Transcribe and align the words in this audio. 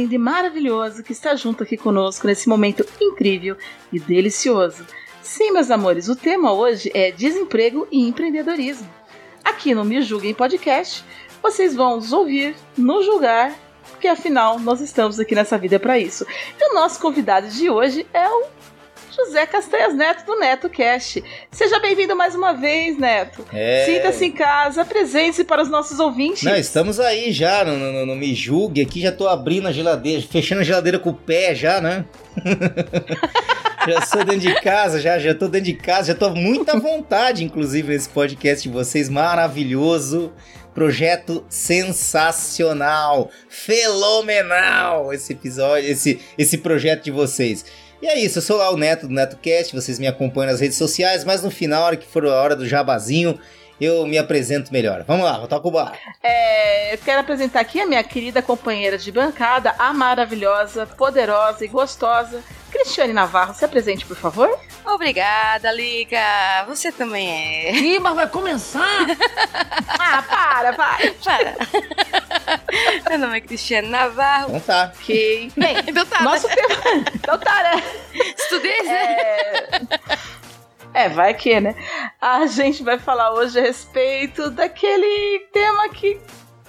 Lindo 0.00 0.14
e 0.14 0.18
maravilhoso 0.18 1.02
que 1.02 1.12
está 1.12 1.34
junto 1.34 1.62
aqui 1.62 1.76
conosco 1.76 2.26
nesse 2.26 2.48
momento 2.48 2.86
incrível 2.98 3.56
e 3.92 4.00
delicioso. 4.00 4.86
Sim, 5.22 5.52
meus 5.52 5.70
amores, 5.70 6.08
o 6.08 6.16
tema 6.16 6.52
hoje 6.52 6.90
é 6.94 7.12
desemprego 7.12 7.86
e 7.92 8.08
empreendedorismo. 8.08 8.88
Aqui 9.44 9.74
no 9.74 9.84
Me 9.84 10.00
Julguem 10.00 10.32
Podcast, 10.32 11.04
vocês 11.42 11.74
vão 11.74 11.96
nos 11.96 12.12
ouvir, 12.14 12.56
nos 12.78 13.04
julgar, 13.04 13.54
porque 13.90 14.08
afinal 14.08 14.58
nós 14.58 14.80
estamos 14.80 15.20
aqui 15.20 15.34
nessa 15.34 15.58
vida 15.58 15.78
para 15.78 15.98
isso. 15.98 16.24
E 16.58 16.70
o 16.70 16.74
nosso 16.74 16.98
convidado 16.98 17.48
de 17.48 17.68
hoje 17.68 18.06
é 18.14 18.26
o 18.26 18.44
José 19.26 19.46
Castanhas 19.46 19.94
Neto 19.94 20.24
do 20.24 20.38
Neto 20.38 20.68
Cast. 20.68 21.22
Seja 21.50 21.78
bem-vindo 21.78 22.16
mais 22.16 22.34
uma 22.34 22.52
vez, 22.52 22.98
Neto. 22.98 23.44
É. 23.52 23.84
Sinta-se 23.86 24.24
em 24.26 24.32
casa, 24.32 24.82
apresente-se 24.82 25.44
para 25.44 25.62
os 25.62 25.68
nossos 25.68 25.98
ouvintes. 26.00 26.42
Não, 26.42 26.56
estamos 26.56 26.98
aí 26.98 27.30
já 27.32 27.64
no, 27.64 27.76
no- 27.76 28.06
no 28.06 28.16
Me 28.16 28.34
Julgue. 28.34 28.80
Aqui 28.80 29.00
já 29.00 29.12
tô 29.12 29.28
abrindo 29.28 29.68
a 29.68 29.72
geladeira, 29.72 30.22
fechando 30.22 30.62
a 30.62 30.64
geladeira 30.64 30.98
com 30.98 31.10
o 31.10 31.14
pé 31.14 31.54
já, 31.54 31.80
né? 31.80 32.04
já 33.86 34.00
sou 34.02 34.24
dentro 34.24 34.40
de 34.40 34.54
casa, 34.60 35.00
já, 35.00 35.18
já 35.18 35.34
tô 35.34 35.48
dentro 35.48 35.66
de 35.66 35.74
casa, 35.74 36.08
já 36.08 36.14
tô 36.14 36.30
muito 36.30 36.68
à 36.70 36.78
vontade, 36.78 37.44
inclusive, 37.44 37.92
nesse 37.92 38.08
podcast 38.08 38.66
de 38.68 38.72
vocês. 38.74 39.08
Maravilhoso. 39.08 40.32
Projeto 40.72 41.44
sensacional, 41.48 43.28
fenomenal 43.48 45.12
esse 45.12 45.32
episódio, 45.32 45.90
esse, 45.90 46.20
esse 46.38 46.58
projeto 46.58 47.02
de 47.04 47.10
vocês. 47.10 47.64
E 48.02 48.06
é 48.06 48.18
isso, 48.18 48.38
eu 48.38 48.42
sou 48.42 48.56
lá 48.56 48.70
o 48.70 48.78
Neto 48.78 49.06
do 49.06 49.12
NetoCast, 49.12 49.74
vocês 49.74 49.98
me 49.98 50.06
acompanham 50.06 50.50
nas 50.52 50.60
redes 50.60 50.78
sociais, 50.78 51.22
mas 51.22 51.42
no 51.42 51.50
final, 51.50 51.82
a 51.82 51.86
hora 51.86 51.96
que 51.96 52.06
for 52.06 52.24
a 52.24 52.34
hora 52.34 52.56
do 52.56 52.66
jabazinho, 52.66 53.38
eu 53.80 54.06
me 54.06 54.18
apresento 54.18 54.72
melhor. 54.72 55.04
Vamos 55.06 55.24
lá, 55.24 55.38
vou 55.38 55.48
tocar 55.48 55.66
o 55.68 55.70
bar. 55.70 55.98
É, 56.22 56.94
eu 56.94 56.98
quero 56.98 57.20
apresentar 57.20 57.60
aqui 57.60 57.80
a 57.80 57.86
minha 57.86 58.02
querida 58.04 58.42
companheira 58.42 58.98
de 58.98 59.10
bancada, 59.10 59.74
a 59.78 59.92
maravilhosa, 59.92 60.86
poderosa 60.86 61.64
e 61.64 61.68
gostosa, 61.68 62.42
Cristiane 62.70 63.12
Navarro. 63.12 63.54
Se 63.54 63.64
apresente, 63.64 64.06
por 64.06 64.16
favor. 64.16 64.48
Obrigada, 64.84 65.70
Liga. 65.72 66.64
Você 66.68 66.90
também 66.92 67.28
é. 67.30 67.72
Ih, 67.72 67.98
mas 67.98 68.14
vai 68.14 68.28
começar? 68.28 69.06
ah, 69.98 70.22
para, 70.22 70.72
vai. 70.72 71.10
Para. 71.24 71.56
Meu 73.08 73.18
nome 73.18 73.38
é 73.38 73.40
Cristiane 73.40 73.88
Navarro. 73.88 74.48
Então 74.56 74.60
tá. 74.60 74.92
Ok. 75.00 75.52
Bem, 75.56 75.76
Então 75.86 76.06
tá, 76.06 76.22
nosso 76.22 76.46
né? 76.48 76.54
tema... 76.54 77.04
Então 77.14 77.38
tá, 77.38 77.62
né? 77.62 77.82
Estudei, 78.38 78.82
né? 78.82 79.12
É... 79.12 79.99
é, 81.00 81.08
vai 81.08 81.32
que, 81.32 81.58
né? 81.60 81.74
A 82.20 82.46
gente 82.46 82.82
vai 82.82 82.98
falar 82.98 83.32
hoje 83.32 83.58
a 83.58 83.62
respeito 83.62 84.50
daquele 84.50 85.40
tema 85.52 85.88
que 85.88 86.20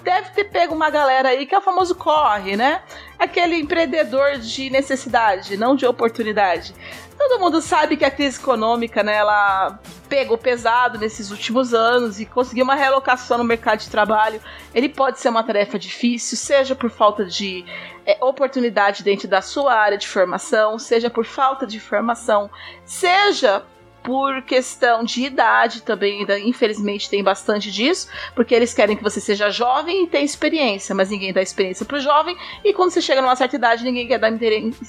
deve 0.02 0.30
ter 0.30 0.44
pego 0.44 0.74
uma 0.74 0.90
galera 0.90 1.28
aí, 1.28 1.46
que 1.46 1.54
é 1.54 1.58
o 1.58 1.62
famoso 1.62 1.94
corre, 1.94 2.56
né? 2.56 2.82
Aquele 3.18 3.56
empreendedor 3.56 4.38
de 4.38 4.70
necessidade, 4.70 5.56
não 5.56 5.76
de 5.76 5.86
oportunidade. 5.86 6.74
Todo 7.16 7.38
mundo 7.38 7.60
sabe 7.60 7.96
que 7.96 8.04
a 8.04 8.10
crise 8.10 8.40
econômica, 8.40 9.02
né, 9.02 9.14
ela 9.14 9.78
pegou 10.08 10.36
pesado 10.36 10.98
nesses 10.98 11.30
últimos 11.30 11.72
anos 11.72 12.18
e 12.18 12.26
conseguir 12.26 12.62
uma 12.62 12.74
realocação 12.74 13.38
no 13.38 13.44
mercado 13.44 13.78
de 13.78 13.90
trabalho, 13.90 14.40
ele 14.74 14.88
pode 14.88 15.20
ser 15.20 15.28
uma 15.28 15.44
tarefa 15.44 15.78
difícil, 15.78 16.36
seja 16.36 16.74
por 16.74 16.90
falta 16.90 17.24
de 17.24 17.64
é, 18.04 18.18
oportunidade 18.20 19.04
dentro 19.04 19.28
da 19.28 19.40
sua 19.40 19.72
área 19.72 19.96
de 19.96 20.08
formação, 20.08 20.78
seja 20.78 21.08
por 21.08 21.24
falta 21.24 21.64
de 21.64 21.78
formação, 21.78 22.50
seja 22.84 23.64
por 24.02 24.42
questão 24.42 25.04
de 25.04 25.24
idade 25.24 25.82
também, 25.82 26.20
ainda, 26.20 26.38
infelizmente 26.38 27.08
tem 27.08 27.22
bastante 27.22 27.70
disso, 27.70 28.08
porque 28.34 28.54
eles 28.54 28.74
querem 28.74 28.96
que 28.96 29.02
você 29.02 29.20
seja 29.20 29.50
jovem 29.50 30.04
e 30.04 30.06
tenha 30.06 30.24
experiência, 30.24 30.94
mas 30.94 31.10
ninguém 31.10 31.32
dá 31.32 31.40
experiência 31.40 31.86
pro 31.86 32.00
jovem, 32.00 32.36
e 32.64 32.72
quando 32.72 32.90
você 32.90 33.00
chega 33.00 33.22
numa 33.22 33.36
certa 33.36 33.56
idade, 33.56 33.84
ninguém 33.84 34.06
quer 34.06 34.18
dar 34.18 34.32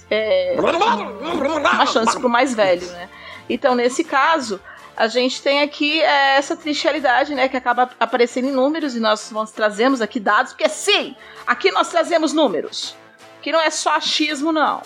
é, 0.10 0.56
uma 0.58 1.86
chance 1.86 2.18
pro 2.20 2.30
mais 2.30 2.54
velho, 2.54 2.86
né? 2.88 3.10
Então, 3.50 3.76
nesse 3.76 4.04
caso, 4.04 4.60
a 4.96 5.08
gente 5.08 5.42
tem 5.42 5.62
aqui 5.62 6.02
é, 6.02 6.38
essa 6.38 6.56
triste 6.56 6.84
realidade, 6.84 7.36
né, 7.36 7.48
que 7.48 7.58
acaba 7.58 7.90
aparecendo 8.00 8.48
em 8.48 8.52
números, 8.52 8.96
e 8.96 9.00
nós 9.00 9.32
trazemos 9.54 10.02
aqui 10.02 10.20
dados, 10.20 10.54
porque 10.54 10.70
sim, 10.70 11.16
aqui 11.46 11.72
nós 11.72 11.90
trazemos 11.90 12.34
números. 12.34 12.96
Que 13.44 13.52
não 13.52 13.60
é 13.60 13.70
só 13.70 13.96
achismo, 13.96 14.54
não. 14.54 14.82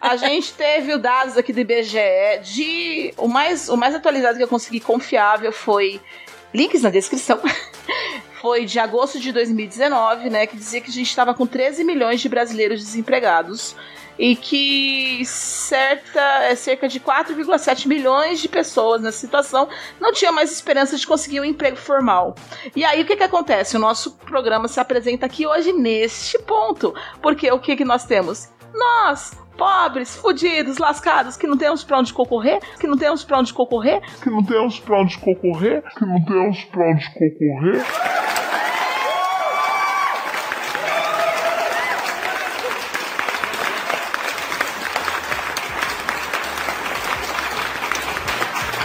A 0.00 0.16
gente 0.16 0.52
teve 0.52 0.92
os 0.92 1.00
dados 1.00 1.36
aqui 1.38 1.52
do 1.52 1.60
IBGE 1.60 2.40
de. 2.42 3.14
O 3.16 3.28
mais, 3.28 3.68
o 3.68 3.76
mais 3.76 3.94
atualizado 3.94 4.36
que 4.36 4.42
eu 4.42 4.48
consegui 4.48 4.80
confiável 4.80 5.52
foi. 5.52 6.00
Links 6.52 6.82
na 6.82 6.90
descrição. 6.90 7.40
Foi 8.40 8.64
de 8.64 8.78
agosto 8.78 9.20
de 9.20 9.32
2019, 9.32 10.30
né? 10.30 10.46
Que 10.46 10.56
dizia 10.56 10.80
que 10.80 10.88
a 10.88 10.92
gente 10.92 11.10
estava 11.10 11.34
com 11.34 11.46
13 11.46 11.84
milhões 11.84 12.20
de 12.20 12.28
brasileiros 12.28 12.80
desempregados. 12.80 13.76
E 14.20 14.36
que 14.36 15.24
certa, 15.24 16.20
é, 16.44 16.54
cerca 16.54 16.86
de 16.86 17.00
4,7 17.00 17.86
milhões 17.86 18.38
de 18.38 18.50
pessoas 18.50 19.00
nessa 19.00 19.16
situação 19.16 19.66
não 19.98 20.12
tinham 20.12 20.34
mais 20.34 20.52
esperança 20.52 20.98
de 20.98 21.06
conseguir 21.06 21.40
um 21.40 21.44
emprego 21.44 21.78
formal. 21.78 22.34
E 22.76 22.84
aí 22.84 23.00
o 23.00 23.06
que, 23.06 23.16
que 23.16 23.22
acontece? 23.22 23.78
O 23.78 23.80
nosso 23.80 24.18
programa 24.18 24.68
se 24.68 24.78
apresenta 24.78 25.24
aqui 25.24 25.46
hoje 25.46 25.72
neste 25.72 26.38
ponto. 26.40 26.94
Porque 27.22 27.50
o 27.50 27.58
que, 27.58 27.74
que 27.74 27.84
nós 27.84 28.04
temos? 28.04 28.50
Nós, 28.74 29.32
pobres, 29.56 30.14
fudidos, 30.16 30.76
lascados, 30.76 31.38
que 31.38 31.46
não 31.46 31.56
temos 31.56 31.82
pra 31.82 31.98
onde 31.98 32.12
concorrer, 32.12 32.60
que 32.78 32.86
não 32.86 32.98
temos 32.98 33.24
pra 33.24 33.38
onde 33.38 33.54
concorrer, 33.54 34.02
que 34.22 34.28
não 34.28 34.44
temos 34.44 34.78
pra 34.80 35.00
onde 35.00 35.16
concorrer, 35.16 35.82
que 35.96 36.04
não 36.04 36.22
temos 36.22 36.64
pra 36.64 36.90
onde 36.90 37.06
concorrer. 37.14 37.82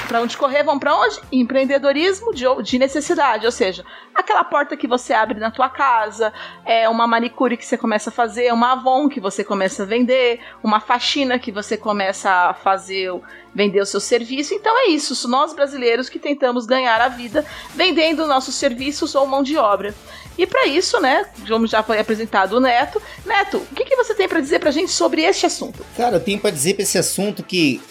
Pra 0.07 0.21
onde 0.21 0.37
correr, 0.37 0.63
vão 0.63 0.77
pra 0.77 0.95
onde? 0.95 1.19
Empreendedorismo 1.31 2.33
de, 2.33 2.45
de 2.63 2.77
necessidade, 2.77 3.45
ou 3.45 3.51
seja, 3.51 3.83
aquela 4.13 4.43
porta 4.43 4.77
que 4.77 4.87
você 4.87 5.13
abre 5.13 5.39
na 5.39 5.49
tua 5.49 5.67
casa, 5.67 6.31
é 6.65 6.87
uma 6.87 7.07
manicure 7.07 7.57
que 7.57 7.65
você 7.65 7.77
começa 7.77 8.09
a 8.09 8.13
fazer, 8.13 8.53
uma 8.53 8.73
Avon 8.73 9.09
que 9.09 9.19
você 9.19 9.43
começa 9.43 9.83
a 9.83 9.85
vender, 9.85 10.39
uma 10.63 10.79
faxina 10.79 11.39
que 11.39 11.51
você 11.51 11.75
começa 11.75 12.29
a 12.29 12.53
fazer, 12.53 13.11
vender 13.53 13.81
o 13.81 13.85
seu 13.85 13.99
serviço. 13.99 14.53
Então 14.53 14.77
é 14.85 14.89
isso, 14.89 15.27
nós 15.27 15.53
brasileiros 15.53 16.07
que 16.07 16.19
tentamos 16.19 16.65
ganhar 16.65 17.01
a 17.01 17.09
vida 17.09 17.45
vendendo 17.73 18.27
nossos 18.27 18.55
serviços 18.55 19.15
ou 19.15 19.25
mão 19.25 19.41
de 19.41 19.57
obra. 19.57 19.93
E 20.37 20.45
para 20.45 20.67
isso, 20.67 20.99
né, 20.99 21.25
como 21.47 21.65
já 21.65 21.81
foi 21.81 21.99
apresentado 21.99 22.57
o 22.57 22.59
Neto, 22.59 23.01
Neto, 23.25 23.57
o 23.57 23.75
que, 23.75 23.85
que 23.85 23.95
você 23.95 24.13
tem 24.13 24.27
para 24.27 24.41
dizer 24.41 24.59
pra 24.59 24.69
gente 24.69 24.91
sobre 24.91 25.23
este 25.23 25.45
assunto? 25.45 25.85
Cara, 25.95 26.17
eu 26.17 26.19
tenho 26.19 26.39
pra 26.39 26.51
dizer 26.51 26.73
pra 26.73 26.83
esse 26.83 26.97
assunto 26.97 27.41
que 27.41 27.81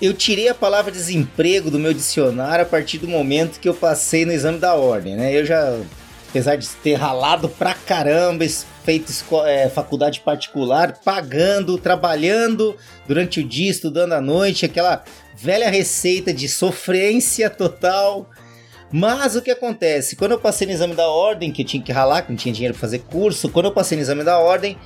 eu 0.00 0.14
tirei 0.14 0.48
a 0.48 0.54
palavra 0.54 0.92
desemprego 0.92 1.70
do 1.70 1.78
meu 1.78 1.92
dicionário 1.92 2.64
a 2.64 2.68
partir 2.68 2.98
do 2.98 3.08
momento 3.08 3.58
que 3.58 3.68
eu 3.68 3.74
passei 3.74 4.24
no 4.24 4.32
exame 4.32 4.58
da 4.58 4.74
ordem, 4.74 5.16
né? 5.16 5.36
Eu 5.36 5.44
já, 5.44 5.76
apesar 6.28 6.56
de 6.56 6.68
ter 6.68 6.94
ralado 6.94 7.48
pra 7.48 7.74
caramba, 7.74 8.44
feito 8.84 9.12
é, 9.44 9.68
faculdade 9.68 10.20
particular, 10.20 11.00
pagando, 11.04 11.76
trabalhando 11.78 12.76
durante 13.06 13.40
o 13.40 13.44
dia, 13.44 13.70
estudando 13.70 14.12
à 14.12 14.20
noite, 14.20 14.64
aquela 14.64 15.02
velha 15.36 15.68
receita 15.68 16.32
de 16.32 16.48
sofrência 16.48 17.50
total. 17.50 18.30
Mas 18.90 19.36
o 19.36 19.42
que 19.42 19.50
acontece? 19.50 20.16
Quando 20.16 20.32
eu 20.32 20.38
passei 20.38 20.66
no 20.66 20.72
exame 20.72 20.94
da 20.94 21.08
ordem, 21.08 21.52
que 21.52 21.62
eu 21.62 21.66
tinha 21.66 21.82
que 21.82 21.92
ralar, 21.92 22.22
que 22.22 22.30
não 22.30 22.36
tinha 22.36 22.54
dinheiro 22.54 22.72
pra 22.72 22.80
fazer 22.80 23.00
curso, 23.00 23.50
quando 23.50 23.66
eu 23.66 23.72
passei 23.72 23.96
no 23.96 24.02
exame 24.02 24.24
da 24.24 24.38
ordem, 24.38 24.78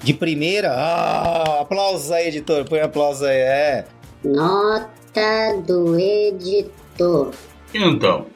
de 0.00 0.14
primeira, 0.14 0.72
ah, 0.72 1.62
aplausos 1.62 2.12
aí, 2.12 2.28
editor, 2.28 2.64
põe 2.64 2.80
aplausos 2.80 3.22
aí, 3.22 3.38
é. 3.38 3.84
Nota 4.24 5.62
do 5.66 5.98
editor. 5.98 7.32
Então, 7.72 8.26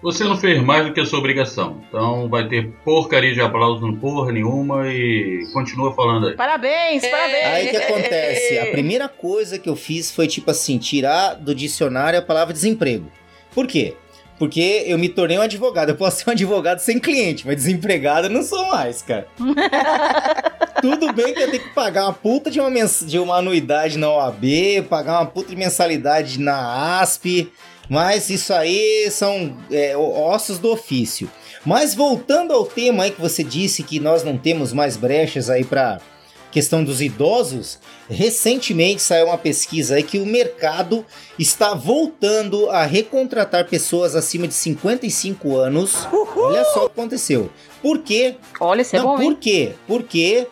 você 0.00 0.22
não 0.24 0.36
fez 0.36 0.62
mais 0.62 0.86
do 0.86 0.92
que 0.92 1.00
a 1.00 1.06
sua 1.06 1.18
obrigação. 1.18 1.82
Então 1.88 2.28
vai 2.28 2.46
ter 2.46 2.70
porcaria 2.84 3.34
de 3.34 3.40
aplauso, 3.40 3.80
não 3.80 3.96
porra 3.96 4.30
nenhuma 4.32 4.86
e 4.88 5.46
continua 5.52 5.92
falando 5.94 6.28
aí. 6.28 6.36
Parabéns, 6.36 7.06
parabéns! 7.06 7.46
Aí 7.46 7.68
que 7.68 7.76
acontece? 7.76 8.58
A 8.58 8.66
primeira 8.66 9.08
coisa 9.08 9.58
que 9.58 9.68
eu 9.68 9.74
fiz 9.74 10.12
foi, 10.12 10.28
tipo 10.28 10.50
assim, 10.50 10.78
tirar 10.78 11.34
do 11.34 11.54
dicionário 11.54 12.18
a 12.18 12.22
palavra 12.22 12.54
desemprego. 12.54 13.10
Por 13.52 13.66
quê? 13.66 13.96
Porque 14.38 14.84
eu 14.86 14.96
me 14.96 15.08
tornei 15.08 15.38
um 15.38 15.42
advogado. 15.42 15.88
Eu 15.90 15.96
posso 15.96 16.18
ser 16.18 16.30
um 16.30 16.32
advogado 16.32 16.78
sem 16.78 16.98
cliente, 16.98 17.46
mas 17.46 17.56
desempregado 17.56 18.26
eu 18.28 18.30
não 18.30 18.42
sou 18.42 18.68
mais, 18.68 19.02
cara. 19.02 19.26
Tudo 20.80 21.12
bem 21.12 21.34
que 21.34 21.42
eu 21.42 21.50
tenho 21.50 21.62
que 21.62 21.70
pagar 21.70 22.04
uma 22.04 22.12
puta 22.12 22.50
de 22.50 22.60
uma, 22.60 22.70
de 22.70 23.18
uma 23.18 23.36
anuidade 23.36 23.98
na 23.98 24.10
OAB, 24.10 24.44
pagar 24.88 25.20
uma 25.20 25.26
puta 25.26 25.50
de 25.50 25.56
mensalidade 25.56 26.38
na 26.38 27.00
ASP, 27.00 27.50
mas 27.88 28.30
isso 28.30 28.52
aí 28.54 29.08
são 29.10 29.56
é, 29.72 29.96
ossos 29.96 30.58
do 30.58 30.70
ofício. 30.70 31.28
Mas 31.66 31.94
voltando 31.94 32.52
ao 32.52 32.64
tema 32.64 33.04
aí 33.04 33.10
que 33.10 33.20
você 33.20 33.42
disse 33.42 33.82
que 33.82 33.98
nós 33.98 34.22
não 34.22 34.38
temos 34.38 34.72
mais 34.72 34.96
brechas 34.96 35.50
aí 35.50 35.64
para 35.64 36.00
questão 36.50 36.82
dos 36.82 37.00
idosos, 37.00 37.78
recentemente 38.08 39.02
saiu 39.02 39.26
uma 39.26 39.38
pesquisa 39.38 39.96
aí 39.96 40.02
que 40.02 40.18
o 40.18 40.26
mercado 40.26 41.04
está 41.38 41.74
voltando 41.74 42.70
a 42.70 42.84
recontratar 42.84 43.68
pessoas 43.68 44.14
acima 44.16 44.48
de 44.48 44.54
55 44.54 45.56
anos. 45.56 46.06
Uhul. 46.12 46.44
Olha 46.44 46.64
só 46.64 46.86
o 46.86 46.88
que 46.88 47.00
aconteceu. 47.00 47.50
Por 47.82 47.98
quê? 47.98 48.36
Olha, 48.60 48.82
isso 48.82 48.96
é 48.96 48.98
Não, 48.98 49.16
bom, 49.16 49.18
por 49.18 49.36
quê? 49.36 49.72
Porque 49.86 50.46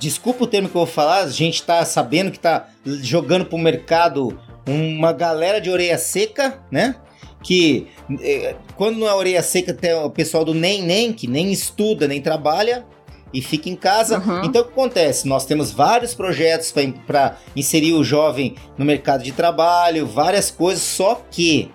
desculpa 0.00 0.44
o 0.44 0.46
termo 0.46 0.68
que 0.68 0.76
eu 0.76 0.84
vou 0.84 0.86
falar, 0.86 1.20
a 1.20 1.30
gente 1.30 1.62
tá 1.62 1.84
sabendo 1.84 2.30
que 2.30 2.38
tá 2.38 2.68
jogando 2.84 3.44
pro 3.44 3.58
mercado 3.58 4.38
uma 4.66 5.12
galera 5.12 5.60
de 5.60 5.70
orelha 5.70 5.98
seca, 5.98 6.60
né? 6.70 6.96
Que 7.42 7.88
eh, 8.22 8.56
quando 8.74 8.98
não 8.98 9.06
é 9.06 9.14
orelha 9.14 9.42
seca 9.42 9.74
tem 9.74 9.92
o 9.92 10.08
pessoal 10.08 10.44
do 10.46 10.54
nem 10.54 10.82
nem 10.82 11.12
que 11.12 11.26
nem 11.26 11.52
estuda 11.52 12.08
nem 12.08 12.20
trabalha 12.22 12.86
e 13.34 13.42
fica 13.42 13.68
em 13.68 13.74
casa. 13.74 14.20
Uhum. 14.20 14.44
Então 14.44 14.62
o 14.62 14.64
que 14.64 14.70
acontece? 14.70 15.26
Nós 15.26 15.44
temos 15.44 15.72
vários 15.72 16.14
projetos 16.14 16.72
para 17.04 17.36
inserir 17.56 17.92
o 17.92 18.04
jovem 18.04 18.54
no 18.78 18.84
mercado 18.84 19.24
de 19.24 19.32
trabalho, 19.32 20.06
várias 20.06 20.52
coisas, 20.52 20.82
só 20.82 21.20
que 21.30 21.70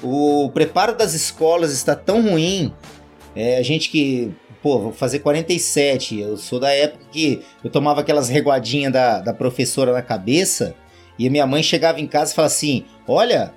o 0.00 0.48
preparo 0.54 0.96
das 0.96 1.12
escolas 1.12 1.72
está 1.72 1.96
tão 1.96 2.22
ruim. 2.22 2.72
É, 3.34 3.58
a 3.58 3.62
gente 3.62 3.90
que, 3.90 4.30
pô, 4.62 4.78
vou 4.78 4.92
fazer 4.92 5.18
47, 5.18 6.20
eu 6.20 6.36
sou 6.36 6.60
da 6.60 6.70
época 6.70 7.04
que 7.10 7.42
eu 7.64 7.70
tomava 7.70 8.00
aquelas 8.00 8.28
reguadinhas 8.28 8.92
da, 8.92 9.20
da 9.20 9.34
professora 9.34 9.92
na 9.92 10.02
cabeça 10.02 10.74
e 11.18 11.26
a 11.26 11.30
minha 11.30 11.46
mãe 11.46 11.62
chegava 11.62 12.00
em 12.00 12.06
casa 12.06 12.32
e 12.32 12.34
falava 12.34 12.52
assim: 12.52 12.84
Olha, 13.08 13.52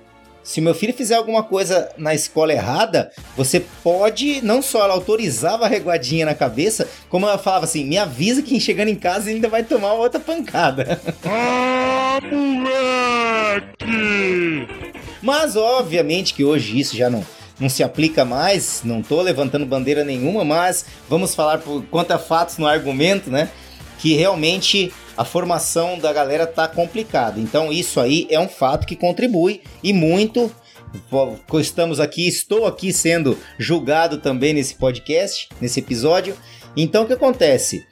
se 0.46 0.60
meu 0.60 0.74
filho 0.76 0.94
fizer 0.94 1.16
alguma 1.16 1.42
coisa 1.42 1.90
na 1.98 2.14
escola 2.14 2.52
errada, 2.52 3.10
você 3.36 3.58
pode, 3.82 4.40
não 4.42 4.62
só 4.62 4.84
ela 4.84 4.94
autorizava 4.94 5.64
a 5.64 5.68
reguadinha 5.68 6.24
na 6.24 6.36
cabeça, 6.36 6.88
como 7.08 7.26
ela 7.26 7.36
falava 7.36 7.64
assim: 7.64 7.84
me 7.84 7.98
avisa 7.98 8.40
que 8.40 8.60
chegando 8.60 8.86
em 8.86 8.94
casa 8.94 9.28
ainda 9.28 9.48
vai 9.48 9.64
tomar 9.64 9.94
outra 9.94 10.20
pancada. 10.20 11.00
Ah, 11.24 12.20
moleque! 12.30 13.88
Mas 15.20 15.56
obviamente 15.56 16.32
que 16.32 16.44
hoje 16.44 16.78
isso 16.78 16.96
já 16.96 17.10
não, 17.10 17.26
não 17.58 17.68
se 17.68 17.82
aplica 17.82 18.24
mais, 18.24 18.82
não 18.84 19.02
tô 19.02 19.20
levantando 19.22 19.66
bandeira 19.66 20.04
nenhuma, 20.04 20.44
mas 20.44 20.86
vamos 21.08 21.34
falar 21.34 21.58
por 21.58 21.82
conta 21.86 22.20
fatos 22.20 22.56
no 22.56 22.68
argumento, 22.68 23.28
né? 23.30 23.50
Que 23.98 24.14
realmente 24.14 24.92
a 25.16 25.24
formação 25.24 25.98
da 25.98 26.12
galera 26.12 26.46
tá 26.46 26.68
complicada. 26.68 27.40
Então 27.40 27.72
isso 27.72 28.00
aí 28.00 28.26
é 28.30 28.38
um 28.38 28.48
fato 28.48 28.86
que 28.86 28.96
contribui 28.96 29.62
e 29.82 29.92
muito. 29.92 30.52
Estamos 31.60 32.00
aqui, 32.00 32.26
estou 32.26 32.66
aqui 32.66 32.92
sendo 32.92 33.36
julgado 33.58 34.18
também 34.18 34.54
nesse 34.54 34.74
podcast, 34.74 35.48
nesse 35.60 35.80
episódio. 35.80 36.36
Então 36.76 37.04
o 37.04 37.06
que 37.06 37.12
acontece? 37.12 37.84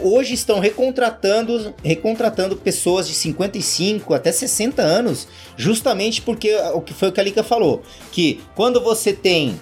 Hoje 0.00 0.34
estão 0.34 0.60
recontratando, 0.60 1.74
recontratando 1.82 2.56
pessoas 2.56 3.08
de 3.08 3.14
55 3.14 4.14
até 4.14 4.30
60 4.30 4.80
anos, 4.80 5.26
justamente 5.56 6.22
porque 6.22 6.54
o 6.72 6.80
que 6.80 6.94
foi 6.94 7.08
o 7.08 7.12
que 7.12 7.20
a 7.20 7.24
Lika 7.24 7.42
falou, 7.42 7.82
que 8.12 8.40
quando 8.54 8.80
você 8.80 9.12
tem 9.12 9.60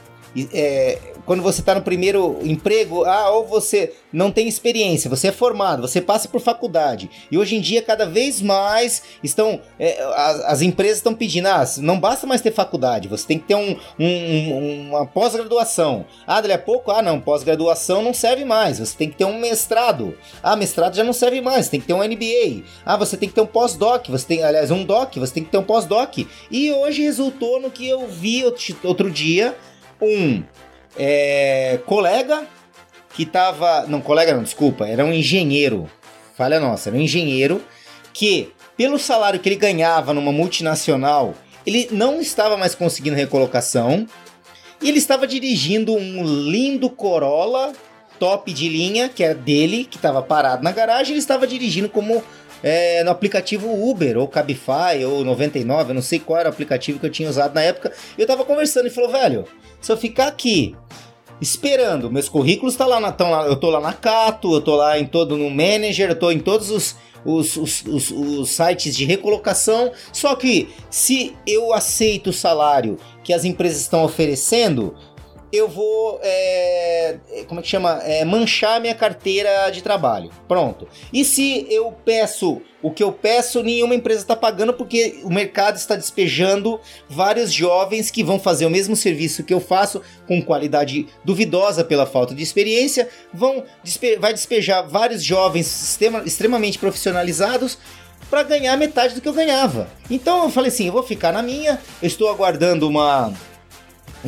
é, 0.53 0.99
quando 1.27 1.43
você 1.43 1.61
está 1.61 1.75
no 1.75 1.83
primeiro 1.83 2.39
emprego, 2.43 3.05
ah, 3.05 3.31
ou 3.31 3.45
você 3.45 3.93
não 4.13 4.31
tem 4.31 4.49
experiência, 4.49 5.11
você 5.11 5.29
é 5.29 5.33
formado, 5.33 5.83
você 5.83 6.01
passa 6.01 6.29
por 6.29 6.41
faculdade. 6.41 7.11
E 7.31 7.37
hoje 7.37 7.57
em 7.57 7.61
dia, 7.61 7.83
cada 7.83 8.07
vez 8.07 8.41
mais 8.41 9.03
estão. 9.23 9.61
É, 9.79 10.03
as, 10.15 10.41
as, 10.45 10.63
empresas 10.63 10.99
estão 10.99 11.15
pedindo, 11.15 11.49
ah, 11.49 11.65
não 11.79 11.99
basta 11.99 12.27
mais 12.27 12.41
ter 12.41 12.53
faculdade, 12.53 13.09
você 13.09 13.27
tem 13.27 13.39
que 13.39 13.47
ter 13.47 13.57
um, 13.57 13.77
um, 13.99 14.89
uma 14.89 15.07
pós-graduação. 15.07 16.07
Ah, 16.27 16.41
dali 16.41 16.55
a 16.55 16.59
pouco, 16.59 16.91
ah, 16.91 17.03
não, 17.03 17.21
pós-graduação 17.21 18.03
não 18.03 18.15
serve 18.15 18.45
mais, 18.45 18.79
você 18.79 18.97
tem 18.97 19.11
que 19.11 19.17
ter 19.17 19.25
um 19.25 19.39
mestrado. 19.39 20.17
Ah, 20.43 20.55
mestrado 20.55 20.95
já 20.95 21.03
não 21.03 21.13
serve 21.13 21.41
mais, 21.41 21.69
tem 21.69 21.81
que 21.81 21.87
ter 21.87 21.95
um 21.95 22.05
MBA. 22.05 22.65
Ah, 22.85 22.97
você 22.97 23.17
tem 23.17 23.29
que 23.29 23.35
ter 23.35 23.41
um 23.41 23.47
pós-doc, 23.47 24.07
você 24.09 24.27
tem, 24.27 24.45
aliás, 24.45 24.71
um 24.71 24.85
doc, 24.85 25.17
você 25.17 25.35
tem 25.35 25.45
que 25.45 25.51
ter 25.51 25.59
um 25.59 25.65
pós-doc. 25.65 26.19
E 26.51 26.71
hoje 26.71 27.03
resultou 27.03 27.61
no 27.61 27.71
que 27.71 27.89
eu 27.89 28.07
vi 28.07 28.45
outro 28.85 29.11
dia 29.11 29.57
um 30.01 30.43
é, 30.99 31.79
colega 31.87 32.47
que 33.15 33.25
tava. 33.25 33.87
Não, 33.87 34.01
colega 34.01 34.35
não, 34.35 34.43
desculpa, 34.43 34.87
era 34.87 35.05
um 35.05 35.13
engenheiro. 35.13 35.91
Falha 36.37 36.61
nossa, 36.61 36.91
era 36.91 36.99
um 36.99 37.01
engenheiro 37.01 37.63
que, 38.13 38.53
pelo 38.77 38.99
salário 38.99 39.41
que 39.41 39.49
ele 39.49 39.57
ganhava 39.57 40.13
numa 40.13 40.33
multinacional, 40.33 41.35
ele 41.67 41.89
não 41.91 42.21
estava 42.21 42.57
mais 42.57 42.75
conseguindo 42.75 43.17
recolocação. 43.17 44.07
E 44.83 44.91
ele 44.91 44.99
estava 44.99 45.27
dirigindo 45.27 45.95
um 45.95 46.23
lindo 46.23 46.91
Corolla 46.91 47.73
top 48.19 48.53
de 48.53 48.69
linha, 48.69 49.09
que 49.09 49.23
era 49.23 49.35
dele, 49.35 49.85
que 49.85 49.97
estava 49.97 50.23
parado 50.23 50.63
na 50.63 50.73
garagem. 50.73 51.13
Ele 51.13 51.19
estava 51.19 51.47
dirigindo 51.47 51.89
como 51.89 52.23
é, 52.63 53.03
no 53.05 53.11
aplicativo 53.11 53.69
Uber, 53.89 54.19
ou 54.19 54.29
Cabify, 54.29 55.05
ou 55.07 55.25
99, 55.25 55.91
eu 55.91 55.95
não 55.95 56.03
sei 56.03 56.19
qual 56.19 56.39
era 56.41 56.49
o 56.49 56.53
aplicativo 56.53 56.99
que 56.99 57.07
eu 57.07 57.11
tinha 57.11 57.29
usado 57.29 57.55
na 57.55 57.63
época. 57.63 57.93
E 58.17 58.21
eu 58.21 58.27
tava 58.27 58.45
conversando 58.45 58.87
e 58.87 58.91
falou, 58.91 59.11
velho, 59.11 59.45
se 59.81 59.91
eu 59.93 59.97
ficar 59.97 60.29
aqui 60.29 60.75
esperando, 61.41 62.11
meus 62.11 62.29
currículos 62.29 62.77
tá 62.77 62.87
lá, 62.87 62.99
na, 63.01 63.13
tão 63.13 63.31
lá, 63.31 63.47
eu 63.47 63.57
tô 63.57 63.71
lá 63.71 63.81
na 63.81 63.93
Cato, 63.93 64.55
eu 64.55 64.61
tô 64.61 64.75
lá 64.77 64.99
em 64.99 65.07
todo 65.07 65.37
no 65.37 65.51
Manager, 65.51 66.11
eu 66.11 66.19
tô 66.19 66.31
em 66.31 66.39
todos 66.39 66.71
os, 66.71 66.97
os, 67.25 67.57
os, 67.57 67.83
os, 67.87 68.11
os 68.11 68.51
sites 68.51 68.97
de 68.97 69.05
recolocação. 69.05 69.93
Só 70.13 70.35
que 70.35 70.69
se 70.91 71.35
eu 71.47 71.73
aceito 71.75 72.31
o 72.31 72.33
salário 72.33 72.97
que 73.23 73.33
as 73.33 73.45
empresas 73.45 73.81
estão 73.81 74.05
oferecendo, 74.05 74.95
eu 75.57 75.69
vou, 75.69 76.21
é, 76.23 77.19
como 77.47 77.61
é 77.61 77.63
que 77.63 77.69
chama? 77.69 78.01
É, 78.03 78.25
manchar 78.25 78.81
minha 78.81 78.95
carteira 78.95 79.71
de 79.71 79.83
trabalho. 79.83 80.31
Pronto. 80.47 80.87
E 81.13 81.25
se 81.25 81.67
eu 81.71 81.93
peço 82.05 82.61
o 82.83 82.91
que 82.91 83.03
eu 83.03 83.11
peço, 83.11 83.63
nenhuma 83.63 83.95
empresa 83.95 84.21
está 84.21 84.37
pagando 84.37 84.73
porque 84.73 85.21
o 85.25 85.31
mercado 85.31 85.77
está 85.77 85.97
despejando 85.97 86.81
vários 87.09 87.53
jovens 87.53 88.11
que 88.11 88.23
vão 88.23 88.39
fazer 88.39 88.67
o 88.67 88.71
mesmo 88.71 88.95
serviço 88.95 89.43
que 89.43 89.53
eu 89.53 89.61
faço 89.61 90.03
com 90.29 90.41
qualidade 90.43 91.07
duvidosa 91.25 91.83
pela 91.83 92.07
falta 92.07 92.35
de 92.35 92.43
experiência, 92.43 93.09
vão 93.33 93.65
despe 93.83 94.17
vai 94.17 94.33
despejar 94.33 94.87
vários 94.87 95.23
jovens 95.23 95.67
extrema, 95.67 96.23
extremamente 96.25 96.79
profissionalizados 96.79 97.79
para 98.31 98.43
ganhar 98.43 98.77
metade 98.77 99.15
do 99.15 99.21
que 99.21 99.29
eu 99.29 99.33
ganhava. 99.33 99.89
Então 100.11 100.45
eu 100.45 100.51
falei 100.51 100.69
assim, 100.69 100.87
eu 100.87 100.93
vou 100.93 101.03
ficar 101.03 101.33
na 101.33 101.43
minha, 101.43 101.81
eu 102.03 102.07
estou 102.07 102.29
aguardando 102.29 102.89
uma 102.89 103.33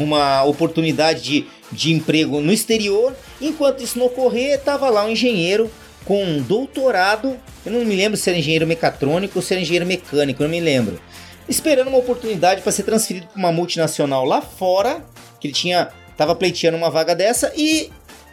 uma 0.03 0.43
oportunidade 0.45 1.23
de, 1.23 1.47
de 1.71 1.93
emprego 1.93 2.41
no 2.41 2.53
exterior. 2.53 3.15
Enquanto 3.41 3.83
isso 3.83 3.99
não 3.99 4.07
ocorrer, 4.07 4.55
estava 4.55 4.89
lá 4.91 5.05
um 5.05 5.11
engenheiro 5.11 5.71
com 6.05 6.25
um 6.25 6.43
doutorado. 6.43 7.37
Eu 7.65 7.73
não 7.73 7.85
me 7.85 7.95
lembro 7.95 8.17
se 8.17 8.29
era 8.31 8.39
engenheiro 8.39 8.67
mecatrônico 8.67 9.39
ou 9.39 9.43
se 9.43 9.53
era 9.53 9.61
engenheiro 9.61 9.87
mecânico, 9.87 10.43
não 10.43 10.51
me 10.51 10.61
lembro. 10.61 11.01
Esperando 11.49 11.89
uma 11.89 11.99
oportunidade 11.99 12.63
para 12.63 12.73
ser 12.73 12.83
transferido 12.83 13.27
para 13.27 13.39
uma 13.39 13.53
multinacional 13.53 14.25
lá 14.25 14.41
fora, 14.41 15.05
que 15.41 15.47
ele 15.47 15.55
tinha 15.55 15.89
estava 16.11 16.35
pleiteando 16.35 16.77
uma 16.77 16.91
vaga 16.91 17.15
dessa 17.15 17.53
e 17.57 17.91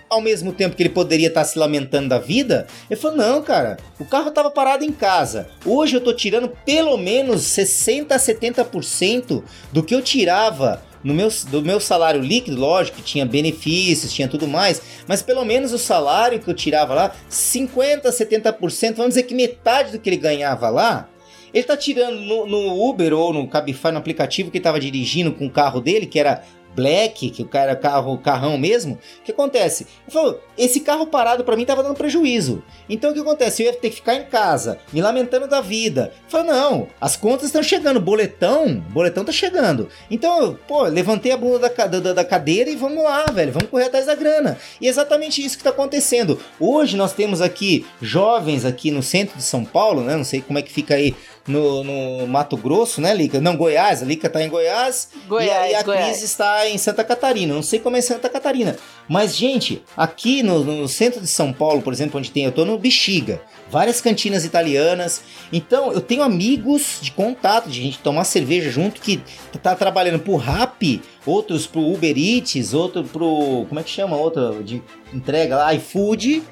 ao 0.09 0.19
mesmo 0.21 0.51
tempo 0.51 0.75
que 0.75 0.83
ele 0.83 0.89
poderia 0.89 1.27
estar 1.27 1.43
se 1.43 1.57
lamentando 1.57 2.09
da 2.09 2.19
vida, 2.19 2.67
ele 2.89 2.99
falou: 2.99 3.17
"Não, 3.17 3.41
cara, 3.41 3.77
o 3.99 4.05
carro 4.05 4.29
estava 4.29 4.49
parado 4.49 4.83
em 4.83 4.91
casa. 4.91 5.47
Hoje 5.65 5.95
eu 5.95 5.99
estou 5.99 6.13
tirando 6.13 6.49
pelo 6.65 6.97
menos 6.97 7.43
60 7.43 8.13
a 8.13 8.17
70% 8.17 9.43
do 9.71 9.83
que 9.83 9.93
eu 9.93 10.01
tirava 10.01 10.81
no 11.05 11.13
meu, 11.13 11.29
do 11.51 11.61
meu 11.61 11.79
salário 11.79 12.19
líquido, 12.19 12.59
lógico 12.59 12.97
que 12.97 13.03
tinha 13.03 13.27
benefícios, 13.27 14.11
tinha 14.11 14.27
tudo 14.27 14.47
mais, 14.47 14.81
mas 15.07 15.21
pelo 15.21 15.45
menos 15.45 15.71
o 15.71 15.77
salário 15.77 16.39
que 16.39 16.49
eu 16.49 16.53
tirava 16.55 16.95
lá, 16.95 17.15
50, 17.29 18.09
70%, 18.09 18.95
vamos 18.95 19.09
dizer 19.09 19.23
que 19.23 19.35
metade 19.35 19.91
do 19.91 19.99
que 19.99 20.09
ele 20.09 20.17
ganhava 20.17 20.67
lá, 20.67 21.07
ele 21.53 21.63
tá 21.63 21.77
tirando 21.77 22.19
no, 22.19 22.47
no 22.47 22.89
Uber 22.89 23.13
ou 23.13 23.31
no 23.31 23.47
Cabify, 23.47 23.91
no 23.91 23.99
aplicativo 23.99 24.49
que 24.49 24.57
ele 24.57 24.63
tava 24.63 24.79
dirigindo 24.79 25.31
com 25.31 25.45
o 25.45 25.49
carro 25.49 25.79
dele, 25.79 26.07
que 26.07 26.19
era 26.19 26.43
black, 26.75 27.29
que 27.29 27.41
o 27.41 27.47
cara 27.47 27.71
é 27.71 27.75
carro, 27.75 28.17
carrão 28.17 28.57
mesmo. 28.57 28.99
O 29.19 29.23
que 29.23 29.31
acontece? 29.31 29.87
Ele 30.05 30.13
falou, 30.13 30.41
esse 30.57 30.81
carro 30.81 31.07
parado 31.07 31.43
para 31.43 31.55
mim 31.55 31.65
tava 31.65 31.81
dando 31.81 31.95
prejuízo. 31.95 32.63
Então 32.89 33.11
o 33.11 33.13
que 33.13 33.19
acontece? 33.19 33.63
Eu 33.63 33.67
ia 33.67 33.73
ter 33.73 33.89
que 33.89 33.95
ficar 33.97 34.15
em 34.15 34.25
casa, 34.25 34.79
me 34.91 35.01
lamentando 35.01 35.47
da 35.47 35.61
vida. 35.61 36.13
Falei, 36.27 36.47
não, 36.47 36.87
as 36.99 37.15
contas 37.15 37.45
estão 37.45 37.63
chegando, 37.63 37.99
boletão, 37.99 38.75
boletão 38.89 39.23
tá 39.23 39.31
chegando. 39.31 39.89
Então, 40.11 40.57
pô, 40.67 40.83
levantei 40.83 41.31
a 41.31 41.37
bunda 41.37 41.59
da, 41.69 41.87
da, 41.87 42.13
da 42.13 42.25
cadeira 42.25 42.69
e 42.69 42.75
vamos 42.75 43.03
lá, 43.03 43.25
velho, 43.31 43.51
vamos 43.51 43.69
correr 43.69 43.85
atrás 43.85 44.05
da 44.05 44.15
grana. 44.15 44.57
E 44.79 44.87
é 44.87 44.89
exatamente 44.89 45.43
isso 45.43 45.57
que 45.57 45.63
tá 45.63 45.69
acontecendo. 45.69 46.39
Hoje 46.59 46.97
nós 46.97 47.13
temos 47.13 47.41
aqui 47.41 47.85
jovens 48.01 48.65
aqui 48.65 48.91
no 48.91 49.01
centro 49.01 49.37
de 49.37 49.43
São 49.43 49.63
Paulo, 49.63 50.01
né? 50.01 50.15
Não 50.15 50.23
sei 50.23 50.41
como 50.41 50.59
é 50.59 50.61
que 50.61 50.71
fica 50.71 50.95
aí 50.95 51.15
no, 51.47 51.83
no 51.83 52.27
Mato 52.27 52.57
Grosso, 52.57 52.99
né, 52.99 53.13
Lica? 53.13 53.39
Não, 53.39 53.55
Goiás. 53.55 54.01
A 54.01 54.05
Lica 54.05 54.29
tá 54.29 54.43
em 54.43 54.49
Goiás, 54.49 55.09
Goiás, 55.27 55.49
e 55.49 55.51
a, 55.51 55.71
e 55.71 55.75
a 55.75 55.83
Goiás. 55.83 56.05
Cris 56.07 56.23
está 56.23 56.67
em 56.67 56.77
Santa 56.77 57.03
Catarina. 57.03 57.53
Não 57.53 57.61
sei 57.61 57.79
como 57.79 57.95
é 57.95 58.01
Santa 58.01 58.29
Catarina. 58.29 58.75
Mas, 59.07 59.35
gente, 59.35 59.83
aqui 59.95 60.41
no, 60.41 60.63
no 60.63 60.87
centro 60.87 61.21
de 61.21 61.27
São 61.27 61.53
Paulo, 61.53 61.81
por 61.81 61.93
exemplo, 61.93 62.19
onde 62.19 62.31
tem, 62.31 62.45
eu 62.45 62.51
tô 62.51 62.65
no 62.65 62.77
Bexiga, 62.77 63.41
várias 63.69 64.01
cantinas 64.01 64.43
italianas. 64.43 65.21
Então, 65.53 65.91
eu 65.93 66.01
tenho 66.01 66.23
amigos 66.23 66.97
de 67.01 67.11
contato, 67.11 67.69
de 67.69 67.81
gente 67.81 67.99
tomar 67.99 68.23
cerveja 68.23 68.69
junto, 68.71 68.99
que 68.99 69.21
tá 69.61 69.75
trabalhando 69.75 70.19
pro 70.19 70.35
Rap, 70.35 71.01
outros 71.25 71.67
pro 71.67 71.81
Uber 71.81 72.17
Eats, 72.17 72.73
outro 72.73 73.03
pro. 73.03 73.65
Como 73.69 73.79
é 73.79 73.83
que 73.83 73.89
chama? 73.89 74.17
Outro 74.17 74.63
de 74.63 74.81
entrega 75.13 75.57
lá, 75.57 75.73
iFood. 75.75 76.43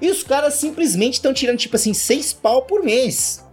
E 0.00 0.10
os 0.10 0.22
caras 0.22 0.54
simplesmente 0.54 1.14
estão 1.14 1.32
tirando, 1.34 1.58
tipo 1.58 1.74
assim, 1.74 1.92
seis 1.92 2.32
pau 2.32 2.62
por 2.62 2.84
mês. 2.84 3.44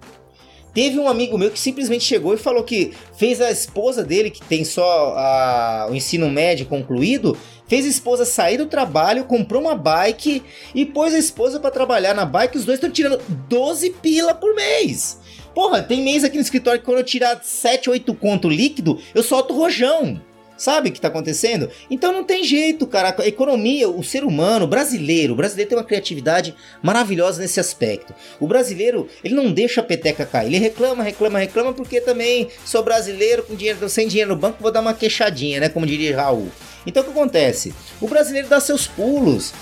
Teve 0.75 0.99
um 0.99 1.07
amigo 1.07 1.37
meu 1.37 1.49
que 1.49 1.57
simplesmente 1.57 2.03
chegou 2.03 2.33
e 2.33 2.37
falou 2.37 2.61
que 2.61 2.91
fez 3.17 3.39
a 3.39 3.49
esposa 3.49 4.03
dele, 4.03 4.29
que 4.29 4.41
tem 4.41 4.65
só 4.65 5.15
a- 5.17 5.87
o 5.89 5.95
ensino 5.95 6.29
médio 6.29 6.65
concluído, 6.65 7.35
fez 7.65 7.85
a 7.85 7.89
esposa 7.89 8.25
sair 8.25 8.57
do 8.57 8.65
trabalho, 8.65 9.23
comprou 9.23 9.61
uma 9.61 9.73
bike 9.73 10.43
e 10.75 10.85
pôs 10.85 11.13
a 11.13 11.17
esposa 11.17 11.61
pra 11.61 11.71
trabalhar 11.71 12.13
na 12.13 12.25
bike. 12.25 12.57
Os 12.57 12.65
dois 12.65 12.77
estão 12.77 12.91
tirando 12.91 13.19
12 13.47 13.89
pila 13.89 14.35
por 14.35 14.53
mês. 14.53 15.17
Porra, 15.55 15.81
tem 15.81 16.03
mês 16.03 16.25
aqui 16.25 16.35
no 16.35 16.41
escritório 16.43 16.81
que 16.81 16.85
quando 16.85 16.97
eu 16.97 17.03
tirar 17.05 17.39
7, 17.41 17.89
8 17.89 18.13
conto 18.13 18.49
líquido, 18.49 18.99
eu 19.15 19.23
solto 19.23 19.53
rojão. 19.55 20.21
Sabe 20.57 20.89
o 20.89 20.91
que 20.91 21.01
tá 21.01 21.09
acontecendo? 21.09 21.69
Então 21.89 22.13
não 22.13 22.23
tem 22.23 22.43
jeito, 22.43 22.87
cara. 22.87 23.13
A 23.17 23.27
economia, 23.27 23.89
o 23.89 24.03
ser 24.03 24.23
humano, 24.23 24.65
o 24.65 24.67
brasileiro, 24.67 25.33
o 25.33 25.35
brasileiro 25.35 25.69
tem 25.69 25.77
uma 25.77 25.83
criatividade 25.83 26.55
maravilhosa 26.81 27.41
nesse 27.41 27.59
aspecto. 27.59 28.13
O 28.39 28.47
brasileiro, 28.47 29.07
ele 29.23 29.35
não 29.35 29.51
deixa 29.51 29.81
a 29.81 29.83
peteca 29.83 30.25
cair. 30.25 30.47
Ele 30.47 30.57
reclama, 30.57 31.03
reclama, 31.03 31.39
reclama, 31.39 31.73
porque 31.73 31.99
também 31.99 32.49
sou 32.63 32.83
brasileiro 32.83 33.43
com 33.43 33.55
dinheiro, 33.55 33.89
sem 33.89 34.07
dinheiro 34.07 34.31
no 34.31 34.39
banco, 34.39 34.61
vou 34.61 34.71
dar 34.71 34.81
uma 34.81 34.93
queixadinha, 34.93 35.59
né? 35.59 35.69
Como 35.69 35.85
diria 35.85 36.15
Raul. 36.15 36.49
Então 36.85 37.01
o 37.01 37.05
que 37.05 37.11
acontece? 37.11 37.73
O 37.99 38.07
brasileiro 38.07 38.47
dá 38.47 38.59
seus 38.59 38.87
pulos. 38.87 39.53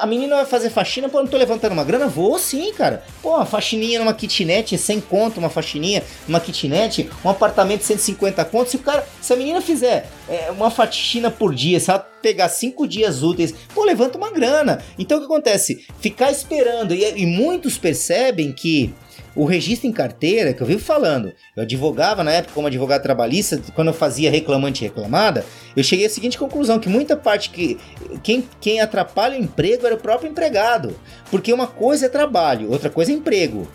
A- 0.00 0.06
menina 0.06 0.36
vai 0.36 0.46
fazer 0.46 0.70
faxina, 0.70 1.08
pô, 1.08 1.18
não 1.20 1.26
tô 1.28 1.36
levantando 1.36 1.72
uma 1.72 1.84
grana? 1.84 2.06
Vou 2.08 2.38
sim, 2.38 2.72
cara. 2.72 3.04
Pô, 3.22 3.36
uma 3.36 3.46
faxininha 3.46 3.98
numa 3.98 4.12
kitnet, 4.14 4.76
sem 4.78 5.00
conto, 5.00 5.38
uma 5.38 5.48
faxininha 5.50 6.02
numa 6.26 6.40
kitnet, 6.40 7.08
um 7.24 7.28
apartamento 7.30 7.80
de 7.80 7.86
150 7.86 8.44
contos. 8.46 8.70
Se 8.72 8.76
o 8.76 8.80
cara, 8.80 9.06
se 9.20 9.32
a 9.32 9.36
menina 9.36 9.60
fizer 9.60 10.08
é, 10.28 10.50
uma 10.50 10.70
faxina 10.70 11.30
por 11.30 11.54
dia, 11.54 11.78
se 11.78 11.90
ela 11.90 12.00
pegar 12.00 12.48
cinco 12.48 12.86
dias 12.86 13.22
úteis, 13.22 13.54
pô, 13.74 13.84
levanta 13.84 14.18
uma 14.18 14.30
grana. 14.30 14.82
Então 14.98 15.18
o 15.18 15.20
que 15.20 15.26
acontece? 15.26 15.86
Ficar 16.00 16.30
esperando, 16.32 16.92
e, 16.94 17.04
e 17.16 17.26
muitos 17.26 17.78
percebem 17.78 18.52
que 18.52 18.92
o 19.34 19.44
registro 19.44 19.88
em 19.88 19.92
carteira, 19.92 20.52
que 20.52 20.60
eu 20.60 20.66
vivo 20.66 20.82
falando, 20.82 21.32
eu 21.56 21.62
advogava 21.62 22.24
na 22.24 22.32
época 22.32 22.54
como 22.54 22.66
advogado 22.66 23.02
trabalhista, 23.02 23.60
quando 23.74 23.88
eu 23.88 23.94
fazia 23.94 24.30
reclamante 24.30 24.84
e 24.84 24.88
reclamada, 24.88 25.44
eu 25.76 25.82
cheguei 25.82 26.06
à 26.06 26.10
seguinte 26.10 26.38
conclusão, 26.38 26.78
que 26.78 26.88
muita 26.88 27.16
parte 27.16 27.50
que 27.50 27.78
quem, 28.22 28.48
quem 28.60 28.80
atrapalha 28.80 29.38
o 29.38 29.42
emprego 29.42 29.86
era 29.86 29.94
o 29.94 29.98
próprio 29.98 30.30
empregado. 30.30 30.98
Porque 31.30 31.52
uma 31.52 31.66
coisa 31.66 32.06
é 32.06 32.08
trabalho, 32.08 32.70
outra 32.70 32.90
coisa 32.90 33.12
é 33.12 33.14
emprego. 33.14 33.68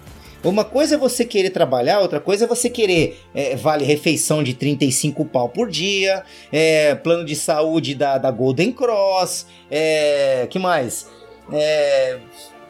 Uma 0.44 0.66
coisa 0.66 0.96
é 0.96 0.98
você 0.98 1.24
querer 1.24 1.52
trabalhar, 1.52 2.02
outra 2.02 2.20
coisa 2.20 2.44
é 2.44 2.48
você 2.48 2.70
querer 2.70 3.18
é, 3.34 3.56
vale 3.56 3.86
refeição 3.86 4.44
de 4.44 4.54
35 4.54 5.24
pau 5.24 5.48
por 5.48 5.70
dia, 5.70 6.24
é, 6.52 6.96
plano 6.96 7.24
de 7.24 7.34
saúde 7.34 7.96
da, 7.96 8.18
da 8.18 8.30
Golden 8.30 8.74
Cross, 8.74 9.48
é, 9.72 10.46
que 10.50 10.60
mais? 10.60 11.08
É, 11.52 12.20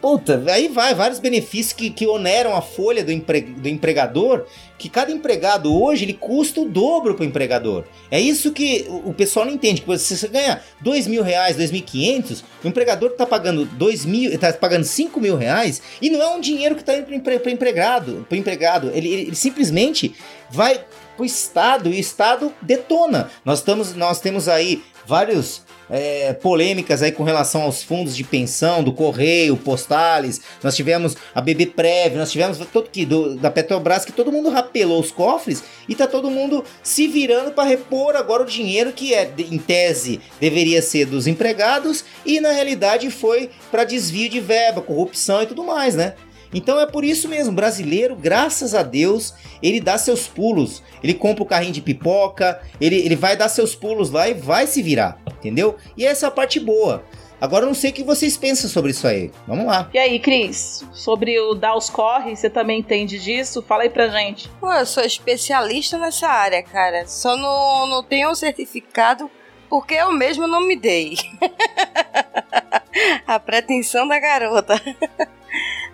puta, 0.03 0.43
aí 0.47 0.67
vai, 0.67 0.93
vários 0.93 1.17
benefícios 1.17 1.71
que, 1.71 1.89
que 1.89 2.05
oneram 2.05 2.53
a 2.53 2.61
folha 2.61 3.05
do, 3.05 3.09
empre, 3.09 3.39
do 3.39 3.69
empregador, 3.69 4.45
que 4.77 4.89
cada 4.89 5.13
empregado 5.13 5.73
hoje 5.73 6.03
ele 6.03 6.11
custa 6.11 6.59
o 6.59 6.67
dobro 6.67 7.15
pro 7.15 7.23
empregador. 7.23 7.85
É 8.11 8.19
isso 8.19 8.51
que 8.51 8.85
o, 8.89 9.11
o 9.11 9.13
pessoal 9.13 9.45
não 9.45 9.53
entende, 9.53 9.79
que 9.79 9.87
você, 9.87 10.17
você 10.17 10.27
ganha 10.27 10.61
dois 10.81 11.07
mil 11.07 11.23
reais, 11.23 11.55
dois 11.55 11.71
mil 11.71 11.81
quinhentos, 11.81 12.43
o 12.61 12.67
empregador 12.67 13.11
tá 13.11 13.25
pagando 13.25 13.63
dois 13.63 14.03
mil, 14.03 14.37
tá 14.37 14.51
pagando 14.51 14.83
cinco 14.83 15.21
mil 15.21 15.37
reais, 15.37 15.81
e 16.01 16.09
não 16.09 16.21
é 16.21 16.27
um 16.35 16.41
dinheiro 16.41 16.75
que 16.75 16.83
tá 16.83 16.97
indo 16.97 17.13
empre, 17.13 17.39
pro 17.39 17.49
empregado, 17.49 18.25
pro 18.27 18.37
empregado, 18.37 18.91
ele, 18.93 19.07
ele, 19.07 19.21
ele 19.21 19.35
simplesmente 19.35 20.13
vai 20.51 20.83
pro 21.15 21.23
Estado 21.23 21.87
e 21.87 21.93
o 21.93 21.97
Estado 21.97 22.51
detona. 22.61 23.31
Nós, 23.45 23.59
estamos, 23.59 23.95
nós 23.95 24.19
temos 24.19 24.49
aí 24.49 24.83
vários 25.05 25.61
é, 25.89 26.33
polêmicas 26.33 27.01
aí 27.01 27.11
com 27.11 27.23
relação 27.23 27.63
aos 27.63 27.83
fundos 27.83 28.15
de 28.15 28.23
pensão 28.23 28.83
do 28.83 28.91
Correio, 28.91 29.57
Postales. 29.57 30.41
Nós 30.61 30.75
tivemos 30.75 31.15
a 31.33 31.41
BB 31.41 31.67
Prev, 31.67 32.15
nós 32.15 32.31
tivemos 32.31 32.57
todo 32.71 32.89
que 32.89 33.05
da 33.39 33.51
Petrobras 33.51 34.05
que 34.05 34.11
todo 34.11 34.31
mundo 34.31 34.49
rapelou 34.49 34.99
os 34.99 35.11
cofres 35.11 35.63
e 35.87 35.95
tá 35.95 36.07
todo 36.07 36.29
mundo 36.29 36.63
se 36.81 37.07
virando 37.07 37.51
para 37.51 37.67
repor 37.67 38.15
agora 38.15 38.43
o 38.43 38.45
dinheiro 38.45 38.93
que 38.93 39.13
é 39.13 39.31
em 39.37 39.57
tese 39.57 40.21
deveria 40.39 40.81
ser 40.81 41.05
dos 41.05 41.27
empregados 41.27 42.05
e 42.25 42.39
na 42.39 42.51
realidade 42.51 43.09
foi 43.09 43.49
para 43.71 43.83
desvio 43.83 44.29
de 44.29 44.39
verba, 44.39 44.81
corrupção 44.81 45.43
e 45.43 45.45
tudo 45.45 45.63
mais, 45.63 45.95
né? 45.95 46.13
Então 46.53 46.79
é 46.79 46.85
por 46.85 47.03
isso 47.03 47.27
mesmo, 47.27 47.53
brasileiro, 47.53 48.15
graças 48.15 48.75
a 48.75 48.83
Deus, 48.83 49.33
ele 49.61 49.79
dá 49.79 49.97
seus 49.97 50.27
pulos. 50.27 50.83
Ele 51.03 51.13
compra 51.13 51.43
o 51.43 51.47
carrinho 51.47 51.73
de 51.73 51.81
pipoca, 51.81 52.61
ele, 52.79 52.95
ele 52.97 53.15
vai 53.15 53.35
dar 53.35 53.49
seus 53.49 53.73
pulos 53.73 54.11
lá 54.11 54.27
e 54.27 54.33
vai 54.33 54.67
se 54.67 54.81
virar, 54.81 55.17
entendeu? 55.37 55.75
E 55.97 56.05
essa 56.05 56.25
é 56.25 56.29
a 56.29 56.31
parte 56.31 56.59
boa. 56.59 57.03
Agora 57.43 57.63
eu 57.63 57.67
não 57.67 57.73
sei 57.73 57.89
o 57.89 57.93
que 57.93 58.03
vocês 58.03 58.37
pensam 58.37 58.69
sobre 58.69 58.91
isso 58.91 59.05
aí. 59.05 59.29
Vamos 59.45 59.65
lá. 59.65 59.89
E 59.93 59.97
aí, 59.97 60.17
Cris, 60.17 60.85
sobre 60.93 61.37
o 61.41 61.53
dar 61.53 61.75
os 61.75 61.89
corre, 61.89 62.37
você 62.37 62.49
também 62.49 62.79
entende 62.79 63.19
disso? 63.19 63.61
Fala 63.61 63.83
aí 63.83 63.89
pra 63.89 64.07
gente. 64.07 64.49
Pô, 64.61 64.71
eu 64.71 64.85
sou 64.85 65.03
especialista 65.03 65.97
nessa 65.97 66.29
área, 66.29 66.63
cara. 66.63 67.05
Só 67.05 67.35
não, 67.35 67.85
não 67.85 68.01
tenho 68.01 68.31
um 68.31 68.35
certificado 68.35 69.29
porque 69.69 69.93
eu 69.93 70.13
mesmo 70.13 70.47
não 70.47 70.65
me 70.65 70.77
dei. 70.77 71.15
A 73.27 73.37
pretensão 73.39 74.07
da 74.07 74.19
garota. 74.19 74.79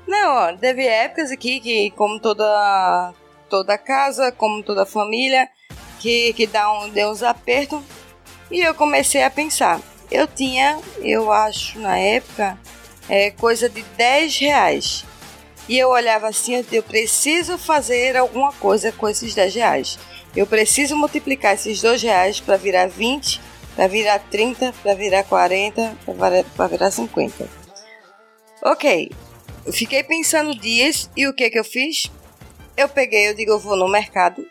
Não, 0.09 0.35
ó, 0.37 0.57
teve 0.57 0.87
épocas 0.87 1.29
aqui 1.29 1.59
que, 1.59 1.91
como 1.91 2.19
toda, 2.19 3.13
toda 3.47 3.77
casa, 3.77 4.31
como 4.31 4.63
toda 4.63 4.83
família, 4.83 5.47
que, 5.99 6.33
que 6.33 6.47
dá 6.47 6.71
um, 6.71 6.89
deu 6.89 7.11
uns 7.11 7.21
apertos. 7.21 7.79
E 8.49 8.59
eu 8.59 8.73
comecei 8.73 9.21
a 9.21 9.29
pensar. 9.29 9.79
Eu 10.09 10.25
tinha, 10.25 10.79
eu 10.97 11.31
acho, 11.31 11.77
na 11.79 11.95
época, 11.95 12.57
é, 13.07 13.29
coisa 13.29 13.69
de 13.69 13.83
10 13.83 14.35
reais. 14.39 15.05
E 15.67 15.77
eu 15.77 15.89
olhava 15.89 16.27
assim, 16.27 16.65
eu- 16.71 16.81
preciso 16.81 17.55
fazer 17.55 18.17
alguma 18.17 18.51
coisa 18.53 18.91
com 18.91 19.07
esses 19.07 19.35
10 19.35 19.53
reais. 19.53 19.99
Eu 20.35 20.47
preciso 20.47 20.95
multiplicar 20.95 21.53
esses 21.53 21.79
2 21.83 22.01
reais 22.01 22.39
para 22.39 22.57
virar 22.57 22.87
20, 22.87 23.39
para 23.75 23.85
virar 23.87 24.17
30, 24.31 24.73
para 24.81 24.95
virar 24.95 25.23
40, 25.25 25.95
para 26.57 26.67
virar 26.67 26.89
50. 26.89 27.47
Ok, 28.63 29.11
fiquei 29.71 30.03
pensando 30.03 30.55
dias 30.55 31.09
e 31.15 31.27
o 31.27 31.33
que 31.33 31.49
que 31.49 31.59
eu 31.59 31.63
fiz? 31.63 32.11
Eu 32.75 32.87
peguei, 32.87 33.29
eu 33.29 33.33
digo, 33.33 33.51
eu 33.51 33.59
vou 33.59 33.75
no 33.75 33.87
mercado. 33.87 34.45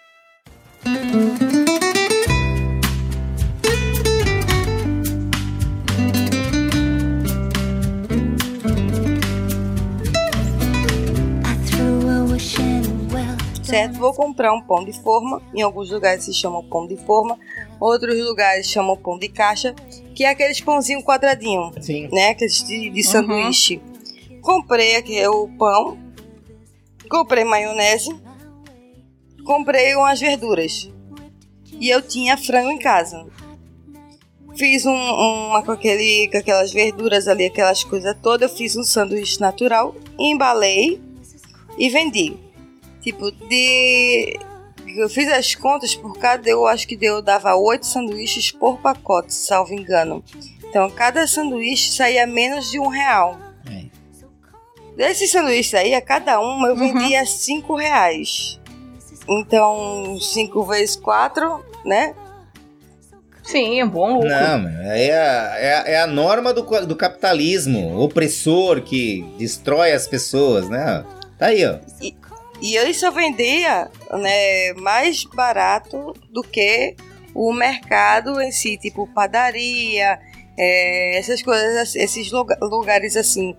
certo? 13.68 13.98
Vou 13.98 14.12
comprar 14.14 14.52
um 14.52 14.62
pão 14.62 14.84
de 14.84 14.92
forma. 14.92 15.42
Em 15.54 15.62
alguns 15.62 15.90
lugares 15.90 16.24
se 16.24 16.32
chama 16.32 16.62
pão 16.64 16.86
de 16.86 16.96
forma, 16.96 17.38
outros 17.78 18.18
lugares 18.18 18.66
chamam 18.66 18.96
pão 18.96 19.18
de 19.18 19.28
caixa, 19.28 19.74
que 20.14 20.24
é 20.24 20.30
aqueles 20.30 20.60
pãozinho 20.60 21.02
quadradinho, 21.02 21.70
Sim. 21.80 22.08
né? 22.12 22.30
Aqueles 22.30 22.64
de, 22.64 22.90
de 22.90 23.02
sanduíche. 23.02 23.80
Comprei 24.48 24.96
aqui 24.96 25.28
o 25.28 25.46
pão, 25.58 25.98
comprei 27.10 27.44
maionese, 27.44 28.18
comprei 29.44 29.94
umas 29.94 30.18
verduras. 30.18 30.90
E 31.78 31.90
eu 31.90 32.00
tinha 32.00 32.34
frango 32.34 32.70
em 32.70 32.78
casa. 32.78 33.26
Fiz 34.56 34.86
um, 34.86 34.94
uma 34.94 35.62
com, 35.62 35.72
aquele, 35.72 36.30
com 36.32 36.38
aquelas 36.38 36.72
verduras 36.72 37.28
ali, 37.28 37.44
aquelas 37.44 37.84
coisas 37.84 38.16
todas. 38.22 38.50
Eu 38.50 38.56
fiz 38.56 38.74
um 38.74 38.82
sanduíche 38.82 39.38
natural, 39.38 39.94
embalei 40.18 40.98
e 41.76 41.90
vendi. 41.90 42.34
Tipo, 43.02 43.30
de, 43.30 44.40
eu 44.96 45.10
fiz 45.10 45.30
as 45.30 45.54
contas, 45.54 45.94
por 45.94 46.16
cada 46.16 46.48
eu 46.48 46.66
acho 46.66 46.88
que 46.88 46.96
deu, 46.96 47.20
dava 47.20 47.54
oito 47.54 47.84
sanduíches 47.84 48.50
por 48.50 48.78
pacote, 48.78 49.34
salvo 49.34 49.74
engano. 49.74 50.24
Então 50.64 50.88
cada 50.88 51.26
sanduíche 51.26 51.92
saía 51.92 52.26
menos 52.26 52.70
de 52.70 52.80
um 52.80 52.88
real. 52.88 53.47
Desses 54.98 55.30
sanduíches 55.30 55.74
aí, 55.74 55.94
a 55.94 56.00
cada 56.02 56.40
um 56.40 56.66
eu 56.66 56.74
Uhum. 56.74 56.92
vendia 56.92 57.24
cinco 57.24 57.76
reais. 57.76 58.58
Então, 59.28 60.18
cinco 60.20 60.64
vezes 60.64 60.96
quatro, 60.96 61.64
né? 61.84 62.14
Sim, 63.44 63.80
é 63.80 63.86
bom 63.86 64.14
lucro. 64.14 64.28
Não, 64.28 64.68
é 64.92 65.10
a, 65.12 65.56
é 65.58 65.74
a, 65.74 65.84
é 65.88 66.00
a 66.00 66.06
norma 66.06 66.52
do, 66.52 66.62
do 66.84 66.96
capitalismo 66.96 67.98
opressor 68.02 68.82
que 68.82 69.22
destrói 69.38 69.92
as 69.92 70.06
pessoas, 70.06 70.68
né? 70.68 71.04
Tá 71.38 71.46
aí, 71.46 71.64
ó. 71.64 71.78
E 72.60 72.74
eu 72.74 72.92
só 72.92 73.10
vendia 73.12 73.88
né, 74.10 74.72
mais 74.74 75.22
barato 75.24 76.12
do 76.30 76.42
que 76.42 76.96
o 77.32 77.52
mercado 77.52 78.40
em 78.42 78.50
si, 78.50 78.76
tipo 78.76 79.06
padaria, 79.14 80.18
é, 80.58 81.16
essas 81.16 81.40
coisas, 81.40 81.94
esses 81.94 82.32
luga- 82.32 82.58
lugares 82.60 83.16
assim. 83.16 83.56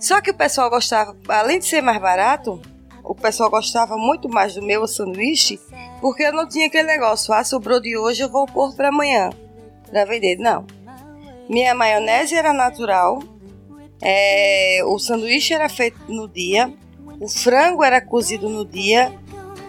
Só 0.00 0.20
que 0.20 0.30
o 0.30 0.34
pessoal 0.34 0.70
gostava, 0.70 1.14
além 1.28 1.58
de 1.58 1.66
ser 1.66 1.82
mais 1.82 2.00
barato, 2.00 2.60
o 3.04 3.14
pessoal 3.14 3.50
gostava 3.50 3.96
muito 3.96 4.28
mais 4.28 4.54
do 4.54 4.62
meu 4.62 4.86
sanduíche, 4.86 5.60
porque 6.00 6.22
eu 6.22 6.32
não 6.32 6.48
tinha 6.48 6.66
aquele 6.66 6.88
negócio, 6.88 7.34
ah, 7.34 7.44
sobrou 7.44 7.80
de 7.80 7.96
hoje, 7.96 8.22
eu 8.22 8.30
vou 8.30 8.46
pôr 8.46 8.74
para 8.74 8.88
amanhã, 8.88 9.30
para 9.90 10.06
vender. 10.06 10.36
Não. 10.38 10.66
Minha 11.48 11.74
maionese 11.74 12.34
era 12.34 12.52
natural, 12.52 13.22
é, 14.00 14.80
o 14.86 14.98
sanduíche 14.98 15.52
era 15.52 15.68
feito 15.68 16.00
no 16.08 16.26
dia, 16.26 16.72
o 17.20 17.28
frango 17.28 17.84
era 17.84 18.00
cozido 18.00 18.48
no 18.48 18.64
dia. 18.64 19.12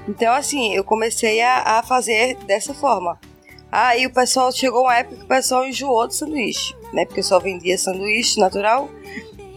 Então, 0.08 0.34
assim, 0.34 0.74
eu 0.74 0.84
comecei 0.84 1.42
a, 1.42 1.80
a 1.80 1.84
fazer 1.84 2.38
dessa 2.46 2.74
forma. 2.74 3.20
Aí 3.72 4.06
o 4.06 4.14
pessoal 4.14 4.52
chegou 4.52 4.84
uma 4.84 4.98
época 4.98 5.18
que 5.18 5.24
o 5.24 5.28
pessoal 5.28 5.66
enjoou 5.66 6.08
do 6.08 6.14
sanduíche, 6.14 6.76
né? 6.94 7.06
Porque 7.06 7.20
eu 7.20 7.24
só 7.24 7.40
vendia 7.40 7.78
sanduíche 7.78 8.40
natural. 8.40 8.90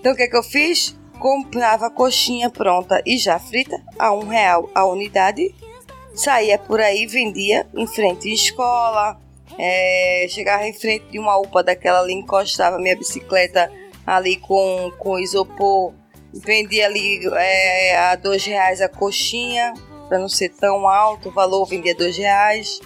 Então, 0.04 0.12
o 0.12 0.16
que, 0.16 0.28
que 0.28 0.36
eu 0.36 0.42
fiz? 0.42 0.94
Comprava 1.18 1.88
coxinha 1.88 2.50
pronta 2.50 3.02
e 3.06 3.16
já 3.16 3.38
frita 3.38 3.80
a 3.98 4.12
um 4.12 4.28
real 4.28 4.68
a 4.74 4.84
unidade. 4.84 5.54
Saía 6.14 6.58
por 6.58 6.78
aí, 6.78 7.06
vendia 7.06 7.66
em 7.74 7.86
frente 7.86 8.28
à 8.28 8.34
escola. 8.34 9.18
é, 9.58 10.26
chegava 10.28 10.66
em 10.66 10.74
frente 10.74 11.06
de 11.06 11.18
uma 11.18 11.38
UPA 11.38 11.62
daquela 11.62 12.00
ali, 12.00 12.12
encostava 12.12 12.78
minha 12.78 12.94
bicicleta 12.94 13.72
ali 14.06 14.36
com, 14.36 14.92
com 14.98 15.18
isopor 15.18 15.94
vendia 16.34 16.84
ali 16.84 17.26
é, 17.26 17.96
a 17.96 18.14
dois 18.14 18.44
reais 18.44 18.82
a 18.82 18.90
coxinha, 18.90 19.72
para 20.06 20.18
não 20.18 20.28
ser 20.28 20.50
tão 20.50 20.86
alto 20.86 21.30
o 21.30 21.32
valor, 21.32 21.64
vendia 21.64 21.94
dois 21.94 22.18
reais. 22.18 22.78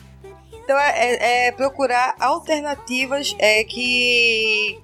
Então 0.52 0.78
é, 0.78 0.92
é- 0.96 1.46
é 1.48 1.50
procurar 1.50 2.14
alternativas 2.20 3.34
é, 3.40 3.64
que, 3.64 4.78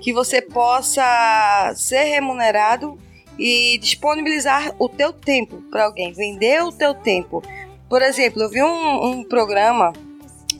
que 0.00 0.12
você 0.12 0.40
possa 0.40 1.72
ser 1.76 2.04
remunerado 2.04 2.98
e 3.38 3.78
disponibilizar 3.78 4.74
o 4.78 4.88
teu 4.88 5.12
tempo 5.12 5.62
para 5.70 5.84
alguém, 5.84 6.12
vender 6.12 6.62
o 6.62 6.72
teu 6.72 6.94
tempo. 6.94 7.42
Por 7.88 8.02
exemplo, 8.02 8.42
eu 8.42 8.50
vi 8.50 8.62
um, 8.62 9.04
um 9.04 9.24
programa, 9.24 9.92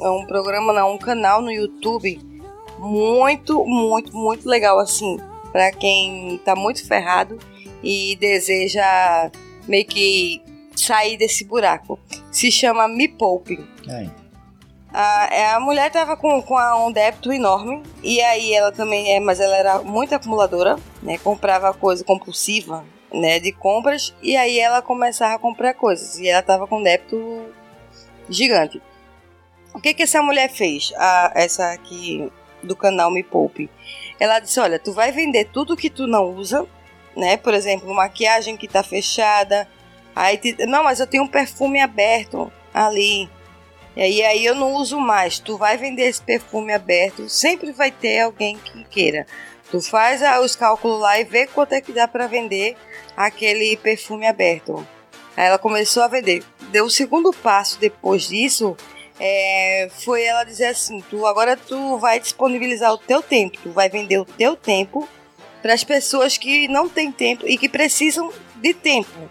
um 0.00 0.25
programa 0.26 0.73
não, 0.73 0.95
um 0.95 0.99
canal 0.99 1.42
no 1.42 1.50
YouTube 1.50 2.21
muito, 2.78 3.64
muito, 3.64 4.16
muito 4.16 4.49
legal 4.49 4.78
assim, 4.78 5.18
para 5.50 5.73
quem 5.73 6.38
tá 6.45 6.54
muito 6.54 6.87
ferrado 6.87 7.38
e 7.83 8.16
deseja 8.16 9.30
meio 9.66 9.85
que 9.85 10.40
sair 10.75 11.16
desse 11.16 11.45
buraco. 11.45 11.99
Se 12.30 12.50
chama 12.50 12.87
Me 12.87 13.09
Poupe. 13.09 13.59
Aí. 13.88 14.09
A, 14.92 15.28
é, 15.30 15.50
a 15.50 15.61
mulher 15.61 15.90
tava 15.90 16.16
com, 16.16 16.40
com 16.42 16.57
um 16.87 16.90
débito 16.90 17.30
enorme 17.33 17.83
e 18.02 18.21
aí 18.23 18.54
ela 18.54 18.73
também 18.73 19.12
é, 19.14 19.21
mas 19.21 19.38
ela 19.38 19.57
era 19.57 19.78
muito 19.80 20.14
acumuladora, 20.14 20.76
né? 21.02 21.18
Comprava 21.18 21.75
coisa 21.75 22.02
compulsiva, 22.02 22.85
né? 23.12 23.38
De 23.38 23.52
compras 23.52 24.14
e 24.23 24.35
aí 24.37 24.59
ela 24.59 24.80
começava 24.80 25.35
a 25.35 25.38
comprar 25.38 25.75
coisas 25.75 26.18
e 26.18 26.28
ela 26.28 26.42
tava 26.42 26.66
com 26.66 26.83
débito 26.83 27.47
gigante. 28.30 28.80
O 29.75 29.80
que 29.80 29.92
que 29.92 30.02
essa 30.04 30.23
mulher 30.23 30.50
fez? 30.50 30.92
A, 30.97 31.33
essa 31.35 31.71
aqui 31.71 32.33
do 32.62 32.75
canal 32.75 33.11
Me 33.11 33.23
Poupe. 33.23 33.71
Ela 34.18 34.40
disse: 34.40 34.59
Olha, 34.59 34.78
tu 34.78 34.92
vai 34.92 35.12
vender 35.12 35.45
tudo 35.52 35.76
que 35.76 35.90
tu 35.90 36.07
não 36.07 36.30
usa, 36.35 36.66
né? 37.14 37.37
Por 37.37 37.52
exemplo, 37.52 37.95
maquiagem 37.95 38.57
que 38.57 38.66
tá 38.66 38.83
fechada. 38.83 39.68
Aí, 40.16 40.38
te- 40.38 40.66
não, 40.66 40.83
mas 40.83 40.99
eu 40.99 41.07
tenho 41.07 41.23
um 41.25 41.28
perfume 41.28 41.78
aberto 41.80 42.50
ali. 42.73 43.28
E 44.07 44.23
aí, 44.23 44.45
eu 44.45 44.55
não 44.55 44.75
uso 44.75 45.00
mais. 45.00 45.38
Tu 45.38 45.57
vai 45.57 45.76
vender 45.76 46.02
esse 46.05 46.23
perfume 46.23 46.73
aberto, 46.73 47.28
sempre 47.28 47.73
vai 47.73 47.90
ter 47.90 48.21
alguém 48.21 48.57
que 48.57 48.85
queira. 48.85 49.27
Tu 49.70 49.81
faz 49.83 50.22
ah, 50.22 50.40
os 50.40 50.55
cálculos 50.55 51.01
lá 51.01 51.18
e 51.18 51.25
vê 51.25 51.46
quanto 51.46 51.72
é 51.72 51.81
que 51.81 51.92
dá 51.92 52.07
para 52.07 52.27
vender 52.27 52.77
aquele 53.16 53.77
perfume 53.77 54.27
aberto. 54.27 54.87
Aí 55.37 55.46
ela 55.46 55.59
começou 55.59 56.03
a 56.03 56.09
vender. 56.09 56.44
Deu 56.70 56.85
o 56.85 56.90
segundo 56.90 57.33
passo 57.33 57.79
depois 57.79 58.29
disso, 58.29 58.77
é, 59.20 59.88
foi 59.90 60.22
ela 60.22 60.44
dizer 60.44 60.66
assim: 60.66 61.03
tu 61.11 61.27
agora 61.27 61.57
tu 61.57 61.99
vai 61.99 62.20
disponibilizar 62.20 62.92
o 62.92 62.99
teu 62.99 63.20
tempo, 63.20 63.59
tu 63.62 63.70
vai 63.70 63.88
vender 63.88 64.18
o 64.18 64.25
teu 64.25 64.57
tempo 64.57 65.09
para 65.61 65.75
as 65.75 65.83
pessoas 65.83 66.38
que 66.38 66.68
não 66.68 66.88
têm 66.88 67.11
tempo 67.11 67.46
e 67.46 67.59
que 67.59 67.68
precisam 67.68 68.33
de 68.57 68.72
tempo. 68.72 69.29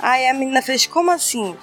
Aí 0.00 0.26
a 0.26 0.34
menina 0.34 0.60
fez 0.60 0.86
como 0.86 1.10
assim? 1.10 1.56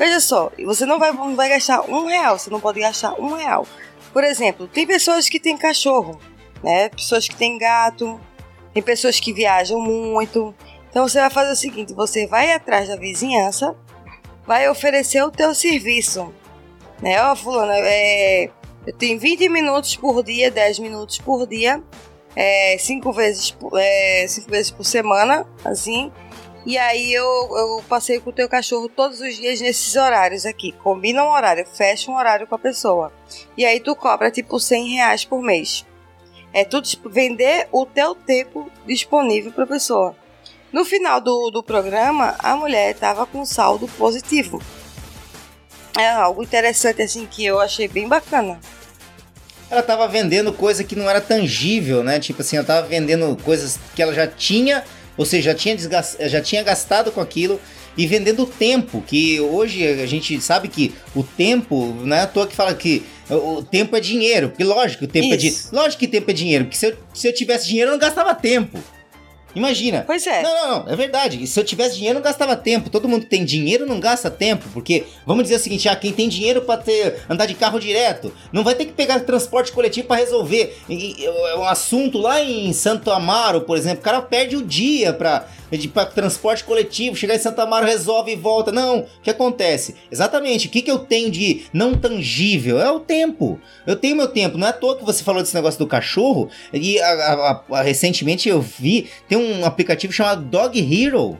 Veja 0.00 0.18
só, 0.18 0.50
você 0.64 0.86
não 0.86 0.98
vai, 0.98 1.12
não 1.12 1.36
vai 1.36 1.50
gastar 1.50 1.82
um 1.82 2.06
real, 2.06 2.38
você 2.38 2.48
não 2.48 2.58
pode 2.58 2.80
gastar 2.80 3.12
um 3.20 3.34
real. 3.34 3.66
Por 4.14 4.24
exemplo, 4.24 4.66
tem 4.66 4.86
pessoas 4.86 5.28
que 5.28 5.38
têm 5.38 5.58
cachorro, 5.58 6.18
né? 6.62 6.88
Pessoas 6.88 7.28
que 7.28 7.36
têm 7.36 7.58
gato, 7.58 8.18
tem 8.72 8.82
pessoas 8.82 9.20
que 9.20 9.30
viajam 9.30 9.78
muito. 9.78 10.54
Então 10.88 11.06
você 11.06 11.20
vai 11.20 11.28
fazer 11.28 11.52
o 11.52 11.54
seguinte: 11.56 11.92
você 11.92 12.26
vai 12.26 12.50
atrás 12.50 12.88
da 12.88 12.96
vizinhança, 12.96 13.76
vai 14.46 14.66
oferecer 14.70 15.22
o 15.22 15.30
teu 15.30 15.54
serviço, 15.54 16.32
né? 17.02 17.22
Ó, 17.22 17.36
fulano, 17.36 17.70
é, 17.70 18.46
eu 18.86 18.94
tenho 18.96 19.20
20 19.20 19.50
minutos 19.50 19.96
por 19.96 20.24
dia, 20.24 20.50
10 20.50 20.78
minutos 20.78 21.18
por 21.18 21.46
dia, 21.46 21.84
é, 22.34 22.74
vezes, 23.14 23.54
é, 23.74 24.26
cinco 24.26 24.50
vezes 24.50 24.70
por 24.70 24.82
semana, 24.82 25.46
assim. 25.62 26.10
E 26.66 26.76
aí 26.76 27.12
eu, 27.12 27.24
eu 27.24 27.84
passei 27.88 28.20
com 28.20 28.30
o 28.30 28.32
teu 28.32 28.48
cachorro 28.48 28.88
todos 28.88 29.20
os 29.20 29.36
dias 29.36 29.60
nesses 29.60 29.96
horários 29.96 30.44
aqui. 30.44 30.72
Combina 30.72 31.24
um 31.24 31.30
horário, 31.30 31.66
fecha 31.66 32.10
um 32.10 32.16
horário 32.16 32.46
com 32.46 32.54
a 32.54 32.58
pessoa. 32.58 33.12
E 33.56 33.64
aí 33.64 33.80
tu 33.80 33.96
cobra 33.96 34.30
tipo 34.30 34.60
100 34.60 34.94
reais 34.94 35.24
por 35.24 35.42
mês. 35.42 35.86
É 36.52 36.64
tudo 36.64 36.88
vender 37.06 37.68
o 37.72 37.86
teu 37.86 38.14
tempo 38.14 38.70
disponível 38.86 39.52
para 39.52 39.64
a 39.64 39.68
pessoa. 39.68 40.14
No 40.72 40.84
final 40.84 41.20
do, 41.20 41.50
do 41.50 41.62
programa, 41.62 42.36
a 42.38 42.54
mulher 42.56 42.92
estava 42.92 43.24
com 43.26 43.44
saldo 43.44 43.88
positivo. 43.88 44.62
É 45.98 46.08
algo 46.10 46.42
interessante 46.42 47.02
assim 47.02 47.26
que 47.26 47.44
eu 47.44 47.60
achei 47.60 47.88
bem 47.88 48.06
bacana. 48.06 48.60
Ela 49.70 49.82
tava 49.82 50.06
vendendo 50.08 50.52
coisa 50.52 50.82
que 50.82 50.96
não 50.96 51.08
era 51.08 51.20
tangível, 51.20 52.02
né? 52.02 52.18
Tipo 52.18 52.42
assim, 52.42 52.56
ela 52.56 52.66
tava 52.66 52.86
vendendo 52.86 53.36
coisas 53.42 53.78
que 53.94 54.02
ela 54.02 54.12
já 54.12 54.26
tinha, 54.26 54.84
ou 55.16 55.24
seja, 55.24 55.50
já 55.50 55.54
tinha, 55.54 55.76
já 56.28 56.40
tinha 56.40 56.62
gastado 56.62 57.10
com 57.12 57.20
aquilo 57.20 57.60
e 57.96 58.06
vendendo 58.06 58.46
tempo, 58.46 59.02
que 59.06 59.40
hoje 59.40 59.86
a 59.86 60.06
gente 60.06 60.40
sabe 60.40 60.68
que 60.68 60.94
o 61.14 61.22
tempo, 61.22 61.94
não 62.04 62.16
é 62.16 62.20
à 62.22 62.26
toa 62.26 62.46
que 62.46 62.54
fala 62.54 62.74
que 62.74 63.02
o 63.28 63.62
tempo 63.62 63.96
é 63.96 64.00
dinheiro, 64.00 64.48
porque 64.48 64.64
lógico, 64.64 65.04
o 65.04 65.08
tempo 65.08 65.32
é 65.32 65.36
dinheiro. 65.36 65.56
Isso. 65.56 65.74
Lógico 65.74 66.00
que 66.00 66.08
tempo 66.08 66.30
é 66.30 66.34
dinheiro, 66.34 66.64
porque 66.64 66.78
se 66.78 66.86
eu, 66.86 66.96
se 67.12 67.28
eu 67.28 67.34
tivesse 67.34 67.66
dinheiro 67.66 67.90
eu 67.90 67.92
não 67.92 67.98
gastava 67.98 68.34
tempo. 68.34 68.78
Imagina. 69.54 70.04
Pois 70.06 70.26
é. 70.26 70.42
Não, 70.42 70.54
não, 70.54 70.84
não, 70.84 70.92
é 70.92 70.96
verdade. 70.96 71.46
Se 71.46 71.58
eu 71.58 71.64
tivesse 71.64 71.96
dinheiro, 71.96 72.18
eu 72.18 72.22
não 72.22 72.24
gastava 72.28 72.54
tempo. 72.56 72.90
Todo 72.90 73.08
mundo 73.08 73.22
que 73.22 73.30
tem 73.30 73.44
dinheiro 73.44 73.86
não 73.86 73.98
gasta 74.00 74.30
tempo, 74.30 74.66
porque 74.72 75.04
vamos 75.26 75.44
dizer 75.44 75.56
o 75.56 75.58
seguinte: 75.58 75.88
ah, 75.88 75.96
quem 75.96 76.12
tem 76.12 76.28
dinheiro 76.28 76.62
pra 76.62 76.76
ter 76.76 77.20
andar 77.28 77.46
de 77.46 77.54
carro 77.54 77.78
direto, 77.80 78.32
não 78.52 78.62
vai 78.64 78.74
ter 78.74 78.84
que 78.86 78.92
pegar 78.92 79.20
transporte 79.20 79.72
coletivo 79.72 80.06
pra 80.08 80.16
resolver. 80.16 80.76
E- 80.88 81.22
e- 81.22 81.26
É 81.26 81.56
um 81.56 81.64
assunto 81.64 82.18
lá 82.18 82.42
em 82.42 82.72
Santo 82.72 83.10
Amaro, 83.10 83.62
por 83.62 83.76
exemplo, 83.76 84.00
o 84.00 84.04
cara 84.04 84.22
perde 84.22 84.56
o 84.56 84.62
dia 84.62 85.12
pra, 85.12 85.46
de, 85.76 85.88
pra 85.88 86.04
transporte 86.06 86.64
coletivo, 86.64 87.16
chegar 87.16 87.34
em 87.34 87.38
Santo 87.38 87.60
Amaro, 87.60 87.86
resolve 87.86 88.32
e 88.32 88.36
volta. 88.36 88.70
Não, 88.72 89.00
o 89.00 89.06
que 89.22 89.30
acontece? 89.30 89.94
Exatamente, 90.10 90.66
o 90.66 90.70
que, 90.70 90.82
que 90.82 90.90
eu 90.90 90.98
tenho 90.98 91.30
de 91.30 91.64
não 91.72 91.94
tangível? 91.94 92.80
É 92.80 92.90
o 92.90 93.00
tempo. 93.00 93.58
Eu 93.86 93.96
tenho 93.96 94.16
meu 94.16 94.28
tempo. 94.28 94.58
Não 94.58 94.66
é 94.66 94.70
à 94.70 94.72
toa 94.72 94.96
que 94.96 95.04
você 95.04 95.22
falou 95.24 95.42
desse 95.42 95.54
negócio 95.54 95.78
do 95.78 95.86
cachorro, 95.86 96.48
e 96.72 96.98
a- 97.00 97.62
a- 97.70 97.78
a- 97.78 97.82
recentemente 97.82 98.48
eu 98.48 98.60
vi, 98.60 99.08
tem 99.28 99.36
um 99.38 99.64
aplicativo 99.64 100.12
chamado 100.12 100.42
Dog 100.42 100.78
Hero. 100.78 101.38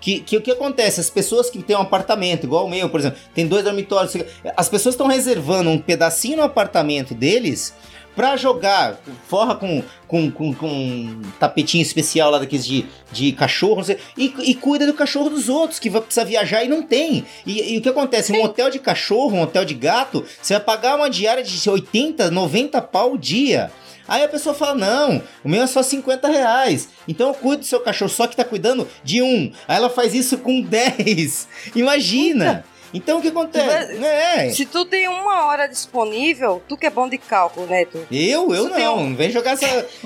Que, 0.00 0.18
que 0.20 0.34
o 0.38 0.40
que 0.40 0.50
acontece? 0.50 0.98
As 0.98 1.10
pessoas 1.10 1.50
que 1.50 1.62
têm 1.62 1.76
um 1.76 1.80
apartamento, 1.82 2.44
igual 2.44 2.64
o 2.64 2.70
meu, 2.70 2.88
por 2.88 3.00
exemplo, 3.00 3.18
tem 3.34 3.46
dois 3.46 3.62
dormitórios. 3.62 4.16
As 4.56 4.66
pessoas 4.66 4.94
estão 4.94 5.06
reservando 5.06 5.68
um 5.68 5.76
pedacinho 5.78 6.38
no 6.38 6.42
apartamento 6.42 7.14
deles 7.14 7.74
pra 8.20 8.36
jogar. 8.36 9.00
Forra 9.26 9.54
com, 9.54 9.82
com, 10.06 10.30
com, 10.30 10.52
com 10.52 10.68
um 10.68 11.22
tapetinho 11.38 11.80
especial 11.80 12.30
lá 12.30 12.38
daqueles 12.38 12.66
de, 12.66 12.84
de 13.10 13.32
cachorro, 13.32 13.76
não 13.76 13.84
sei, 13.84 13.96
e, 14.14 14.34
e 14.42 14.54
cuida 14.54 14.86
do 14.86 14.92
cachorro 14.92 15.30
dos 15.30 15.48
outros, 15.48 15.78
que 15.78 15.88
vai 15.88 16.02
precisar 16.02 16.24
viajar 16.24 16.62
e 16.62 16.68
não 16.68 16.82
tem. 16.82 17.24
E, 17.46 17.74
e 17.74 17.78
o 17.78 17.80
que 17.80 17.88
acontece? 17.88 18.30
Um 18.34 18.44
hotel 18.44 18.68
de 18.68 18.78
cachorro, 18.78 19.38
um 19.38 19.40
hotel 19.40 19.64
de 19.64 19.72
gato, 19.72 20.22
você 20.42 20.52
vai 20.52 20.62
pagar 20.62 20.96
uma 20.96 21.08
diária 21.08 21.42
de 21.42 21.70
80, 21.70 22.30
90 22.30 22.82
pau 22.82 23.14
o 23.14 23.18
dia. 23.18 23.72
Aí 24.06 24.22
a 24.22 24.28
pessoa 24.28 24.54
fala: 24.54 24.74
não, 24.74 25.22
o 25.42 25.48
meu 25.48 25.62
é 25.62 25.66
só 25.66 25.82
50 25.82 26.28
reais. 26.28 26.90
Então 27.08 27.28
eu 27.28 27.34
cuido 27.34 27.62
do 27.62 27.66
seu 27.66 27.80
cachorro, 27.80 28.10
só 28.10 28.26
que 28.26 28.36
tá 28.36 28.44
cuidando 28.44 28.86
de 29.02 29.22
um. 29.22 29.50
Aí 29.66 29.76
ela 29.76 29.88
faz 29.88 30.14
isso 30.14 30.36
com 30.36 30.60
10. 30.68 31.48
Imagina! 31.74 32.66
Então 32.92 33.18
o 33.18 33.22
que 33.22 33.28
acontece? 33.28 33.94
Mas- 33.98 34.02
É. 34.02 34.50
Se 34.50 34.66
tu 34.66 34.84
tem 34.84 35.06
uma 35.08 35.46
hora 35.46 35.68
disponível, 35.68 36.60
tu 36.68 36.76
que 36.76 36.86
é 36.86 36.90
bom 36.90 37.08
de 37.08 37.18
cálculo, 37.18 37.66
né, 37.66 37.84
tu? 37.84 38.04
Eu? 38.10 38.52
Eu 38.54 38.70
tem 38.70 38.84
não. 38.84 38.98
um- 38.98 39.14
vem 39.14 39.30
jogar 39.30 39.52
essa. 39.52 39.64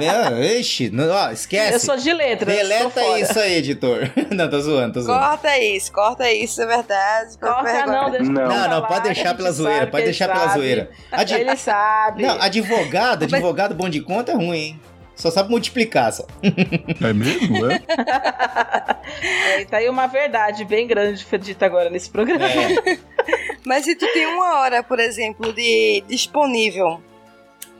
é, 0.00 0.44
é, 0.46 0.58
Ixi, 0.58 0.90
não, 0.90 1.08
ó, 1.10 1.30
esquece. 1.30 1.74
Eu 1.74 1.80
sou 1.80 1.96
de 1.96 2.12
letras. 2.12 2.54
tô 2.54 2.62
Deleta 2.62 3.18
isso 3.18 3.38
aí, 3.38 3.54
editor. 3.54 4.10
não, 4.34 4.48
tô 4.50 4.60
zoando, 4.60 4.94
tô 4.94 5.00
zoando. 5.02 5.20
Corta 5.20 5.58
isso, 5.58 5.92
corta 5.92 6.32
isso, 6.32 6.60
é 6.62 6.66
verdade. 6.66 7.38
Corta 7.38 7.86
não, 7.86 8.10
deixa 8.10 8.30
Não. 8.32 8.48
Não, 8.48 8.68
não, 8.68 8.82
pode 8.86 9.02
deixar 9.04 9.34
pela 9.34 9.50
zoeira, 9.52 9.86
pode 9.86 10.04
deixar 10.04 10.28
pela 10.28 10.48
zoeira. 10.48 10.90
Adi- 11.12 11.34
Ele 11.34 11.56
sabe. 11.56 12.22
Não, 12.22 12.40
advogado, 12.40 13.22
advogado 13.24 13.74
bom 13.74 13.88
de 13.88 14.00
conta 14.00 14.32
é 14.32 14.34
ruim, 14.34 14.56
hein? 14.58 14.80
Só 15.16 15.30
sabe 15.30 15.50
multiplicar, 15.50 16.12
só. 16.12 16.26
É 16.42 17.12
mesmo, 17.12 17.70
é? 17.70 17.80
É, 19.22 19.64
tá 19.64 19.78
aí 19.78 19.88
uma 19.88 20.06
verdade 20.08 20.64
bem 20.64 20.86
grande 20.86 21.24
foi 21.24 21.38
dita 21.38 21.64
agora 21.64 21.88
nesse 21.88 22.10
programa. 22.10 22.44
É. 22.44 22.98
Mas 23.64 23.84
se 23.84 23.94
tu 23.94 24.06
tem 24.12 24.26
uma 24.26 24.60
hora, 24.60 24.82
por 24.82 24.98
exemplo, 24.98 25.52
de 25.52 26.04
disponível, 26.06 27.00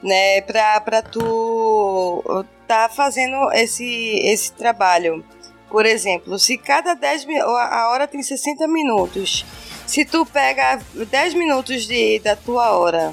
né, 0.03 0.41
pra, 0.43 0.81
pra 0.81 1.03
tu 1.03 2.45
tá 2.67 2.89
fazendo 2.89 3.51
esse, 3.53 4.21
esse 4.25 4.53
trabalho. 4.53 5.25
Por 5.69 5.85
exemplo, 5.85 6.39
se 6.39 6.57
cada 6.57 6.95
10 6.95 7.25
minutos, 7.25 7.55
a 7.55 7.89
hora 7.91 8.07
tem 8.07 8.23
60 8.23 8.67
minutos, 8.69 9.45
se 9.87 10.05
tu 10.05 10.25
pega 10.25 10.81
10 10.95 11.35
minutos 11.35 11.87
de, 11.87 12.19
da 12.21 12.35
tua 12.37 12.71
hora 12.71 13.13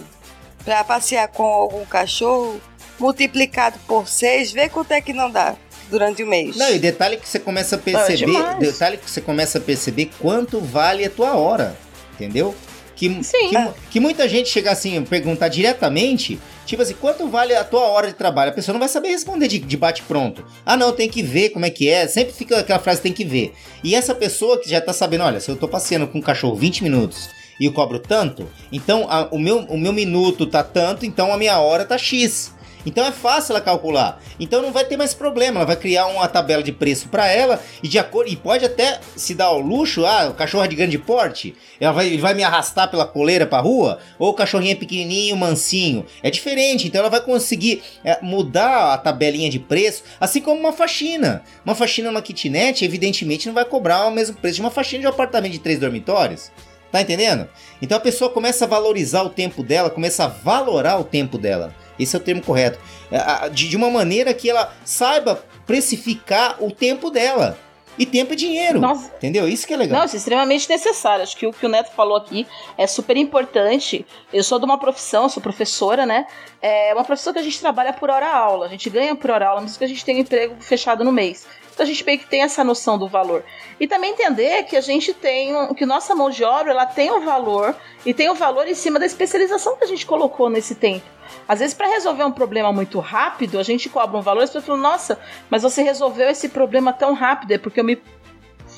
pra 0.64 0.84
passear 0.84 1.28
com 1.28 1.44
algum 1.44 1.84
cachorro, 1.86 2.62
multiplicado 3.04 3.78
por 3.88 4.08
6, 4.08 4.52
vê 4.54 4.70
quanto 4.70 4.92
é 4.94 5.02
que 5.02 5.12
não 5.14 5.30
dá 5.30 5.56
durante 5.90 6.24
o 6.24 6.28
mês. 6.28 6.56
Não, 6.56 6.70
e 6.74 6.80
detalhe 6.80 7.18
que 7.18 7.28
você 7.28 7.38
começa 7.38 7.76
a 7.76 7.80
perceber, 7.80 8.16
demais. 8.26 8.58
detalhe 8.60 8.98
que 8.98 9.10
você 9.10 9.20
começa 9.22 9.58
a 9.58 9.62
perceber 9.62 10.10
quanto 10.20 10.60
vale 10.62 11.04
a 11.06 11.10
tua 11.10 11.36
hora, 11.36 11.78
entendeu? 12.14 12.56
Que, 12.96 13.10
Sim. 13.24 13.50
que, 13.50 13.58
que 13.92 14.00
muita 14.00 14.30
gente 14.30 14.48
chega 14.50 14.72
assim, 14.72 15.04
perguntar 15.04 15.50
diretamente, 15.50 16.40
tipo 16.66 16.82
assim, 16.82 16.94
quanto 16.94 17.28
vale 17.28 17.54
a 17.54 17.64
tua 17.64 17.82
hora 17.82 18.08
de 18.08 18.14
trabalho? 18.14 18.52
A 18.52 18.54
pessoa 18.54 18.72
não 18.72 18.80
vai 18.80 18.88
saber 18.88 19.10
responder 19.10 19.48
de, 19.48 19.60
de 19.60 19.76
bate 19.76 20.04
pronto. 20.04 20.46
Ah, 20.66 20.78
não, 20.78 20.94
tem 20.94 21.10
que 21.10 21.22
ver 21.22 21.50
como 21.50 21.66
é 21.66 21.70
que 21.70 21.90
é. 21.90 22.08
Sempre 22.08 22.34
fica 22.34 22.60
aquela 22.60 22.80
frase, 22.80 23.02
tem 23.02 23.12
que 23.12 23.26
ver. 23.26 23.54
E 23.84 23.94
essa 23.96 24.16
pessoa 24.16 24.60
que 24.62 24.70
já 24.70 24.80
tá 24.80 24.94
sabendo, 24.94 25.24
olha, 25.26 25.40
se 25.42 25.50
eu 25.50 25.56
tô 25.58 25.68
passeando 25.68 26.08
com 26.08 26.20
um 26.20 26.22
cachorro 26.22 26.56
20 26.56 26.84
minutos 26.84 27.30
e 27.60 27.66
eu 27.66 27.74
cobro 27.74 27.98
tanto, 28.00 28.48
então 28.72 29.08
a- 29.10 29.28
o, 29.32 29.40
meu, 29.40 29.60
o 29.66 29.78
meu 29.78 29.92
minuto 29.92 30.46
tá 30.46 30.64
tanto, 30.64 31.04
então 31.06 31.34
a 31.34 31.38
minha 31.38 31.60
hora 31.60 31.84
tá 31.86 31.98
X. 31.98 32.53
Então 32.86 33.06
é 33.06 33.12
fácil 33.12 33.54
ela 33.54 33.62
calcular. 33.62 34.22
Então 34.40 34.62
não 34.62 34.72
vai 34.72 34.86
ter 34.86 34.98
mais 34.98 35.14
problema. 35.14 35.60
Ela 35.60 35.66
vai 35.66 35.76
criar 35.76 36.08
uma 36.08 36.28
tabela 36.28 36.62
de 36.62 36.72
preço 36.72 37.08
para 37.10 37.28
ela 37.28 37.62
e 37.82 37.88
de 37.88 37.98
acordo 37.98 38.32
e 38.32 38.36
pode 38.36 38.66
até 38.66 39.00
se 39.16 39.34
dar 39.34 39.46
ao 39.46 39.60
luxo. 39.60 40.06
Ah, 40.06 40.30
o 40.30 40.34
cachorro 40.34 40.64
é 40.64 40.68
de 40.68 40.76
grande 40.76 40.98
porte. 40.98 41.56
Ela 41.80 41.94
vai, 41.94 42.18
vai 42.18 42.34
me 42.34 42.44
arrastar 42.44 42.90
pela 42.90 43.06
coleira 43.06 43.46
para 43.46 43.62
rua 43.62 44.00
ou 44.20 44.30
o 44.30 44.34
cachorrinho 44.34 44.74
é 44.74 44.76
pequenininho, 44.76 45.36
mansinho. 45.36 46.06
É 46.22 46.30
diferente. 46.30 46.88
Então 46.88 47.00
ela 47.00 47.10
vai 47.10 47.22
conseguir 47.22 47.82
é, 48.04 48.20
mudar 48.22 48.94
a 48.94 48.98
tabelinha 48.98 49.50
de 49.50 49.60
preço, 49.60 50.04
assim 50.20 50.42
como 50.42 50.60
uma 50.60 50.74
faxina. 50.74 51.44
Uma 51.66 51.76
faxina 51.76 52.10
numa 52.10 52.22
kitnet, 52.22 52.84
evidentemente, 52.84 53.48
não 53.48 53.54
vai 53.54 53.66
cobrar 53.66 54.06
o 54.06 54.12
mesmo 54.12 54.36
preço 54.36 54.56
de 54.56 54.62
uma 54.62 54.72
faxina 54.72 55.02
de 55.02 55.08
um 55.08 55.10
apartamento 55.10 55.54
de 55.54 55.60
três 55.60 55.80
dormitórios. 55.80 56.52
Tá 56.92 57.02
entendendo? 57.02 57.50
Então 57.82 57.98
a 57.98 58.02
pessoa 58.02 58.30
começa 58.30 58.66
a 58.66 58.68
valorizar 58.68 59.24
o 59.24 59.30
tempo 59.30 59.64
dela, 59.64 59.90
começa 59.90 60.26
a 60.26 60.28
valorar 60.28 61.00
o 61.00 61.04
tempo 61.04 61.40
dela. 61.40 61.74
Esse 62.00 62.16
é 62.16 62.20
o 62.20 62.22
termo 62.22 62.42
correto. 62.42 62.80
É, 63.12 63.50
de 63.50 63.76
uma 63.76 63.90
maneira 63.90 64.34
que 64.34 64.50
ela 64.50 64.74
saiba 64.84 65.44
precificar 65.66 66.58
o 66.64 66.72
tempo 66.72 67.10
dela. 67.10 67.58
E 67.98 68.06
tempo 68.06 68.34
é 68.34 68.36
dinheiro. 68.36 68.80
Nossa. 68.80 69.12
Entendeu? 69.18 69.48
Isso 69.48 69.68
que 69.68 69.74
é 69.74 69.78
legal. 69.78 70.00
Não, 70.00 70.06
isso 70.06 70.16
é 70.16 70.18
extremamente 70.18 70.68
necessário. 70.68 71.22
Acho 71.22 71.38
que 71.38 71.46
o 71.46 71.54
que 71.54 71.66
o 71.66 71.70
Neto 71.70 71.92
falou 71.92 72.18
aqui 72.18 72.48
é 72.76 72.88
super 72.88 73.16
importante. 73.18 74.06
Eu 74.32 74.44
sou 74.44 74.58
de 74.58 74.66
uma 74.66 74.80
profissão, 74.80 75.30
sou 75.30 75.44
professora, 75.44 76.06
né? 76.06 76.26
É 76.62 76.92
uma 76.94 77.04
profissão 77.04 77.32
que 77.32 77.40
a 77.40 77.44
gente 77.44 77.60
trabalha 77.60 77.94
por 77.94 78.10
hora 78.10 78.28
aula. 78.28 78.66
A 78.66 78.70
gente 78.70 78.90
ganha 78.90 79.16
por 79.16 79.30
hora 79.30 79.48
aula, 79.48 79.62
mas 79.62 79.78
que 79.78 79.84
a 79.84 79.88
gente 79.88 80.04
tem 80.04 80.16
um 80.16 80.20
emprego 80.20 80.56
fechado 80.60 81.04
no 81.04 81.12
mês. 81.12 81.46
Então 81.74 81.84
a 81.84 81.88
gente 81.88 82.06
meio 82.06 82.20
que 82.20 82.28
tem 82.28 82.44
essa 82.44 82.64
noção 82.64 82.98
do 82.98 83.08
valor. 83.08 83.44
E 83.80 83.88
também 83.88 84.12
entender 84.12 84.64
que 84.64 84.78
a 84.78 84.82
gente 84.82 85.14
tem, 85.14 85.56
um- 85.56 85.74
que 85.74 85.86
nossa 85.86 86.14
mão 86.14 86.30
de 86.30 86.44
obra, 86.44 86.72
ela 86.72 86.86
tem 86.86 87.12
um 87.12 87.26
valor 87.26 87.76
e 88.06 88.14
tem 88.14 88.30
o 88.30 88.34
um 88.34 88.36
valor 88.36 88.68
em 88.68 88.76
cima 88.76 89.00
da 89.00 89.06
especialização 89.06 89.76
que 89.76 89.84
a 89.84 89.88
gente 89.88 90.06
colocou 90.06 90.50
nesse 90.50 90.76
tempo. 90.76 91.06
Às 91.48 91.60
vezes, 91.60 91.74
para 91.74 91.88
resolver 91.88 92.24
um 92.24 92.32
problema 92.32 92.72
muito 92.72 93.00
rápido, 93.00 93.60
a 93.60 93.64
gente 93.64 93.90
cobra 93.90 94.18
um 94.18 94.22
valor 94.22 94.42
e 94.42 94.44
as 94.44 94.50
pessoas 94.50 94.66
falam, 94.66 94.82
nossa, 94.82 95.20
mas 95.50 95.64
você 95.64 95.82
resolveu 95.82 96.30
esse 96.30 96.50
problema 96.50 96.94
tão 96.94 97.14
rápido, 97.14 97.52
é 97.52 97.58
porque 97.58 97.80
eu 97.80 97.84
me 97.84 98.02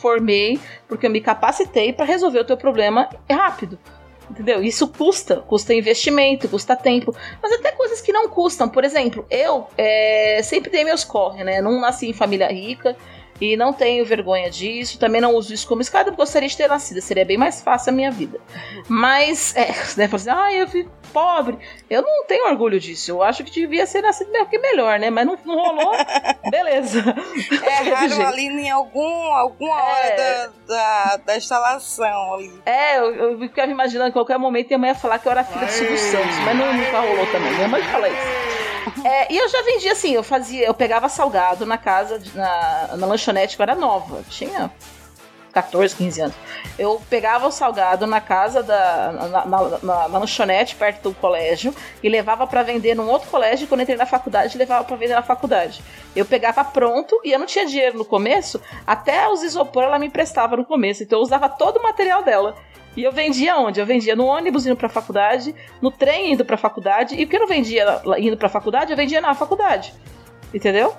formei, 0.01 0.59
porque 0.87 1.05
eu 1.05 1.09
me 1.09 1.19
capacitei 1.19 1.91
para 1.91 2.05
resolver 2.05 2.39
o 2.39 2.45
teu 2.45 2.57
problema 2.57 3.09
rápido. 3.29 3.77
Entendeu? 4.29 4.63
Isso 4.63 4.87
custa, 4.87 5.37
custa 5.37 5.73
investimento, 5.73 6.49
custa 6.49 6.75
tempo, 6.75 7.15
mas 7.41 7.51
até 7.53 7.71
coisas 7.71 8.01
que 8.01 8.11
não 8.11 8.27
custam. 8.27 8.67
Por 8.67 8.83
exemplo, 8.83 9.25
eu 9.29 9.67
é, 9.77 10.41
sempre 10.43 10.71
dei 10.71 10.83
meus 10.83 11.03
corre, 11.03 11.43
né? 11.43 11.61
Não 11.61 11.79
nasci 11.79 12.09
em 12.09 12.13
família 12.13 12.47
rica 12.47 12.95
e 13.39 13.57
não 13.57 13.73
tenho 13.73 14.05
vergonha 14.05 14.49
disso. 14.49 14.97
Também 14.99 15.19
não 15.21 15.33
uso 15.35 15.53
isso 15.53 15.67
como 15.67 15.81
escada, 15.81 16.05
porque 16.05 16.21
gostaria 16.21 16.47
de 16.47 16.55
ter 16.55 16.67
nascido, 16.67 17.01
seria 17.01 17.25
bem 17.25 17.37
mais 17.37 17.61
fácil 17.61 17.91
a 17.91 17.95
minha 17.95 18.11
vida. 18.11 18.39
Mas, 18.87 19.55
é, 19.55 19.67
né? 19.97 20.07
Falar 20.07 20.15
assim, 20.15 20.29
ah, 20.29 20.53
eu 20.53 20.67
fui 20.67 20.87
pobre. 21.11 21.57
Eu 21.89 22.01
não 22.01 22.25
tenho 22.25 22.45
orgulho 22.47 22.77
disso. 22.79 23.11
Eu 23.11 23.23
acho 23.23 23.43
que 23.43 23.51
devia 23.51 23.85
ser 23.85 24.01
nascido 24.01 24.31
melhor 24.31 24.49
que 24.49 24.57
melhor, 24.59 24.99
né? 24.99 25.09
Mas 25.09 25.25
não, 25.25 25.37
não 25.45 25.55
rolou. 25.55 25.91
Beleza. 26.51 26.99
Erraram 27.51 28.09
jeito. 28.09 28.27
ali 28.27 28.47
em 28.47 28.69
algum, 28.69 29.33
alguma 29.33 29.75
hora 29.81 30.07
É. 30.07 30.15
da, 30.17 30.49
da, 30.67 31.17
da 31.25 31.37
instalação 31.37 32.33
ali. 32.33 32.51
É, 32.65 32.99
eu, 32.99 33.15
eu 33.15 33.39
ficava 33.39 33.71
imaginando 33.71 34.11
que 34.11 34.17
a 34.17 34.21
qualquer 34.21 34.37
momento 34.37 34.67
minha 34.67 34.79
mãe 34.79 34.89
ia 34.89 34.95
falar 34.95 35.19
que 35.19 35.27
eu 35.27 35.31
era 35.31 35.43
filha 35.43 35.65
de 35.65 35.71
Silvio 35.71 35.97
Santos, 35.97 36.37
mas 36.43 36.57
não, 36.57 36.73
nunca 36.73 36.99
rolou 36.99 37.25
também. 37.27 37.53
Minha 37.53 37.67
mãe 37.69 37.83
fala 37.83 38.09
isso. 38.09 38.54
É, 39.03 39.31
e 39.31 39.37
eu 39.37 39.47
já 39.49 39.61
vendia 39.63 39.91
assim, 39.91 40.11
eu 40.11 40.23
fazia, 40.23 40.65
eu 40.65 40.73
pegava 40.73 41.07
salgado 41.09 41.65
na 41.65 41.77
casa, 41.77 42.21
na, 42.33 42.97
na 42.97 43.07
lanchonete 43.07 43.55
que 43.55 43.61
eu 43.61 43.63
era 43.63 43.75
nova, 43.75 44.23
tinha 44.29 44.71
14, 45.55 45.95
15 45.95 46.21
anos. 46.21 46.35
Eu 46.77 47.01
pegava 47.09 47.47
o 47.47 47.51
salgado 47.51 48.05
na 48.05 48.19
casa 48.19 48.61
da. 48.61 49.11
na, 49.13 49.45
na- 49.45 49.59
na- 49.81 50.07
na 50.09 50.17
lanchonete 50.19 50.75
perto 50.75 51.09
do 51.09 51.15
colégio 51.15 51.73
e 52.03 52.09
levava 52.09 52.45
pra 52.45 52.61
vender 52.61 52.93
num 52.93 53.09
outro 53.09 53.29
colégio. 53.29 53.65
Quando 53.65 53.79
entrei 53.81 53.95
na 53.95 54.05
faculdade, 54.05 54.57
levava 54.57 54.83
pra 54.83 54.97
vender 54.97 55.15
na 55.15 55.23
faculdade. 55.23 55.81
Eu 56.13 56.25
pegava 56.25 56.61
pronto 56.63 57.19
e 57.23 57.31
eu 57.31 57.39
não 57.39 57.45
tinha 57.45 57.65
dinheiro 57.65 57.97
no 57.97 58.03
começo, 58.03 58.61
até 58.85 59.29
os 59.29 59.41
isopor 59.43 59.83
ela 59.83 59.97
me 59.97 60.07
emprestava 60.07 60.57
no 60.57 60.65
começo. 60.65 61.03
Então 61.03 61.19
eu 61.19 61.23
usava 61.23 61.47
todo 61.47 61.77
o 61.77 61.83
material 61.83 62.21
dela. 62.21 62.53
E 62.97 63.03
eu 63.03 63.11
vendia 63.11 63.57
onde? 63.57 63.79
Eu 63.79 63.85
vendia 63.85 64.15
no 64.15 64.25
ônibus 64.25 64.65
indo 64.65 64.75
pra 64.75 64.87
faculdade, 64.89 65.55
no 65.81 65.89
trem 65.91 66.33
indo 66.33 66.43
pra 66.45 66.55
faculdade, 66.57 67.15
e 67.15 67.25
porque 67.25 67.35
eu 67.37 67.41
não 67.41 67.47
vendia 67.47 68.01
indo 68.17 68.37
pra 68.37 68.47
faculdade, 68.49 68.91
eu 68.91 68.97
vendia 68.97 69.19
na 69.21 69.33
faculdade. 69.33 69.93
Entendeu? 70.53 70.93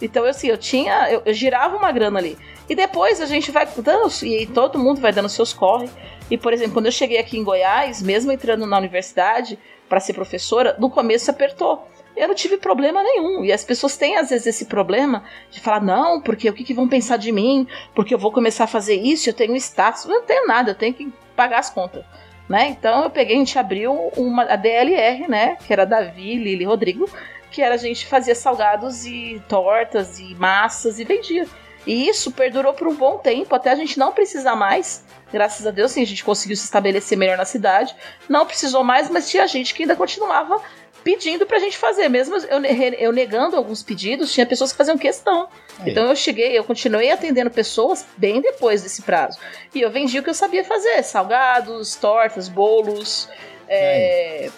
Então, 0.00 0.24
assim, 0.24 0.48
eu 0.48 0.58
tinha. 0.58 1.10
Eu, 1.10 1.22
eu 1.24 1.32
girava 1.32 1.76
uma 1.76 1.92
grana 1.92 2.18
ali. 2.18 2.36
E 2.68 2.74
depois 2.74 3.20
a 3.20 3.26
gente 3.26 3.50
vai 3.50 3.66
dando. 3.76 4.10
E 4.24 4.46
todo 4.46 4.78
mundo 4.78 5.00
vai 5.00 5.12
dando 5.12 5.28
seus 5.28 5.52
corre. 5.52 5.88
E, 6.30 6.38
por 6.38 6.52
exemplo, 6.52 6.72
quando 6.72 6.86
eu 6.86 6.92
cheguei 6.92 7.18
aqui 7.18 7.38
em 7.38 7.44
Goiás, 7.44 8.02
mesmo 8.02 8.32
entrando 8.32 8.66
na 8.66 8.78
universidade 8.78 9.58
para 9.88 10.00
ser 10.00 10.14
professora, 10.14 10.76
no 10.78 10.88
começo 10.88 11.30
apertou. 11.30 11.86
Eu 12.16 12.28
não 12.28 12.34
tive 12.34 12.56
problema 12.56 13.02
nenhum. 13.02 13.44
E 13.44 13.52
as 13.52 13.64
pessoas 13.64 13.96
têm, 13.96 14.16
às 14.16 14.30
vezes, 14.30 14.46
esse 14.46 14.66
problema 14.66 15.24
de 15.50 15.60
falar, 15.60 15.82
não, 15.82 16.20
porque 16.20 16.48
o 16.48 16.52
que, 16.52 16.64
que 16.64 16.74
vão 16.74 16.88
pensar 16.88 17.16
de 17.16 17.32
mim? 17.32 17.66
Porque 17.94 18.14
eu 18.14 18.18
vou 18.18 18.32
começar 18.32 18.64
a 18.64 18.68
fazer 18.68 18.94
isso, 18.94 19.28
eu 19.28 19.34
tenho 19.34 19.56
status. 19.56 20.04
Eu 20.04 20.10
não 20.10 20.22
tenho 20.22 20.46
nada, 20.46 20.70
eu 20.70 20.74
tenho 20.74 20.94
que 20.94 21.12
pagar 21.34 21.58
as 21.58 21.70
contas. 21.70 22.04
Né? 22.48 22.68
Então 22.68 23.04
eu 23.04 23.10
peguei, 23.10 23.36
a 23.36 23.38
gente 23.38 23.58
abriu 23.58 23.92
uma, 24.16 24.42
a 24.44 24.56
DLR, 24.56 25.28
né? 25.28 25.56
Que 25.66 25.72
era 25.72 25.86
Davi, 25.86 26.36
Lili 26.36 26.64
Rodrigo, 26.64 27.08
que 27.50 27.62
era 27.62 27.74
a 27.74 27.78
gente 27.78 28.06
fazia 28.06 28.34
salgados 28.34 29.06
e 29.06 29.40
tortas 29.48 30.18
e 30.18 30.34
massas 30.34 30.98
e 30.98 31.04
vendia. 31.04 31.46
E 31.86 32.08
isso 32.08 32.30
perdurou 32.30 32.72
por 32.74 32.86
um 32.86 32.94
bom 32.94 33.18
tempo, 33.18 33.54
até 33.54 33.70
a 33.70 33.74
gente 33.74 33.98
não 33.98 34.12
precisar 34.12 34.54
mais. 34.54 35.04
Graças 35.32 35.66
a 35.66 35.70
Deus, 35.70 35.92
sim, 35.92 36.02
a 36.02 36.06
gente 36.06 36.24
conseguiu 36.24 36.56
se 36.56 36.64
estabelecer 36.64 37.18
melhor 37.18 37.36
na 37.36 37.44
cidade. 37.44 37.94
Não 38.28 38.46
precisou 38.46 38.84
mais, 38.84 39.10
mas 39.10 39.28
tinha 39.28 39.46
gente 39.48 39.74
que 39.74 39.82
ainda 39.82 39.96
continuava 39.96 40.60
pedindo 41.02 41.44
pra 41.46 41.58
gente 41.58 41.76
fazer. 41.78 42.08
Mesmo 42.08 42.36
eu, 42.36 42.60
eu 42.98 43.12
negando 43.12 43.56
alguns 43.56 43.82
pedidos, 43.82 44.32
tinha 44.32 44.46
pessoas 44.46 44.72
que 44.72 44.78
faziam 44.78 44.96
questão. 44.98 45.48
Aí. 45.80 45.90
Então 45.90 46.08
eu 46.08 46.16
cheguei, 46.16 46.56
eu 46.56 46.64
continuei 46.64 47.10
atendendo 47.10 47.50
pessoas 47.50 48.04
bem 48.16 48.40
depois 48.40 48.82
desse 48.82 49.02
prazo. 49.02 49.38
E 49.74 49.80
eu 49.80 49.90
vendi 49.90 50.18
o 50.18 50.22
que 50.22 50.30
eu 50.30 50.34
sabia 50.34 50.64
fazer: 50.64 51.02
salgados, 51.02 51.94
tortas, 51.96 52.48
bolos. 52.48 53.28
é, 53.68 54.50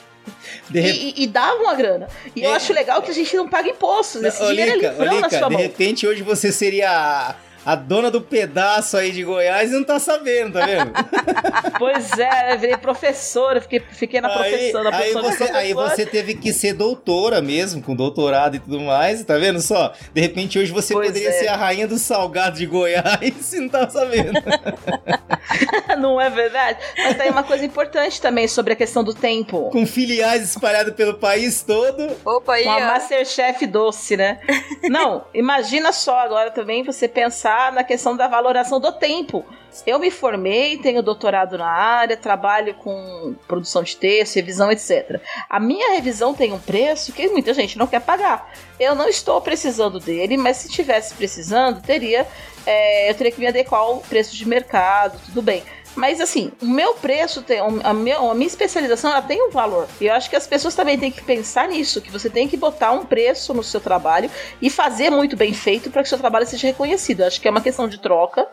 De 0.70 0.80
rep- 0.80 0.96
E, 0.96 1.08
e- 1.20 1.22
e 1.24 1.26
dá 1.26 1.54
uma 1.56 1.74
grana. 1.74 2.08
E 2.34 2.42
eu 2.42 2.50
É. 2.52 2.56
acho 2.56 2.72
legal 2.72 3.02
que 3.02 3.10
a 3.10 3.14
gente 3.14 3.36
não 3.36 3.48
paga 3.48 3.68
impostos. 3.68 4.22
Esse 4.24 4.42
Ô, 4.42 4.46
dinheiro 4.48 4.70
é 4.72 4.74
Lica, 4.76 4.88
livrão 4.90 5.20
na 5.20 5.28
sua 5.30 5.48
de 5.48 5.52
mão. 5.54 5.60
repente 5.62 6.06
hoje 6.06 6.22
você 6.22 6.50
seria 6.50 7.36
a, 7.64 7.74
dona 7.74 8.10
do 8.10 8.20
pedaço 8.20 8.96
aí 8.96 9.10
de 9.10 9.22
Goiás 9.24 9.70
e 9.70 9.74
não 9.74 9.84
tá 9.84 9.98
sabendo, 9.98 10.54
tá 10.58 10.66
vendo? 10.66 10.92
Pois 11.78 12.16
é, 12.18 12.54
eu 12.54 12.58
virei 12.58 12.76
professora, 12.76 13.60
fiquei, 13.60 13.80
fiquei 13.80 14.20
na 14.20 14.28
professora. 14.28 14.94
aí, 14.94 15.12
você, 15.12 15.44
aí 15.44 15.74
você 15.74 16.06
teve 16.06 16.34
que 16.34 16.52
ser 16.52 16.72
doutora 16.72 17.42
mesmo, 17.42 17.82
com 17.82 17.96
doutorado 17.96 18.54
e 18.56 18.60
tudo 18.60 18.80
mais, 18.80 19.24
tá 19.24 19.36
vendo 19.36 19.60
só? 19.60 19.92
De 20.12 20.20
repente 20.20 20.58
hoje 20.58 20.70
você 20.70 20.94
Pois 20.94 21.08
poderia 21.08 21.30
é. 21.30 21.32
ser 21.32 21.48
a 21.48 21.56
rainha 21.56 21.88
do 21.88 21.98
salgado 21.98 22.56
de 22.56 22.66
Goiás 22.66 23.52
e 23.52 23.60
não 23.60 23.68
tá 23.68 23.88
sabendo. 23.88 24.40
não 25.98 26.20
é 26.20 26.30
verdade? 26.30 26.78
Mas 26.96 27.16
tem 27.16 27.30
uma 27.30 27.42
coisa 27.42 27.64
importante 27.64 28.20
também 28.20 28.46
sobre 28.46 28.74
a 28.74 28.76
questão 28.76 29.02
do 29.02 29.12
tempo. 29.12 29.70
com 29.70 29.84
filiais 29.84 30.42
espalhados 30.42 30.94
pelo 30.94 31.14
país 31.14 31.62
todo. 31.62 32.16
Opa, 32.24 32.54
aí, 32.54 32.64
Com 32.64 32.70
a 32.70 32.76
ó. 32.76 32.80
Masterchef 32.80 33.66
doce, 33.66 34.16
né? 34.16 34.38
Não, 34.84 35.24
imagina 35.34 35.92
só 35.92 36.18
agora 36.18 36.50
também 36.50 36.84
você 36.84 37.08
pensar 37.08 37.53
na 37.72 37.84
questão 37.84 38.16
da 38.16 38.28
valoração 38.28 38.80
do 38.80 38.92
tempo. 38.92 39.44
Eu 39.86 39.98
me 39.98 40.10
formei, 40.10 40.78
tenho 40.78 41.02
doutorado 41.02 41.58
na 41.58 41.66
área, 41.66 42.16
trabalho 42.16 42.74
com 42.74 43.34
produção 43.48 43.82
de 43.82 43.96
texto, 43.96 44.36
revisão, 44.36 44.70
etc. 44.70 45.20
A 45.50 45.58
minha 45.58 45.94
revisão 45.94 46.32
tem 46.32 46.52
um 46.52 46.58
preço 46.58 47.12
que 47.12 47.28
muita 47.28 47.52
gente 47.52 47.76
não 47.76 47.86
quer 47.86 48.00
pagar. 48.00 48.52
Eu 48.78 48.94
não 48.94 49.08
estou 49.08 49.40
precisando 49.40 49.98
dele, 49.98 50.36
mas 50.36 50.58
se 50.58 50.68
tivesse 50.68 51.14
precisando, 51.14 51.82
teria, 51.82 52.26
é, 52.64 53.10
eu 53.10 53.14
teria 53.14 53.32
que 53.32 53.40
me 53.40 53.46
adequar 53.46 53.80
ao 53.80 53.98
preço 53.98 54.36
de 54.36 54.46
mercado, 54.46 55.18
tudo 55.26 55.42
bem. 55.42 55.62
Mas 55.96 56.20
assim, 56.20 56.50
o 56.60 56.66
meu 56.66 56.94
preço 56.94 57.42
tem. 57.42 57.60
A 57.60 57.94
minha, 57.94 58.18
a 58.18 58.34
minha 58.34 58.46
especialização 58.46 59.10
ela 59.10 59.22
tem 59.22 59.40
um 59.46 59.50
valor. 59.50 59.86
E 60.00 60.06
eu 60.06 60.14
acho 60.14 60.28
que 60.28 60.36
as 60.36 60.46
pessoas 60.46 60.74
também 60.74 60.98
têm 60.98 61.10
que 61.10 61.22
pensar 61.22 61.68
nisso, 61.68 62.00
que 62.00 62.10
você 62.10 62.28
tem 62.28 62.48
que 62.48 62.56
botar 62.56 62.92
um 62.92 63.06
preço 63.06 63.54
no 63.54 63.62
seu 63.62 63.80
trabalho 63.80 64.30
e 64.60 64.68
fazer 64.68 65.10
muito 65.10 65.36
bem 65.36 65.52
feito 65.52 65.90
para 65.90 66.02
que 66.02 66.08
seu 66.08 66.18
trabalho 66.18 66.46
seja 66.46 66.66
reconhecido. 66.66 67.20
Eu 67.20 67.26
acho 67.26 67.40
que 67.40 67.46
é 67.46 67.50
uma 67.50 67.60
questão 67.60 67.88
de 67.88 68.00
troca 68.00 68.48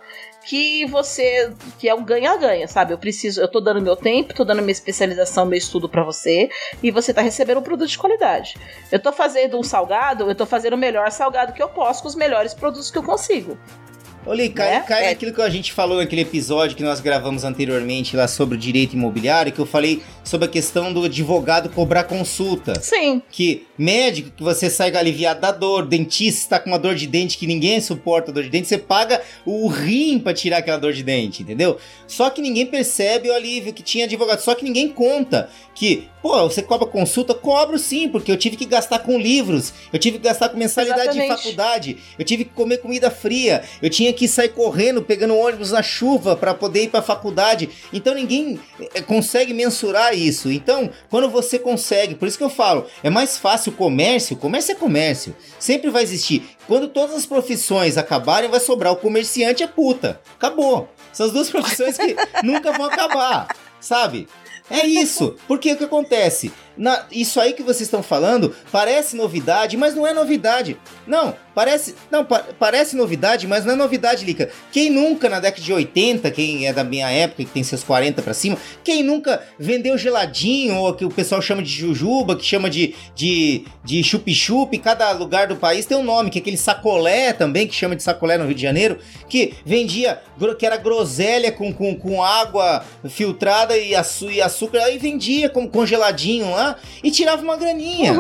que 0.46 0.86
você. 0.86 1.52
que 1.80 1.90
é 1.90 1.96
um 1.96 2.04
ganha-ganha, 2.04 2.68
sabe? 2.68 2.94
Eu 2.94 2.98
preciso, 2.98 3.42
eu 3.42 3.48
tô 3.48 3.60
dando 3.60 3.82
meu 3.82 3.96
tempo, 3.96 4.34
tô 4.34 4.44
dando 4.44 4.62
minha 4.62 4.72
especialização, 4.72 5.46
meu 5.46 5.58
estudo 5.58 5.90
para 5.90 6.04
você, 6.04 6.50
e 6.82 6.92
você 6.92 7.14
tá 7.14 7.22
recebendo 7.22 7.60
um 7.60 7.64
produto 7.64 7.90
de 7.90 7.98
qualidade. 7.98 8.56
Eu 8.92 9.00
tô 9.00 9.12
fazendo 9.12 9.58
um 9.58 9.64
salgado, 9.64 10.30
eu 10.30 10.36
tô 10.36 10.46
fazendo 10.46 10.74
o 10.74 10.78
melhor 10.78 11.10
salgado 11.12 11.54
que 11.54 11.62
eu 11.62 11.70
posso 11.70 12.04
com 12.04 12.08
os 12.08 12.16
melhores 12.16 12.54
produtos 12.54 12.92
que 12.92 12.98
eu 12.98 13.04
consigo. 13.04 13.58
Olha, 14.26 14.48
cai, 14.52 14.70
Né? 14.70 14.80
cai 14.88 15.06
É. 15.06 15.10
naquilo 15.10 15.34
que 15.34 15.42
a 15.42 15.50
gente 15.50 15.74
falou 15.74 15.98
naquele 15.98 16.22
episódio 16.22 16.78
que 16.78 16.84
nós 16.84 17.00
gravamos 17.00 17.44
anteriormente 17.44 18.16
lá 18.16 18.28
sobre 18.28 18.56
o 18.56 18.58
direito 18.58 18.94
imobiliário, 18.94 19.52
que 19.52 19.60
eu 19.60 19.66
falei 19.66 20.04
sobre 20.24 20.46
a 20.46 20.50
questão 20.50 20.94
do 20.94 21.04
advogado 21.06 21.70
cobrar 21.70 22.04
consulta. 22.04 22.80
Sim, 22.80 23.22
Que 23.32 23.66
médico 23.82 24.32
que 24.32 24.44
você 24.44 24.70
sai 24.70 24.96
aliviado 24.96 25.42
da 25.42 25.52
dor, 25.52 25.86
dentista 25.86 26.52
tá 26.52 26.60
com 26.60 26.70
uma 26.70 26.78
dor 26.78 26.96
de 26.96 27.08
dente 27.08 27.38
que 27.38 27.48
ninguém 27.48 27.82
suporta 27.82 28.30
a 28.30 28.34
dor 28.34 28.44
de 28.44 28.50
dente, 28.50 28.68
você 28.68 28.78
paga 28.78 29.22
o 29.46 29.68
rim 29.68 30.20
pra 30.20 30.34
tirar 30.34 30.58
aquela 30.58 30.78
dor 30.78 30.94
de 30.94 31.02
dente, 31.02 31.42
entendeu? 31.42 31.78
Só 32.08 32.30
que 32.30 32.42
ninguém 32.42 32.66
percebe 32.66 33.30
o 33.30 33.34
alívio 33.34 33.74
que 33.74 33.82
tinha 33.82 34.06
advogado, 34.06 34.40
só 34.40 34.54
que 34.54 34.64
ninguém 34.64 34.90
conta 34.90 35.50
que, 35.74 36.08
pô, 36.22 36.44
você 36.44 36.62
cobra 36.62 36.86
consulta? 36.86 37.34
Cobro 37.34 37.80
sim, 37.80 38.08
porque 38.10 38.32
eu 38.32 38.38
tive 38.38 38.56
que 38.56 38.66
gastar 38.66 39.00
com 39.00 39.18
livros, 39.18 39.74
eu 39.92 39.98
tive 39.98 40.18
que 40.18 40.26
gastar 40.26 40.50
com 40.50 40.58
mensalidade 40.58 41.14
de 41.14 41.20
Exatamente. 41.20 41.38
faculdade, 41.38 41.98
eu 42.20 42.26
tive 42.26 42.46
que 42.46 42.52
comer 42.52 42.78
comida 42.78 43.10
fria, 43.10 43.64
eu 43.82 43.90
tinha 43.90 44.12
que 44.14 44.28
sair 44.28 44.50
correndo, 44.50 45.02
pegando 45.02 45.36
ônibus 45.36 45.72
na 45.72 45.82
chuva 45.82 46.36
pra 46.36 46.54
poder 46.54 46.84
ir 46.84 46.90
pra 46.90 47.02
faculdade. 47.02 47.70
Então 47.92 48.14
ninguém 48.14 48.60
eh, 48.94 49.02
consegue 49.02 49.54
mensurar 49.54 50.16
isso. 50.16 50.52
Então, 50.52 50.90
quando 51.10 51.30
você 51.30 51.58
consegue, 51.58 52.16
por 52.16 52.28
isso 52.28 52.38
que 52.38 52.44
eu 52.44 52.50
falo, 52.50 52.86
é 53.02 53.10
mais 53.10 53.38
fácil 53.38 53.71
o 53.72 53.76
comércio, 53.76 54.38
comércio 54.38 54.74
é 54.74 54.76
comércio, 54.76 55.36
sempre 55.58 55.90
vai 55.90 56.04
existir. 56.04 56.44
Quando 56.68 56.88
todas 56.88 57.16
as 57.16 57.26
profissões 57.26 57.98
acabarem, 57.98 58.50
vai 58.50 58.60
sobrar 58.60 58.94
o 58.94 58.98
comerciante 58.98 59.64
e 59.64 59.66
a 59.66 59.68
puta. 59.68 60.22
Acabou. 60.36 60.90
São 61.12 61.26
as 61.26 61.32
duas 61.32 61.50
profissões 61.50 61.98
que 61.98 62.16
nunca 62.44 62.72
vão 62.72 62.86
acabar, 62.86 63.48
sabe? 63.80 64.28
É 64.70 64.86
isso. 64.86 65.36
Porque 65.48 65.74
o 65.74 65.78
que 65.78 65.84
acontece? 65.84 66.52
Na- 66.78 67.06
isso 67.12 67.40
aí 67.40 67.54
que 67.54 67.62
vocês 67.64 67.82
estão 67.82 68.02
falando 68.02 68.56
parece 68.72 69.16
novidade, 69.16 69.76
mas 69.78 69.94
não 69.96 70.06
é 70.08 70.14
novidade. 70.14 70.78
Não, 71.06 71.36
parece. 71.54 71.96
Não, 72.10 72.24
pa- 72.24 72.46
parece 72.58 72.96
novidade, 72.96 73.48
mas 73.48 73.66
não 73.66 73.74
é 73.74 73.76
novidade, 73.76 74.26
Lica. 74.26 74.50
Quem 74.72 74.90
nunca 74.90 75.30
na 75.30 75.40
década 75.40 75.62
de 75.64 75.74
80, 75.74 76.32
quem 76.32 76.68
é 76.68 76.74
da 76.74 76.84
minha 76.84 77.10
época, 77.10 77.44
que 77.44 77.50
tem 77.52 77.64
seus 77.64 77.84
40 77.84 78.22
pra 78.22 78.34
cima, 78.34 78.58
quem 78.84 79.04
nunca 79.04 79.44
vendeu 79.60 79.98
geladinho, 79.98 80.76
ou 80.78 80.94
que 80.94 81.04
o 81.06 81.10
pessoal 81.10 81.42
chama 81.42 81.62
de 81.62 81.70
jujuba, 81.70 82.36
que 82.36 82.46
chama 82.46 82.70
de 82.70 82.96
de, 83.16 83.66
de 83.84 84.04
chup-chup, 84.04 84.78
cada 84.80 85.12
lugar 85.12 85.48
do 85.48 85.56
país 85.56 85.86
tem 85.86 85.98
um 85.98 86.04
nome, 86.04 86.30
que 86.30 86.40
é 86.40 86.42
aquele 86.42 86.58
sacolé 86.58 87.34
também, 87.34 87.68
que 87.68 87.76
chama 87.76 87.96
de 87.96 88.04
sacolé 88.04 88.38
no 88.38 88.46
Rio 88.46 88.56
de 88.56 88.62
Janeiro, 88.62 88.98
que 89.30 89.54
vendia, 89.66 90.22
que 90.58 90.66
era 90.66 90.78
groselha 90.78 91.52
com, 91.52 91.74
com, 91.74 91.96
com 91.96 92.24
água 92.24 92.84
filtrada 93.10 93.78
e, 93.78 93.94
açu- 93.96 94.32
e 94.32 94.42
açúcar, 94.42 94.80
aí 94.84 94.98
vendia 94.98 95.50
como 95.50 95.70
congeladinho 95.70 96.52
lá 96.52 96.61
e 97.04 97.12
tirava 97.12 97.42
uma 97.42 97.58
graninha. 97.58 98.14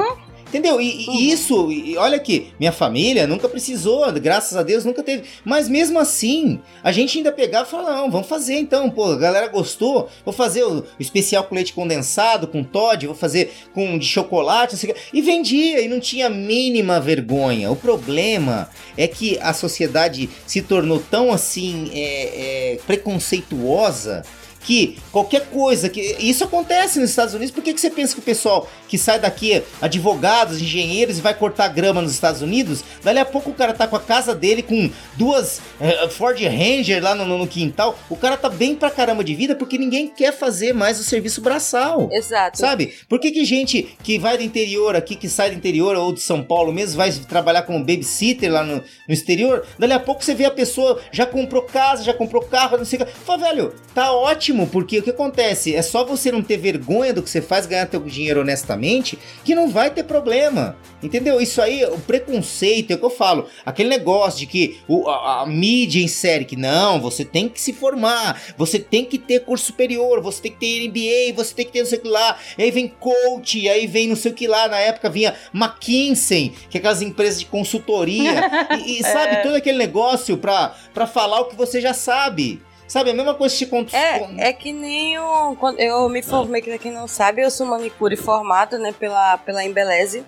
Entendeu? 0.52 0.82
E, 0.82 1.10
e 1.10 1.32
isso, 1.32 1.72
e 1.72 1.96
olha 1.96 2.18
aqui, 2.18 2.52
minha 2.60 2.74
família 2.74 3.26
nunca 3.26 3.48
precisou, 3.48 4.12
graças 4.12 4.58
a 4.58 4.62
Deus 4.62 4.84
nunca 4.84 5.02
teve. 5.02 5.24
Mas 5.46 5.70
mesmo 5.70 5.98
assim, 5.98 6.60
a 6.84 6.92
gente 6.92 7.18
ainda 7.18 7.32
pegava 7.32 7.66
e 7.66 7.72
falava, 7.72 7.96
não, 7.96 8.12
vamos 8.12 8.28
fazer 8.28 8.56
então, 8.56 8.90
pô, 8.90 9.14
a 9.14 9.18
galera 9.18 9.48
gostou, 9.48 10.10
vou 10.26 10.34
fazer 10.34 10.64
o, 10.66 10.80
o 10.80 10.86
especial 11.00 11.46
com 11.46 11.56
leite 11.56 11.72
condensado, 11.72 12.48
com 12.48 12.66
Todd, 12.66 13.08
vou 13.08 13.16
fazer 13.16 13.50
com 13.74 13.98
de 13.98 14.06
chocolate, 14.06 14.74
não 14.74 14.80
sei 14.80 14.92
o 14.92 14.94
quê. 14.94 15.00
e 15.14 15.22
vendia, 15.22 15.80
e 15.80 15.88
não 15.88 16.02
tinha 16.02 16.28
a 16.28 16.30
mínima 16.30 17.00
vergonha. 17.00 17.72
O 17.72 17.76
problema 17.78 18.70
é 18.98 19.08
que 19.08 19.40
a 19.40 19.54
sociedade 19.54 20.30
se 20.46 20.62
tornou 20.62 21.00
tão 21.00 21.32
assim, 21.32 21.90
é, 21.94 22.74
é, 22.74 22.80
preconceituosa 22.86 24.22
que 24.64 24.98
qualquer 25.12 25.48
coisa 25.48 25.90
que 25.90 26.02
isso 26.20 26.44
acontece 26.44 27.00
nos 27.00 27.10
Estados 27.10 27.34
Unidos, 27.34 27.54
por 27.54 27.64
que, 27.64 27.74
que 27.74 27.82
você 27.82 27.90
pensa 27.90 28.14
que 28.14 28.20
o 28.20 28.24
pessoal 28.24 28.70
que 28.88 28.98
sai 28.98 29.20
daqui, 29.20 29.64
advogados, 29.82 30.62
engenheiros, 30.62 31.18
e 31.18 31.22
vai 31.22 31.34
cortar 31.34 31.68
grama 31.70 32.02
nos 32.02 32.12
Estados 32.12 32.42
Unidos, 32.42 32.84
dali 33.04 33.20
a 33.20 33.26
pouco 33.26 33.50
o 33.50 33.54
cara 33.54 33.74
tá 33.74 33.88
com 33.88 33.96
a 33.96 34.00
casa 34.00 34.36
dele 34.36 34.62
com 34.62 34.90
duas 35.16 35.62
eh, 35.80 36.10
Ford 36.10 36.38
Ranger 36.40 37.02
lá 37.02 37.16
no, 37.16 37.26
no 37.26 37.48
quintal, 37.48 37.98
o 38.10 38.16
cara 38.16 38.38
tá 38.38 38.50
bem 38.50 38.76
pra 38.76 38.92
caramba 38.92 39.24
de 39.24 39.34
vida 39.34 39.56
porque 39.56 39.78
ninguém 39.78 40.08
quer 40.08 40.32
fazer 40.34 40.74
mais 40.74 41.00
o 41.00 41.04
serviço 41.04 41.42
braçal. 41.42 42.10
Exato. 42.12 42.58
Sabe? 42.58 42.94
Por 43.08 43.20
que, 43.20 43.32
que 43.32 43.46
gente 43.46 43.96
que 44.04 44.20
vai 44.20 44.38
do 44.38 44.44
interior 44.44 44.96
aqui, 44.96 45.16
que 45.16 45.30
sai 45.30 45.52
do 45.52 45.56
interior 45.56 45.96
ou 45.96 46.14
de 46.14 46.22
São 46.22 46.44
Paulo 46.44 46.72
mesmo, 46.74 46.98
vai 46.98 47.12
trabalhar 47.12 47.64
como 47.64 47.80
babysitter 47.80 48.52
lá 48.52 48.64
no, 48.64 48.76
no 48.78 49.14
exterior? 49.14 49.66
Dali 49.80 49.94
a 49.94 50.00
pouco 50.00 50.24
você 50.24 50.34
vê 50.34 50.46
a 50.46 50.52
pessoa 50.52 51.00
já 51.12 51.26
comprou 51.26 51.64
casa, 51.64 52.04
já 52.04 52.14
comprou 52.14 52.42
carro, 52.44 52.78
não 52.78 52.86
sei 52.86 53.00
o 53.00 53.06
que. 53.06 53.12
Fala, 53.12 53.50
velho, 53.50 53.74
tá 53.94 54.12
ótimo, 54.12 54.51
porque 54.68 55.00
o 55.00 55.04
que 55.04 55.10
acontece? 55.10 55.76
É 55.76 55.82
só 55.82 56.04
você 56.06 56.32
não 56.32 56.42
ter 56.42 56.58
vergonha 56.58 57.14
do 57.14 57.22
que 57.24 57.30
você 57.30 57.42
faz, 57.42 57.66
ganhar 57.66 57.86
teu 57.88 58.00
dinheiro 58.02 58.42
honestamente, 58.42 59.18
que 59.44 59.56
não 59.56 59.70
vai 59.70 59.90
ter 59.90 60.04
problema. 60.04 60.76
Entendeu? 61.02 61.42
Isso 61.42 61.62
aí, 61.62 61.84
o 61.86 61.98
preconceito, 62.00 62.92
é 62.92 62.96
o 62.96 62.98
que 63.00 63.06
eu 63.06 63.10
falo. 63.10 63.48
Aquele 63.66 63.90
negócio 63.90 64.40
de 64.40 64.46
que 64.46 64.80
o- 64.88 65.08
a, 65.10 65.42
a 65.42 65.46
mídia 65.48 66.02
insere 66.04 66.46
que 66.46 66.56
não, 66.56 67.00
você 67.02 67.26
tem 67.26 67.50
que 67.50 67.60
se 67.60 67.74
formar, 67.74 68.40
você 68.58 68.78
tem 68.78 69.04
que 69.04 69.18
ter 69.18 69.40
curso 69.42 69.66
superior, 69.66 70.22
você 70.22 70.42
tem 70.44 70.52
que 70.52 70.60
ter 70.60 70.88
MBA, 70.88 71.36
você 71.36 71.54
tem 71.56 71.66
que 71.66 71.72
ter 71.72 71.80
não 71.80 71.88
sei 71.88 71.98
o 71.98 72.02
que 72.02 72.08
lá. 72.08 72.38
E 72.58 72.64
aí 72.64 72.72
vem 72.72 72.88
coach, 72.88 73.68
aí 73.68 73.88
vem 73.88 74.08
não 74.08 74.16
sei 74.16 74.32
o 74.32 74.36
que 74.36 74.48
lá. 74.48 74.68
Na 74.68 74.78
época 74.78 75.10
vinha 75.10 75.34
McKinsey, 75.54 76.54
que 76.70 76.78
é 76.78 76.80
aquelas 76.80 77.02
empresas 77.02 77.40
de 77.40 77.46
consultoria. 77.48 78.50
e, 78.86 79.00
e 79.00 79.04
sabe, 79.04 79.42
todo 79.44 79.56
aquele 79.56 79.78
negócio 79.78 80.38
pra, 80.38 80.76
pra 80.94 81.08
falar 81.08 81.40
o 81.42 81.46
que 81.46 81.56
você 81.56 81.82
já 81.82 81.94
sabe. 81.94 82.62
Sabe, 82.92 83.12
a 83.12 83.14
mesma 83.14 83.34
coisa 83.34 83.56
que 83.56 83.64
te 83.64 83.72
conta. 83.72 83.96
É, 83.96 84.50
é 84.50 84.52
que 84.52 84.74
nem 84.74 85.18
o, 85.18 85.56
quando 85.56 85.80
eu 85.80 86.10
me 86.10 86.22
formei, 86.22 86.62
que 86.62 86.70
pra 86.70 86.78
quem 86.78 86.92
não 86.92 87.08
sabe, 87.08 87.42
eu 87.42 87.50
sou 87.50 87.66
manicure 87.66 88.18
formado, 88.18 88.78
né, 88.78 88.92
pela, 88.92 89.38
pela 89.38 89.64
Embeleze. 89.64 90.26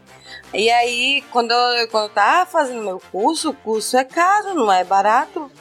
E 0.53 0.69
aí, 0.69 1.21
quando 1.29 1.51
eu, 1.51 1.89
quando 1.89 2.05
eu 2.05 2.09
tava 2.13 2.49
fazendo 2.49 2.81
meu 2.81 3.01
curso, 3.11 3.49
o 3.49 3.53
curso 3.53 3.97
é 3.97 4.05
caro, 4.05 4.53
não 4.53 4.71
é 4.71 4.81
barato. 4.85 5.51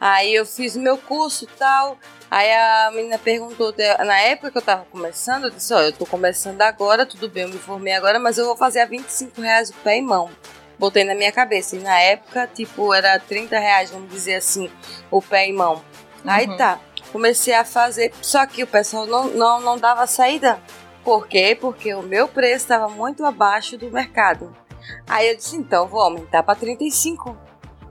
Aí 0.00 0.32
eu 0.32 0.46
fiz 0.46 0.76
meu 0.76 0.96
curso 0.96 1.42
e 1.42 1.48
tal. 1.58 1.98
Aí 2.30 2.48
a 2.52 2.92
menina 2.94 3.18
perguntou, 3.18 3.74
na 4.06 4.20
época 4.20 4.52
que 4.52 4.58
eu 4.58 4.62
tava 4.62 4.86
começando, 4.92 5.46
eu 5.46 5.50
disse, 5.50 5.74
ó, 5.74 5.80
eu 5.80 5.92
tô 5.92 6.06
começando 6.06 6.62
agora, 6.62 7.04
tudo 7.04 7.28
bem, 7.28 7.42
eu 7.42 7.48
me 7.48 7.58
formei 7.58 7.94
agora, 7.94 8.20
mas 8.20 8.38
eu 8.38 8.44
vou 8.44 8.56
fazer 8.56 8.78
a 8.78 8.86
25 8.86 9.40
reais 9.40 9.70
o 9.70 9.74
pé 9.82 9.98
e 9.98 10.02
mão. 10.02 10.30
Botei 10.78 11.02
na 11.02 11.16
minha 11.16 11.32
cabeça. 11.32 11.74
E 11.74 11.80
na 11.80 11.98
época, 11.98 12.46
tipo, 12.46 12.94
era 12.94 13.18
30 13.18 13.58
reais, 13.58 13.90
vamos 13.90 14.08
dizer 14.08 14.36
assim, 14.36 14.70
o 15.10 15.20
pé 15.20 15.48
e 15.48 15.52
mão. 15.52 15.82
Aí 16.24 16.46
Uhum. 16.48 16.56
tá, 16.56 16.78
comecei 17.12 17.54
a 17.54 17.64
fazer, 17.64 18.12
só 18.22 18.46
que 18.46 18.62
o 18.62 18.66
pessoal 18.66 19.06
não, 19.06 19.28
não, 19.28 19.60
não 19.60 19.78
dava 19.78 20.06
saída. 20.06 20.58
Por 21.04 21.26
quê? 21.28 21.56
Porque 21.60 21.94
o 21.94 22.02
meu 22.02 22.26
preço 22.26 22.64
estava 22.64 22.88
muito 22.88 23.24
abaixo 23.24 23.76
do 23.76 23.90
mercado. 23.90 24.56
Aí 25.06 25.28
eu 25.30 25.36
disse, 25.36 25.56
então 25.56 25.86
vou 25.86 26.00
aumentar 26.00 26.42
para 26.42 26.54
35. 26.58 27.36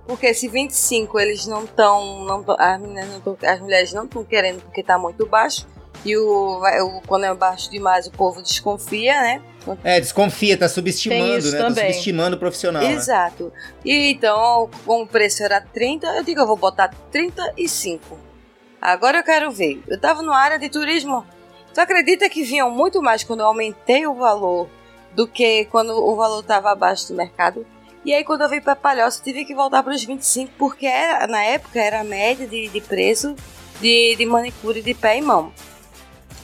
Porque 0.08 0.34
se 0.34 0.48
25 0.50 1.20
eles 1.20 1.46
não 1.46 1.64
estão, 1.64 2.26
não 2.26 2.44
tão- 2.44 2.58
as, 2.60 2.80
meninas 2.82 3.08
não 3.10 3.22
tão- 3.22 3.38
as 3.50 3.60
mulheres 3.62 3.94
não 3.94 4.04
estão 4.06 4.24
querendo 4.26 4.62
porque 4.62 4.84
tá 4.84 4.98
muito 4.98 5.26
baixo, 5.26 5.66
E 6.06 6.18
o, 6.18 6.62
o, 6.62 7.02
quando 7.08 7.26
é 7.26 7.34
baixo 7.34 7.70
demais, 7.72 8.08
o 8.08 8.12
povo 8.12 8.42
desconfia, 8.42 9.14
né? 9.22 9.42
É, 9.84 10.00
desconfia, 10.02 10.58
tá 10.58 10.68
subestimando, 10.68 11.50
né? 11.52 11.58
Tá 11.58 11.68
também. 11.68 11.86
subestimando 11.92 12.36
o 12.36 12.40
profissional. 12.40 12.84
né? 12.84 12.92
Exato. 12.92 13.54
E 13.86 14.12
então, 14.12 14.70
como 14.86 15.04
o 15.04 15.08
preço 15.08 15.42
era 15.44 15.62
30, 15.62 16.06
eu 16.08 16.24
digo, 16.24 16.42
eu 16.42 16.48
vou 16.48 16.58
botar 16.58 16.90
35. 17.12 18.18
Agora 18.82 19.20
eu 19.20 19.24
quero 19.24 19.50
ver. 19.52 19.82
Eu 19.88 19.98
tava 20.00 20.22
numa 20.22 20.38
área 20.38 20.60
de 20.60 20.68
turismo. 20.70 21.26
Tu 21.74 21.80
acredita 21.80 22.30
que 22.30 22.44
vinham 22.44 22.70
muito 22.70 23.02
mais 23.02 23.24
quando 23.24 23.40
eu 23.40 23.46
aumentei 23.48 24.06
o 24.06 24.14
valor 24.14 24.68
do 25.16 25.26
que 25.28 25.66
quando 25.72 25.92
o 25.92 26.16
valor 26.16 26.42
estava 26.42 26.72
abaixo 26.72 27.08
do 27.08 27.14
mercado? 27.16 27.66
E 28.06 28.14
aí, 28.14 28.24
quando 28.26 28.42
eu 28.42 28.50
vim 28.50 28.60
para 28.60 28.76
Palhoça, 28.76 29.20
eu 29.22 29.24
tive 29.24 29.46
que 29.46 29.56
voltar 29.56 29.82
para 29.82 29.94
os 29.94 30.04
25, 30.04 30.52
porque 30.58 30.86
era- 30.86 31.26
na 31.26 31.42
época 31.42 31.80
era 31.80 32.02
a 32.02 32.04
média 32.04 32.46
de, 32.46 32.68
de 32.68 32.82
preço 32.82 33.34
de, 33.80 34.16
de 34.18 34.26
manicure 34.26 34.82
de 34.82 34.94
pé 34.94 35.18
e 35.18 35.22
mão. 35.22 35.54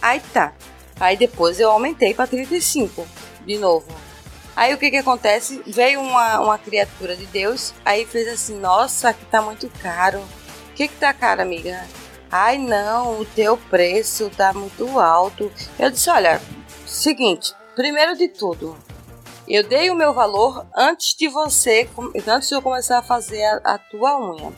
Aí 0.01 0.19
tá. 0.33 0.53
Aí 0.99 1.15
depois 1.15 1.59
eu 1.59 1.71
aumentei 1.71 2.13
para 2.13 2.27
35 2.27 3.07
de 3.45 3.57
novo. 3.57 3.87
Aí 4.55 4.73
o 4.73 4.77
que 4.77 4.91
que 4.91 4.97
acontece? 4.97 5.61
Veio 5.65 6.01
uma, 6.01 6.41
uma 6.41 6.57
criatura 6.57 7.15
de 7.15 7.25
Deus, 7.27 7.73
aí 7.85 8.05
fez 8.05 8.27
assim: 8.27 8.59
Nossa, 8.59 9.09
aqui 9.09 9.25
tá 9.25 9.41
muito 9.41 9.69
caro. 9.81 10.19
O 10.19 10.73
que 10.75 10.87
que 10.87 10.95
tá 10.95 11.13
caro, 11.13 11.41
amiga? 11.41 11.87
Ai, 12.31 12.57
não, 12.57 13.21
o 13.21 13.25
teu 13.25 13.57
preço 13.57 14.29
tá 14.29 14.53
muito 14.53 14.99
alto. 14.99 15.51
Eu 15.77 15.89
disse: 15.89 16.09
Olha, 16.09 16.41
seguinte, 16.85 17.53
primeiro 17.75 18.17
de 18.17 18.27
tudo, 18.27 18.77
eu 19.47 19.63
dei 19.63 19.89
o 19.89 19.95
meu 19.95 20.13
valor 20.13 20.67
antes 20.75 21.15
de 21.15 21.27
você, 21.27 21.89
antes 22.27 22.49
de 22.49 22.55
eu 22.55 22.61
começar 22.61 22.99
a 22.99 23.03
fazer 23.03 23.43
a, 23.43 23.75
a 23.75 23.77
tua 23.77 24.19
unha, 24.19 24.51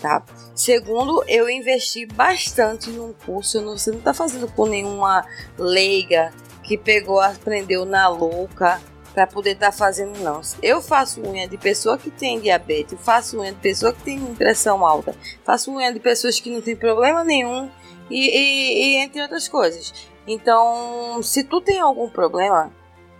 tá? 0.00 0.22
Segundo, 0.54 1.22
eu 1.28 1.48
investi 1.48 2.06
bastante 2.06 2.90
num 2.90 3.12
curso. 3.12 3.58
eu 3.58 3.62
não- 3.62 3.76
Você 3.78 3.90
não 3.90 4.00
tá 4.00 4.12
fazendo 4.14 4.48
por 4.48 4.68
nenhuma 4.68 5.24
leiga 5.56 6.32
que 6.62 6.76
pegou, 6.76 7.20
aprendeu 7.20 7.84
na 7.84 8.08
louca 8.08 8.80
para 9.14 9.26
poder 9.26 9.52
estar 9.52 9.72
fazendo 9.72 10.18
não. 10.20 10.40
Eu 10.62 10.80
faço 10.82 11.20
unha 11.22 11.48
de 11.48 11.56
pessoa 11.56 11.96
que 11.98 12.10
tem 12.10 12.38
diabetes, 12.40 12.98
faço 13.00 13.40
unha 13.40 13.52
de 13.52 13.58
pessoa 13.58 13.92
que 13.92 14.02
tem 14.02 14.20
pressão 14.34 14.84
alta, 14.86 15.14
faço 15.44 15.72
unha 15.74 15.92
de 15.92 15.98
pessoas 15.98 16.38
que 16.38 16.50
não 16.50 16.60
tem 16.60 16.76
problema 16.76 17.24
nenhum 17.24 17.68
e, 18.10 18.28
e- 18.28 18.82
e 18.84 18.96
entre 18.96 19.20
outras 19.22 19.48
coisas. 19.48 19.92
Então, 20.26 21.20
se 21.22 21.42
tu 21.42 21.60
tem 21.60 21.80
algum 21.80 22.08
problema, 22.08 22.70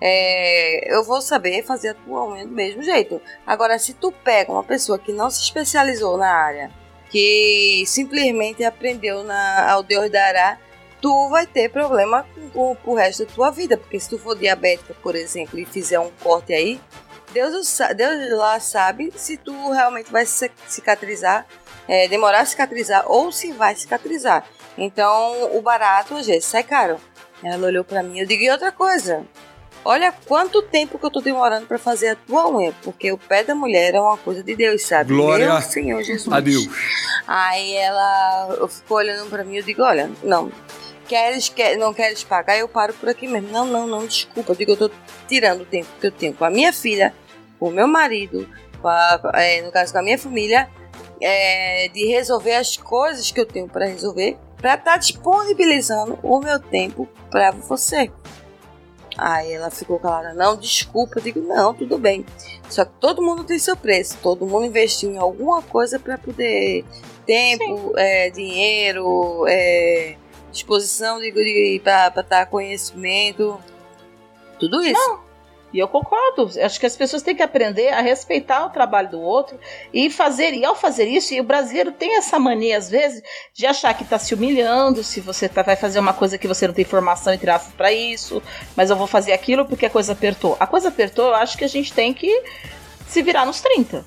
é, 0.00 0.94
eu 0.94 1.02
vou 1.04 1.20
saber 1.20 1.64
fazer 1.64 1.90
a 1.90 1.94
tua 1.94 2.28
unha 2.28 2.46
do 2.46 2.52
mesmo 2.52 2.82
jeito. 2.82 3.20
Agora, 3.46 3.78
se 3.78 3.94
tu 3.94 4.12
pega 4.12 4.52
uma 4.52 4.64
pessoa 4.64 4.98
que 4.98 5.12
não 5.12 5.30
se 5.30 5.42
especializou 5.42 6.16
na 6.16 6.30
área, 6.30 6.70
que 7.10 7.84
simplesmente 7.86 8.64
aprendeu 8.64 9.24
na, 9.24 9.70
ao 9.70 9.82
Deus 9.82 10.10
dará, 10.10 10.58
tu 11.00 11.28
vai 11.28 11.46
ter 11.46 11.70
problema 11.70 12.26
com, 12.52 12.74
com, 12.76 12.92
o 12.92 12.94
resto 12.94 13.24
da 13.24 13.32
tua 13.32 13.50
vida. 13.50 13.76
Porque 13.76 13.98
se 13.98 14.08
tu 14.08 14.18
for 14.18 14.36
diabética, 14.36 14.94
por 15.02 15.14
exemplo, 15.14 15.58
e 15.58 15.64
fizer 15.64 15.98
um 15.98 16.10
corte 16.22 16.52
aí, 16.52 16.80
Deus, 17.32 17.78
Deus 17.96 18.38
lá 18.38 18.58
sabe 18.60 19.12
se 19.16 19.36
tu 19.36 19.70
realmente 19.70 20.10
vai 20.10 20.24
ci- 20.24 20.50
cicatrizar, 20.66 21.46
é, 21.86 22.08
demorar 22.08 22.40
a 22.40 22.46
cicatrizar 22.46 23.04
ou 23.06 23.32
se 23.32 23.52
vai 23.52 23.74
cicatrizar. 23.74 24.44
Então, 24.76 25.56
o 25.56 25.60
barato, 25.60 26.14
às 26.14 26.26
vezes, 26.26 26.44
sai 26.44 26.62
caro. 26.62 27.00
Ela 27.42 27.66
olhou 27.66 27.84
pra 27.84 28.02
mim, 28.02 28.18
eu 28.18 28.26
digo, 28.26 28.42
e 28.42 28.50
outra 28.50 28.72
coisa, 28.72 29.24
olha 29.88 30.12
quanto 30.26 30.60
tempo 30.62 30.98
que 30.98 31.06
eu 31.06 31.10
tô 31.10 31.20
demorando 31.20 31.66
pra 31.66 31.78
fazer 31.78 32.08
a 32.10 32.16
tua 32.16 32.46
unha, 32.50 32.74
porque 32.82 33.10
o 33.10 33.16
pé 33.16 33.42
da 33.42 33.54
mulher 33.54 33.94
é 33.94 34.00
uma 34.00 34.18
coisa 34.18 34.42
de 34.42 34.54
Deus, 34.54 34.82
sabe? 34.82 35.14
Glória 35.14 35.48
Meu 35.50 35.62
Senhor 35.62 36.02
Jesus. 36.02 36.30
a 36.30 36.40
Deus. 36.40 36.68
Aí 37.26 37.74
ela 37.74 38.68
ficou 38.68 38.98
olhando 38.98 39.28
pra 39.30 39.42
mim 39.44 39.56
eu 39.56 39.62
digo, 39.62 39.82
olha, 39.82 40.10
não, 40.22 40.52
queres, 41.06 41.48
quer, 41.48 41.76
não 41.78 41.94
queres 41.94 42.22
pagar, 42.22 42.58
eu 42.58 42.68
paro 42.68 42.92
por 42.92 43.08
aqui 43.08 43.26
mesmo. 43.26 43.48
Não, 43.50 43.64
não, 43.64 43.86
não, 43.86 44.06
desculpa. 44.06 44.52
Eu 44.52 44.56
digo, 44.56 44.72
eu 44.72 44.76
tô 44.76 44.90
tirando 45.26 45.62
o 45.62 45.66
tempo 45.66 45.88
que 45.98 46.06
eu 46.06 46.12
tenho 46.12 46.34
com 46.34 46.44
a 46.44 46.50
minha 46.50 46.72
filha, 46.72 47.14
com 47.58 47.68
o 47.68 47.72
meu 47.72 47.88
marido, 47.88 48.46
com 48.82 48.88
a- 48.88 49.20
é, 49.36 49.62
no 49.62 49.72
caso 49.72 49.90
com 49.92 49.98
a 50.00 50.02
minha 50.02 50.18
família, 50.18 50.68
é, 51.20 51.88
de 51.94 52.04
resolver 52.06 52.54
as 52.56 52.76
coisas 52.76 53.30
que 53.30 53.40
eu 53.40 53.46
tenho 53.46 53.66
pra 53.68 53.86
resolver, 53.86 54.36
pra 54.58 54.74
estar 54.74 54.98
disponibilizando 54.98 56.18
o 56.22 56.40
meu 56.40 56.58
tempo 56.60 57.08
pra 57.30 57.50
você. 57.52 58.10
Aí 59.18 59.52
ela 59.52 59.68
ficou 59.68 59.98
calada, 59.98 60.32
não, 60.32 60.56
desculpa. 60.56 61.18
Eu 61.18 61.22
digo, 61.22 61.40
não, 61.40 61.74
tudo 61.74 61.98
bem. 61.98 62.24
Só 62.70 62.84
que 62.84 62.92
todo 63.00 63.20
mundo 63.20 63.42
tem 63.42 63.58
seu 63.58 63.76
preço, 63.76 64.16
todo 64.22 64.46
mundo 64.46 64.66
investiu 64.66 65.10
em 65.10 65.18
alguma 65.18 65.60
coisa 65.60 65.98
pra 65.98 66.16
poder 66.16 66.84
tempo, 67.26 67.92
é, 67.96 68.30
dinheiro, 68.30 69.44
é, 69.48 70.16
disposição 70.52 71.18
de, 71.18 71.32
de 71.32 71.80
para 71.82 72.20
estar 72.20 72.46
conhecimento, 72.46 73.58
tudo 74.58 74.80
isso. 74.82 75.27
E 75.72 75.78
eu 75.78 75.86
concordo. 75.86 76.50
Acho 76.62 76.80
que 76.80 76.86
as 76.86 76.96
pessoas 76.96 77.22
têm 77.22 77.36
que 77.36 77.42
aprender 77.42 77.88
a 77.88 78.00
respeitar 78.00 78.64
o 78.64 78.70
trabalho 78.70 79.10
do 79.10 79.20
outro 79.20 79.58
e 79.92 80.08
fazer. 80.08 80.54
E 80.54 80.64
ao 80.64 80.74
fazer 80.74 81.04
isso, 81.04 81.34
e 81.34 81.40
o 81.40 81.44
brasileiro 81.44 81.92
tem 81.92 82.16
essa 82.16 82.38
mania, 82.38 82.78
às 82.78 82.88
vezes, 82.88 83.22
de 83.52 83.66
achar 83.66 83.92
que 83.94 84.02
está 84.02 84.18
se 84.18 84.34
humilhando 84.34 85.04
se 85.04 85.20
você 85.20 85.48
tá- 85.48 85.62
vai 85.62 85.76
fazer 85.76 85.98
uma 85.98 86.14
coisa 86.14 86.38
que 86.38 86.48
você 86.48 86.66
não 86.66 86.74
tem 86.74 86.84
formação 86.84 87.34
e 87.34 87.38
traços 87.38 87.72
para 87.74 87.92
isso, 87.92 88.42
mas 88.74 88.88
eu 88.88 88.96
vou 88.96 89.06
fazer 89.06 89.32
aquilo 89.32 89.66
porque 89.66 89.86
a 89.86 89.90
coisa 89.90 90.12
apertou. 90.12 90.56
A 90.58 90.66
coisa 90.66 90.88
apertou, 90.88 91.26
eu 91.28 91.34
acho 91.34 91.58
que 91.58 91.64
a 91.64 91.68
gente 91.68 91.92
tem 91.92 92.14
que 92.14 92.42
se 93.06 93.22
virar 93.22 93.44
nos 93.44 93.60
30. 93.60 94.04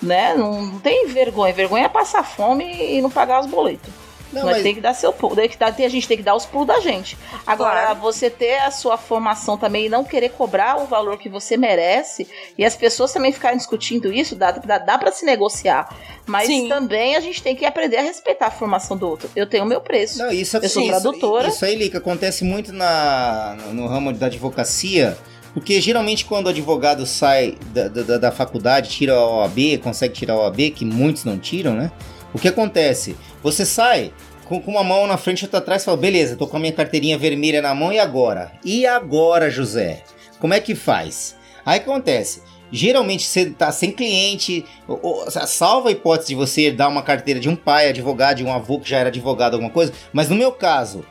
Né? 0.00 0.34
Não, 0.34 0.62
não 0.62 0.80
tem 0.80 1.06
vergonha. 1.06 1.52
Vergonha 1.52 1.84
é 1.86 1.88
passar 1.88 2.24
fome 2.24 2.64
e 2.64 3.00
não 3.00 3.08
pagar 3.10 3.40
os 3.40 3.46
boletos. 3.46 4.01
Não, 4.32 4.42
Nós 4.42 4.52
mas- 4.52 4.62
tem 4.62 4.74
que 4.74 4.80
dar 4.80 4.94
seu 4.94 5.12
pulo. 5.12 5.36
tem 5.36 5.48
que 5.48 5.56
dar- 5.58 5.74
A 5.76 5.88
gente 5.88 6.08
tem 6.08 6.16
que 6.16 6.22
dar 6.22 6.34
os 6.34 6.46
pulos 6.46 6.66
da 6.68 6.80
gente. 6.80 7.18
Agora, 7.46 7.82
Claro. 7.82 8.00
você 8.00 8.30
ter 8.30 8.58
a 8.58 8.70
sua 8.70 8.96
formação 8.96 9.58
também 9.58 9.86
e 9.86 9.88
não 9.88 10.04
querer 10.04 10.30
cobrar 10.30 10.80
o 10.82 10.86
valor 10.86 11.18
que 11.18 11.28
você 11.28 11.56
merece, 11.56 12.26
e 12.56 12.64
as 12.64 12.74
pessoas 12.76 13.12
também 13.12 13.32
ficarem 13.32 13.58
discutindo 13.58 14.12
isso, 14.12 14.34
dá, 14.34 14.50
dá, 14.52 14.78
dá 14.78 14.96
para 14.98 15.12
se 15.12 15.24
negociar. 15.26 15.88
Mas 16.26 16.46
Sim. 16.46 16.68
também 16.68 17.16
a 17.16 17.20
gente 17.20 17.42
tem 17.42 17.54
que 17.56 17.64
aprender 17.66 17.96
a 17.98 18.02
respeitar 18.02 18.46
a 18.46 18.50
formação 18.50 18.96
do 18.96 19.08
outro. 19.08 19.28
Eu 19.36 19.46
tenho 19.46 19.64
o 19.64 19.66
meu 19.66 19.80
preço. 19.80 20.18
Não, 20.18 20.30
isso, 20.30 20.56
Eu 20.56 20.68
sou 20.68 20.82
isso- 20.82 20.90
tradutora. 20.90 21.48
Isso 21.48 21.64
aí, 21.64 21.74
Lica, 21.74 21.98
acontece 21.98 22.44
muito 22.44 22.72
na, 22.72 23.56
no 23.72 23.86
ramo 23.86 24.12
da 24.12 24.26
advocacia, 24.26 25.16
porque 25.52 25.80
geralmente 25.80 26.24
quando 26.24 26.46
o 26.46 26.48
advogado 26.50 27.04
sai 27.06 27.56
da, 27.74 27.88
da, 27.88 28.18
da 28.18 28.32
faculdade, 28.32 28.88
tira 28.90 29.14
a 29.14 29.26
OAB, 29.26 29.78
consegue 29.78 30.14
tirar 30.14 30.34
a 30.34 30.38
OAB, 30.38 30.70
que 30.70 30.84
muitos 30.84 31.24
não 31.24 31.38
tiram, 31.38 31.74
né? 31.74 31.90
O 32.34 32.38
que 32.38 32.48
acontece? 32.48 33.16
Você 33.42 33.64
sai 33.66 34.12
com, 34.44 34.58
uma 34.58 34.82
mão 34.84 35.06
na 35.06 35.16
frente 35.16 35.42
e 35.42 35.44
outra 35.44 35.58
atrás 35.58 35.82
e 35.82 35.84
fala, 35.84 35.96
beleza, 35.96 36.36
tô 36.36 36.46
com 36.46 36.56
a 36.56 36.60
minha 36.60 36.72
carteirinha 36.72 37.18
vermelha 37.18 37.62
na 37.62 37.74
mão, 37.74 37.92
e 37.92 37.98
agora? 37.98 38.52
E 38.64 38.86
agora, 38.86 39.50
José? 39.50 40.02
Como 40.38 40.54
é 40.54 40.60
que 40.60 40.74
faz? 40.74 41.36
Aí 41.64 41.78
acontece? 41.78 42.42
Geralmente 42.70 43.24
você 43.26 43.50
tá 43.50 43.70
sem 43.70 43.90
cliente, 43.92 44.64
ou- 44.88 44.98
ou- 45.02 45.30
salva 45.30 45.90
a 45.90 45.92
hipótese 45.92 46.28
de 46.28 46.34
você 46.34 46.70
dar 46.70 46.88
uma 46.88 47.02
carteira 47.02 47.38
de 47.38 47.48
um 47.48 47.54
pai 47.54 47.88
advogado, 47.88 48.38
de 48.38 48.44
um 48.44 48.52
avô 48.52 48.80
que 48.80 48.88
já 48.88 48.96
era 48.98 49.10
advogado, 49.10 49.54
alguma 49.54 49.70
coisa, 49.70 49.92
mas 50.12 50.28
no 50.30 50.34
meu 50.36 50.50
caso, 50.52 51.04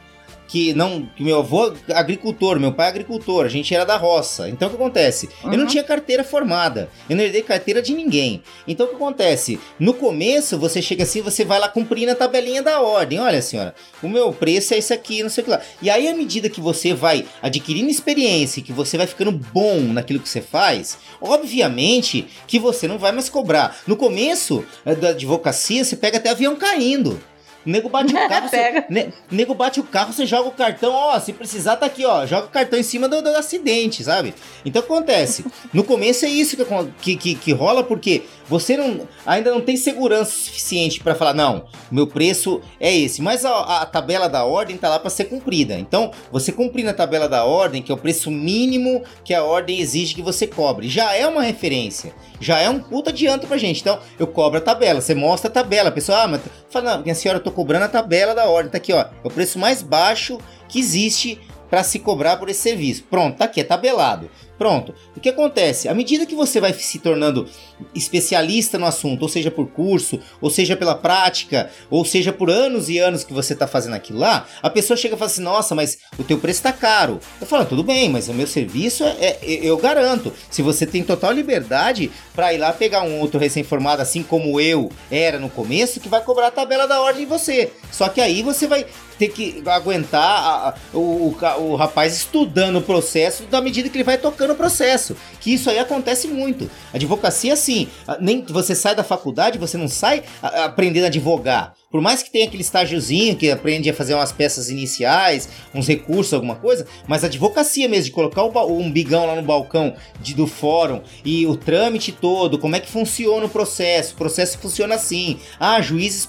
que 0.52 0.74
não 0.74 1.08
que 1.16 1.24
meu 1.24 1.40
avô 1.40 1.74
agricultor, 1.94 2.60
meu 2.60 2.74
pai 2.74 2.88
é 2.88 2.90
agricultor, 2.90 3.46
a 3.46 3.50
gente 3.50 3.74
era 3.74 3.86
da 3.86 3.96
roça. 3.96 4.50
Então 4.50 4.68
o 4.68 4.72
que 4.72 4.76
acontece? 4.76 5.30
Eu 5.46 5.52
não 5.52 5.60
Uhum. 5.62 5.66
tinha 5.68 5.84
carteira 5.84 6.26
formada, 6.26 6.90
eu 7.10 7.16
não 7.16 7.24
herdei 7.24 7.42
carteira 7.42 7.82
de 7.82 7.94
ninguém. 7.94 8.44
Então 8.68 8.86
o 8.86 8.90
que 8.90 8.96
acontece? 8.96 9.58
No 9.80 9.94
começo 9.94 10.58
você 10.60 10.82
chega 10.82 11.04
assim, 11.04 11.22
você 11.22 11.46
vai 11.46 11.58
lá 11.58 11.70
cumprindo 11.70 12.12
a 12.12 12.16
tabelinha 12.16 12.62
da 12.62 12.82
ordem. 12.82 13.18
Olha, 13.20 13.42
senhora, 13.42 13.74
o 14.04 14.10
meu 14.10 14.34
preço 14.34 14.74
é 14.74 14.78
esse 14.78 14.94
aqui, 14.94 15.24
não 15.24 15.30
sei 15.30 15.42
o 15.42 15.46
que 15.46 15.52
lá. 15.52 15.62
E 15.82 15.90
aí 15.90 16.08
à 16.10 16.14
medida 16.14 16.50
que 16.50 16.60
você 16.60 16.94
vai 16.94 17.26
adquirindo 17.42 17.90
experiência, 17.90 18.62
que 18.62 18.74
você 18.74 18.98
vai 18.98 19.08
ficando 19.08 19.32
bom 19.32 19.80
naquilo 19.80 20.20
que 20.20 20.28
você 20.28 20.42
faz, 20.42 20.98
obviamente 21.22 22.28
que 22.46 22.60
você 22.60 22.88
não 22.88 22.98
vai 22.98 23.12
mais 23.14 23.30
cobrar. 23.30 23.78
No 23.88 23.96
começo 23.96 24.66
eh, 24.86 24.96
da 24.96 25.10
advocacia, 25.10 25.84
você 25.84 25.96
pega 25.96 26.18
até 26.18 26.30
avião 26.30 26.56
caindo. 26.58 27.22
O 27.65 27.69
nego 27.69 27.89
bate 27.89 28.13
o 28.13 28.17
carro, 28.28 28.50
você, 28.50 28.86
ne- 28.89 29.13
nego 29.30 29.54
bate 29.54 29.80
o 29.80 29.84
carro, 29.84 30.13
você 30.13 30.26
joga 30.26 30.50
o 30.50 30.52
cartão, 30.52 30.91
ó, 30.93 31.19
se 31.19 31.34
precisar 31.34 31.76
tá 31.78 31.86
aqui, 31.86 32.06
ó, 32.06 32.26
joga 32.26 32.47
o 32.47 32.50
cartão 32.50 32.80
em 32.80 32.84
cima 32.84 33.08
do, 33.08 33.21
do 33.21 33.30
acidente, 33.30 34.04
sabe? 34.04 34.34
Então 34.65 34.82
acontece. 34.82 35.45
No 35.74 35.84
começo 35.84 36.26
é 36.26 36.30
isso 36.30 36.58
que, 37.02 37.15
que, 37.15 37.36
que, 37.36 37.52
rola, 37.52 37.84
porque 37.84 38.24
você 38.47 38.76
não, 38.76 39.08
ainda 39.26 39.52
não 39.52 39.62
tem 39.62 39.78
segurança 39.78 40.32
suficiente 40.32 41.00
pra 41.00 41.15
falar, 41.15 41.34
não, 41.34 41.65
meu 41.91 42.08
preço 42.08 42.62
é 42.80 42.95
esse. 42.95 43.21
Mas 43.21 43.45
a, 43.45 43.82
a 43.82 43.86
tabela 43.86 44.28
da 44.28 44.43
ordem 44.43 44.78
tá 44.78 44.89
lá 44.89 45.00
pra 45.00 45.10
ser 45.10 45.26
cumprida. 45.26 45.78
Então, 45.80 46.12
você 46.32 46.52
cumprindo 46.52 46.89
a 46.89 46.93
tabela 46.93 47.30
da 47.30 47.45
ordem, 47.45 47.82
que 47.82 47.91
é 47.91 47.95
o 47.95 47.97
preço 47.97 48.30
mínimo 48.32 49.04
que 49.24 49.34
a 49.34 49.43
ordem 49.43 49.80
exige 49.80 50.15
que 50.15 50.21
você 50.21 50.47
cobre, 50.47 50.89
já 50.89 51.13
é 51.13 51.28
uma 51.28 51.43
referência. 51.43 52.13
Já 52.42 52.60
é 52.60 52.70
um 52.70 52.80
puta 52.80 53.12
adianto 53.12 53.48
pra 53.48 53.58
gente. 53.58 53.80
Então, 53.80 54.00
eu 54.20 54.28
cobro 54.28 54.58
a 54.58 54.62
tabela, 54.62 55.00
você 55.00 55.16
mostra 55.16 55.50
a 55.50 55.54
tabela. 55.54 55.90
A 55.90 55.92
pessoa, 55.92 56.24
ah, 56.24 56.28
mas 56.28 56.42
fala, 56.70 56.98
não, 56.98 57.04
minha 57.04 57.16
senhora, 57.16 57.40
eu 57.40 57.44
tô 57.44 57.52
cobrando 57.52 57.86
a 57.86 57.88
tabela 57.88 58.36
da 58.36 58.50
ordem. 58.50 58.72
Tá 58.72 58.78
aqui, 58.78 58.92
ó. 58.92 59.02
É 59.02 59.08
o 59.24 59.30
preço 59.30 59.60
mais 59.60 59.82
baixo 59.82 60.40
que 60.68 60.80
existe 60.80 61.40
para 61.70 61.84
se 61.84 62.00
cobrar 62.00 62.36
por 62.36 62.50
esse 62.50 62.60
serviço. 62.60 63.04
Pronto, 63.10 63.38
tá 63.38 63.46
aqui, 63.46 63.62
é 63.62 63.64
tabelado. 63.64 64.30
Pronto. 64.62 64.93
O 65.17 65.19
que 65.19 65.28
acontece? 65.28 65.89
À 65.89 65.93
medida 65.95 66.24
que 66.24 66.36
você 66.36 66.62
vai 66.62 66.71
se 66.71 67.00
tornando 67.00 67.50
especialista 67.95 68.78
no 68.78 68.86
assunto, 68.86 69.24
ou 69.24 69.28
seja 69.28 69.50
por 69.50 69.65
curso, 69.65 70.19
ou 70.39 70.51
seja 70.51 70.78
pela 70.78 70.93
prática, 70.93 71.72
ou 71.89 72.05
seja 72.05 72.32
por 72.32 72.47
anos 72.47 72.88
e 72.88 72.99
anos 72.99 73.24
que 73.24 73.34
você 73.34 73.53
está 73.53 73.66
fazendo 73.66 73.95
aquilo 73.95 74.20
lá, 74.20 74.45
a 74.62 74.70
pessoa 74.70 74.95
chega 74.95 75.16
e 75.16 75.18
fala 75.18 75.32
assim: 75.32 75.41
nossa, 75.41 75.74
mas 75.74 75.97
o 76.16 76.24
teu 76.24 76.38
preço 76.38 76.59
está 76.59 76.72
caro. 76.72 77.20
Eu 77.41 77.47
falo: 77.47 77.66
tudo 77.66 77.82
bem, 77.84 78.07
mas 78.07 78.30
o 78.30 78.36
meu 78.36 78.45
serviço 78.45 79.03
é, 79.03 79.39
é 79.41 79.59
eu 79.64 79.78
garanto. 79.78 80.32
Se 80.47 80.62
você 80.62 80.86
tem 80.86 81.01
total 81.01 81.32
liberdade 81.32 82.12
para 82.36 82.53
ir 82.53 82.59
lá 82.59 82.72
pegar 82.72 83.01
um 83.01 83.20
outro 83.20 83.39
recém-formado, 83.39 84.03
assim 84.03 84.22
como 84.22 84.62
eu 84.62 84.91
era 85.09 85.39
no 85.39 85.49
começo, 85.49 85.99
que 85.99 86.07
vai 86.07 86.22
cobrar 86.24 86.49
a 86.49 86.51
tabela 86.51 86.88
da 86.88 87.01
ordem 87.01 87.24
em 87.24 87.26
você. 87.28 87.72
Só 87.91 88.09
que 88.09 88.22
aí 88.22 88.43
você 88.43 88.68
vai 88.68 88.86
ter 89.22 89.30
que 89.30 89.62
aguentar 89.68 90.20
a, 90.20 90.70
a, 90.70 90.76
o, 90.97 90.99
o, 90.99 91.38
o, 91.59 91.76
rapaz 91.76 92.16
estudando 92.16 92.78
o 92.78 92.82
processo 92.82 93.43
da 93.43 93.62
medida 93.62 93.88
que 93.88 93.95
ele 93.95 94.03
vai 94.03 94.18
tocando 94.18 94.51
o 94.52 94.56
processo. 94.56 95.16
Que 95.39 95.54
isso 95.54 95.70
aí 95.70 95.80
acontece 95.80 96.28
muito. 96.28 96.70
Advocacia, 96.93 97.54
assim, 97.54 97.88
nem 98.20 98.43
você 98.43 98.76
sai 98.76 98.95
da 98.95 99.04
faculdade, 99.04 99.58
você 99.58 99.78
não 99.78 99.88
sai 99.88 100.24
aprendendo 100.41 101.06
a 101.06 101.08
advogar. 101.08 101.74
Por 101.92 102.00
mais 102.00 102.24
que 102.24 102.32
tenha 102.32 102.46
aquele 102.46 102.64
estágiozinho 102.64 103.36
que 103.36 103.52
aprende 103.52 103.89
a 103.89 103.94
fazer 103.94 104.14
umas 104.14 104.32
peças 104.32 104.70
iniciais, 104.70 105.50
uns 105.76 105.88
recursos, 105.88 106.34
alguma 106.34 106.56
coisa, 106.56 106.88
mas 107.08 107.24
a 107.24 107.28
advocacia 107.28 107.89
mesmo, 107.89 108.06
de 108.06 108.12
colocar 108.12 108.44
o, 108.44 108.78
umbigão 108.80 109.26
lá 109.26 109.36
no 109.36 109.42
balcão 109.42 109.94
de, 110.22 110.34
do 110.34 110.48
fórum 110.48 111.02
e 111.26 111.46
o 111.46 111.58
trâmite 111.58 112.12
todo, 112.12 112.58
como 112.58 112.76
é 112.76 112.80
que 112.80 112.89
funciona 112.89 113.46
o 113.46 113.50
processo, 113.50 114.14
o 114.14 114.18
processo 114.18 114.58
funciona 114.58 114.96
assim, 114.96 115.39
ah, 115.60 115.82
juízes 115.82 116.28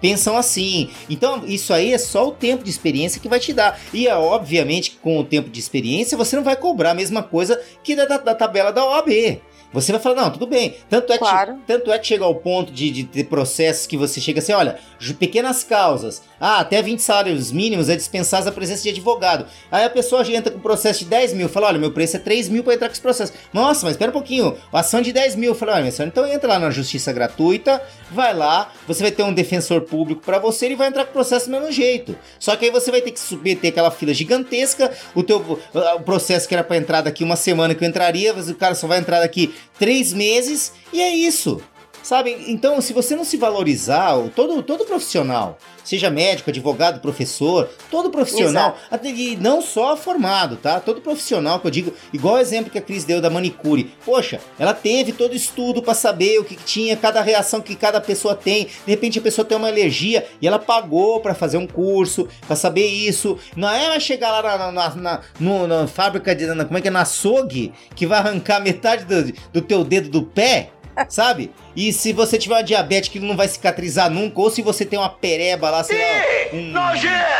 pensam 0.00 0.36
assim. 0.36 0.90
Então, 1.10 1.42
isso 1.46 1.74
aí 1.74 1.92
é 1.92 1.98
só 1.98 2.28
o 2.28 2.32
tempo 2.32 2.62
de 2.62 2.70
experiência 2.70 3.20
que 3.20 3.28
vai 3.28 3.40
te 3.40 3.52
dar. 3.52 3.80
E, 3.92 4.06
é, 4.06 4.14
obviamente, 4.14 4.98
com 5.02 5.18
o 5.18 5.24
tempo 5.24 5.50
de 5.50 5.58
experiência, 5.58 6.16
você 6.16 6.36
não 6.36 6.44
vai 6.44 6.54
cobrar 6.56 6.92
a 6.92 6.94
mesma 6.94 7.22
coisa 7.22 7.60
que 7.82 7.96
da, 7.96 8.04
da, 8.04 8.18
da 8.18 8.34
tabela 8.34 8.72
da 8.72 8.84
OAB. 8.84 9.40
Você 9.72 9.92
vai 9.92 10.00
falar, 10.00 10.16
não, 10.16 10.30
tudo 10.30 10.46
bem. 10.46 10.76
Tanto 10.88 11.12
é, 11.12 11.18
claro. 11.18 11.54
que, 11.54 11.60
tanto 11.66 11.90
é 11.90 11.98
que 11.98 12.06
chega 12.06 12.24
ao 12.24 12.34
ponto 12.34 12.72
de, 12.72 12.90
de 12.90 13.04
ter 13.04 13.24
processos 13.24 13.86
que 13.86 13.96
você 13.96 14.20
chega 14.20 14.40
assim, 14.40 14.52
olha, 14.52 14.78
pequenas 15.18 15.64
causas, 15.64 16.22
ah, 16.40 16.60
até 16.60 16.82
20 16.82 17.00
salários 17.00 17.50
mínimos 17.50 17.88
é 17.88 17.96
dispensável 17.96 18.50
a 18.50 18.52
presença 18.52 18.82
de 18.82 18.90
advogado. 18.90 19.46
Aí 19.70 19.84
a 19.84 19.90
pessoa 19.90 20.22
entra 20.28 20.52
com 20.52 20.58
processo 20.60 21.00
de 21.00 21.06
10 21.06 21.34
mil, 21.34 21.48
fala, 21.48 21.68
olha, 21.68 21.78
meu 21.78 21.92
preço 21.92 22.16
é 22.16 22.20
3 22.20 22.48
mil 22.48 22.62
para 22.62 22.74
entrar 22.74 22.88
com 22.88 22.92
esse 22.92 23.00
processo. 23.00 23.32
Nossa, 23.52 23.84
mas 23.84 23.92
espera 23.92 24.10
um 24.10 24.12
pouquinho, 24.12 24.56
ação 24.72 25.00
de 25.00 25.12
10 25.12 25.36
mil. 25.36 25.54
Fala, 25.54 25.76
olha, 25.76 25.90
senhora, 25.90 26.10
então 26.12 26.26
entra 26.26 26.48
lá 26.48 26.58
na 26.58 26.70
justiça 26.70 27.12
gratuita, 27.12 27.82
vai 28.10 28.34
lá, 28.34 28.72
você 28.86 29.02
vai 29.02 29.12
ter 29.12 29.22
um 29.22 29.32
defensor 29.32 29.82
público 29.82 30.22
para 30.22 30.38
você, 30.38 30.66
ele 30.66 30.76
vai 30.76 30.88
entrar 30.88 31.04
com 31.04 31.10
o 31.10 31.14
processo 31.14 31.46
do 31.46 31.52
mesmo 31.52 31.72
jeito. 31.72 32.16
Só 32.38 32.54
que 32.56 32.66
aí 32.66 32.70
você 32.70 32.90
vai 32.90 33.00
ter 33.00 33.10
que 33.10 33.20
submeter 33.20 33.70
aquela 33.70 33.90
fila 33.90 34.12
gigantesca, 34.12 34.90
o 35.14 35.22
teu 35.22 35.42
o 35.72 36.00
processo 36.00 36.46
que 36.46 36.54
era 36.54 36.64
para 36.64 36.76
entrar 36.76 37.00
daqui 37.00 37.24
uma 37.24 37.36
semana 37.36 37.74
que 37.74 37.84
eu 37.84 37.88
entraria, 37.88 38.34
o 38.34 38.54
cara 38.54 38.74
só 38.74 38.86
vai 38.86 38.98
entrar 38.98 39.20
daqui 39.20 39.54
três 39.78 40.12
meses, 40.12 40.72
e 40.92 41.00
é 41.00 41.14
isso. 41.14 41.60
Sabe? 42.02 42.44
Então, 42.48 42.80
se 42.80 42.92
você 42.92 43.14
não 43.14 43.24
se 43.24 43.36
valorizar, 43.36 44.16
todo, 44.34 44.62
todo 44.62 44.84
profissional, 44.84 45.56
seja 45.84 46.10
médico, 46.10 46.50
advogado, 46.50 47.00
professor, 47.00 47.70
todo 47.90 48.10
profissional, 48.10 48.76
até, 48.90 49.08
e 49.08 49.36
não 49.36 49.62
só 49.62 49.96
formado, 49.96 50.56
tá? 50.56 50.80
Todo 50.80 51.00
profissional 51.00 51.60
que 51.60 51.66
eu 51.66 51.70
digo, 51.70 51.94
igual 52.12 52.34
o 52.34 52.38
exemplo 52.38 52.70
que 52.70 52.78
a 52.78 52.82
Cris 52.82 53.04
deu 53.04 53.20
da 53.20 53.30
manicure. 53.30 53.92
Poxa, 54.04 54.40
ela 54.58 54.74
teve 54.74 55.12
todo 55.12 55.34
estudo 55.34 55.82
para 55.82 55.94
saber 55.94 56.38
o 56.38 56.44
que, 56.44 56.56
tinha, 56.56 56.96
cada 56.96 57.20
reação 57.20 57.60
que 57.60 57.76
cada 57.76 58.00
pessoa 58.00 58.34
tem. 58.34 58.64
De 58.64 58.90
repente 58.90 59.18
a 59.18 59.22
pessoa 59.22 59.44
tem 59.44 59.56
uma 59.56 59.68
alergia 59.68 60.26
e 60.40 60.46
ela 60.46 60.58
pagou 60.58 61.20
para 61.20 61.34
fazer 61.34 61.56
um 61.56 61.66
curso, 61.66 62.28
para 62.46 62.56
saber 62.56 62.86
isso. 62.86 63.38
Não 63.56 63.70
é 63.70 63.84
ela 63.84 64.00
chegar 64.00 64.30
lá 64.30 64.58
na, 64.58 64.72
na, 64.72 64.94
na, 64.94 65.20
no, 65.38 65.66
na 65.66 65.86
fábrica 65.86 66.34
de. 66.34 66.46
Como 66.46 66.78
é 66.78 66.80
que 66.80 66.88
é? 66.88 66.90
Na 66.90 67.02
açougue, 67.02 67.72
que 67.94 68.06
vai 68.06 68.18
arrancar 68.18 68.60
metade 68.60 69.04
do, 69.04 69.32
do 69.52 69.60
teu 69.60 69.84
dedo 69.84 70.08
do 70.08 70.22
pé 70.22 70.70
sabe? 71.08 71.50
E 71.74 71.92
se 71.92 72.12
você 72.12 72.38
tiver 72.38 72.54
uma 72.56 72.62
diabetes 72.62 73.08
que 73.08 73.18
não 73.18 73.36
vai 73.36 73.48
cicatrizar 73.48 74.10
nunca, 74.10 74.40
ou 74.40 74.50
se 74.50 74.62
você 74.62 74.84
tem 74.84 74.98
uma 74.98 75.08
pereba 75.08 75.70
lá, 75.70 75.82
sei 75.82 75.98
lá, 75.98 76.56
um, 76.56 76.72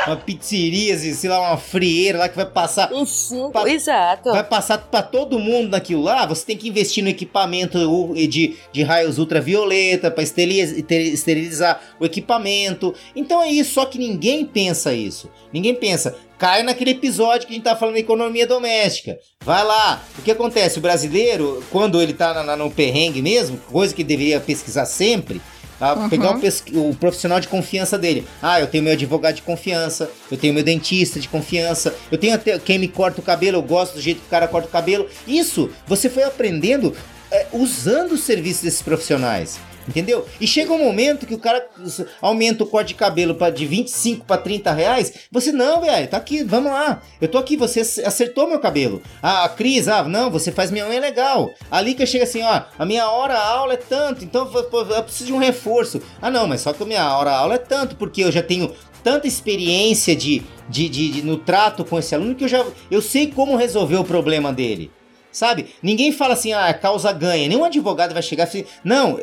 uma 0.07 0.17
pizzeria, 0.17 0.97
sei 0.99 1.29
lá, 1.29 1.41
uma 1.41 1.57
frieira 1.57 2.19
lá 2.19 2.29
que 2.29 2.37
vai 2.37 2.47
passar. 2.47 2.91
Um 2.93 3.51
pra, 3.51 3.69
exato. 3.71 4.31
Vai 4.31 4.45
passar 4.45 4.79
pra 4.79 5.03
todo 5.03 5.39
mundo 5.39 5.71
naquilo 5.71 6.03
lá, 6.03 6.25
você 6.27 6.47
tem 6.47 6.57
que 6.57 6.69
investir 6.69 7.03
no 7.05 7.11
equipamento 7.11 7.79
de, 8.29 8.57
de 8.73 8.83
raios 8.83 9.19
ultravioleta 9.19 10.11
pra 10.11 10.23
esterilizar 10.23 11.81
o 12.01 12.05
equipamento. 12.05 12.95
Então 13.15 13.43
é 13.43 13.51
isso, 13.51 13.75
só 13.75 13.85
que 13.85 13.99
ninguém 13.99 14.45
pensa 14.45 14.95
isso. 14.95 15.31
Ninguém 15.53 15.75
pensa, 15.75 16.17
cai 16.39 16.63
naquele 16.63 16.93
episódio 16.93 17.47
que 17.47 17.53
a 17.53 17.57
gente 17.57 17.65
tá 17.65 17.77
falando 17.77 17.95
de 17.95 18.01
economia 18.01 18.47
doméstica. 18.47 19.19
Vai 19.45 19.63
lá. 19.65 20.03
O 20.19 20.23
que 20.23 20.31
acontece? 20.31 20.79
O 20.79 20.83
brasileiro, 20.83 21.63
quando 21.71 22.01
ele 22.01 22.15
tá 22.15 22.43
na, 22.43 22.57
no 22.57 22.71
perrengue 22.71 23.21
mesmo, 23.21 23.59
coisa 23.71 23.95
que 23.95 24.03
deveria 24.03 24.22
pesquisar 24.41 24.87
sempre? 24.87 25.41
Uhum. 25.81 26.09
Pegar 26.09 26.37
o, 26.37 26.91
o, 26.91 26.95
profissional 26.95 27.41
de 27.41 27.49
confiança 27.49 27.99
dele. 27.99 28.25
Ah, 28.41 28.61
eu 28.61 28.69
tenho 28.69 28.85
meu 28.85 28.93
advogado 28.93 29.35
de 29.35 29.43
confiança, 29.43 30.09
eu 30.31 30.37
tenho 30.37 30.55
meu 30.55 30.63
dentista 30.63 31.19
de 31.19 31.29
confiança, 31.29 31.93
eu 32.11 32.17
tenho 32.17 32.35
até 32.35 32.57
quem 32.59 32.79
me 32.79 32.87
corta 32.87 33.21
o 33.21 33.25
cabelo, 33.25 33.57
eu 33.57 33.63
gosto 33.63 33.95
do 33.95 34.01
jeito 34.01 34.21
que 34.21 34.27
o 34.27 34.31
cara 34.31 34.47
corta 34.47 34.69
o 34.69 34.71
cabelo. 34.71 35.09
Isso 35.27 35.71
você 35.87 36.09
foi 36.09 36.23
aprendendo 36.23 36.95
é, 37.33 37.47
usando 37.53 38.13
os 38.13 38.23
serviços 38.23 38.63
desses 38.63 38.83
profissionais. 38.83 39.59
Entendeu? 39.89 40.27
E 40.41 40.47
chega 40.47 40.73
um 40.73 40.79
momento 40.79 41.27
que 41.27 41.35
o 41.35 41.39
cara 41.39 41.67
aumenta 42.21 42.63
o 42.63 42.67
corte 42.67 42.89
de 42.89 42.95
cabelo 42.95 43.35
pra, 43.35 43.51
de 43.51 43.67
25 43.67 44.25
para 44.25 44.41
30 44.41 44.73
reais. 44.73 45.13
Você, 45.31 45.51
não, 45.51 45.81
velho, 45.81 46.09
tá 46.09 46.17
aqui, 46.17 46.45
vamos 46.45 46.71
lá. 46.71 47.03
Eu 47.21 47.29
tô 47.29 47.39
aqui, 47.39 47.57
você 47.57 47.81
acertou 47.81 48.49
meu 48.49 48.61
cabelo. 48.61 49.03
A, 49.23 49.45
a 49.45 49.49
Cris, 49.49 49.89
ah, 49.89 50.05
não, 50.05 50.31
você 50.31 50.53
faz 50.53 50.71
minha 50.71 50.87
unha 50.87 51.01
legal. 51.01 51.51
A 51.71 51.81
Lica 51.81 52.07
chega 52.07 52.25
assim, 52.25 52.43
ó, 52.43 52.63
a 52.79 52.85
minha 52.85 53.09
hora 53.09 53.39
aula 53.39 53.75
é 53.75 53.77
tanto, 53.77 54.25
então 54.25 54.51
eu 54.53 55.03
preciso 55.03 55.27
de 55.27 55.33
um 55.33 55.39
reforço. 55.39 56.01
Ah, 56.21 56.31
não, 56.31 56.47
mas 56.47 56.61
só 56.61 56.73
que 56.73 56.83
a 56.83 56.87
minha 56.87 57.17
hora 57.17 57.33
aula 57.33 57.55
é 57.55 57.59
tanto, 57.59 57.97
porque 57.97 58.23
eu 58.23 58.31
já 58.31 58.43
tenho 58.43 58.73
tanta 59.03 59.27
experiência 59.27 60.15
de, 60.15 60.43
de, 60.69 60.89
de, 60.89 61.11
de 61.11 61.23
no 61.23 61.37
trato 61.37 61.85
com 61.85 61.99
esse 61.99 62.15
aluno 62.15 62.35
que 62.35 62.45
eu 62.45 62.49
já 62.49 62.65
eu 62.91 63.03
sei 63.03 63.31
como 63.31 63.57
resolver 63.57 63.97
o 63.97 64.05
problema 64.05 64.53
dele. 64.53 64.91
Sabe? 65.31 65.75
Ninguém 65.83 66.13
fala 66.13 66.35
assim, 66.35 66.53
ah, 66.53 66.73
causa 66.75 67.11
ganha. 67.11 67.49
Nenhum 67.49 67.65
advogado 67.65 68.13
vai 68.13 68.23
chegar 68.23 68.47
falar, 68.47 68.67
não, 68.85 69.19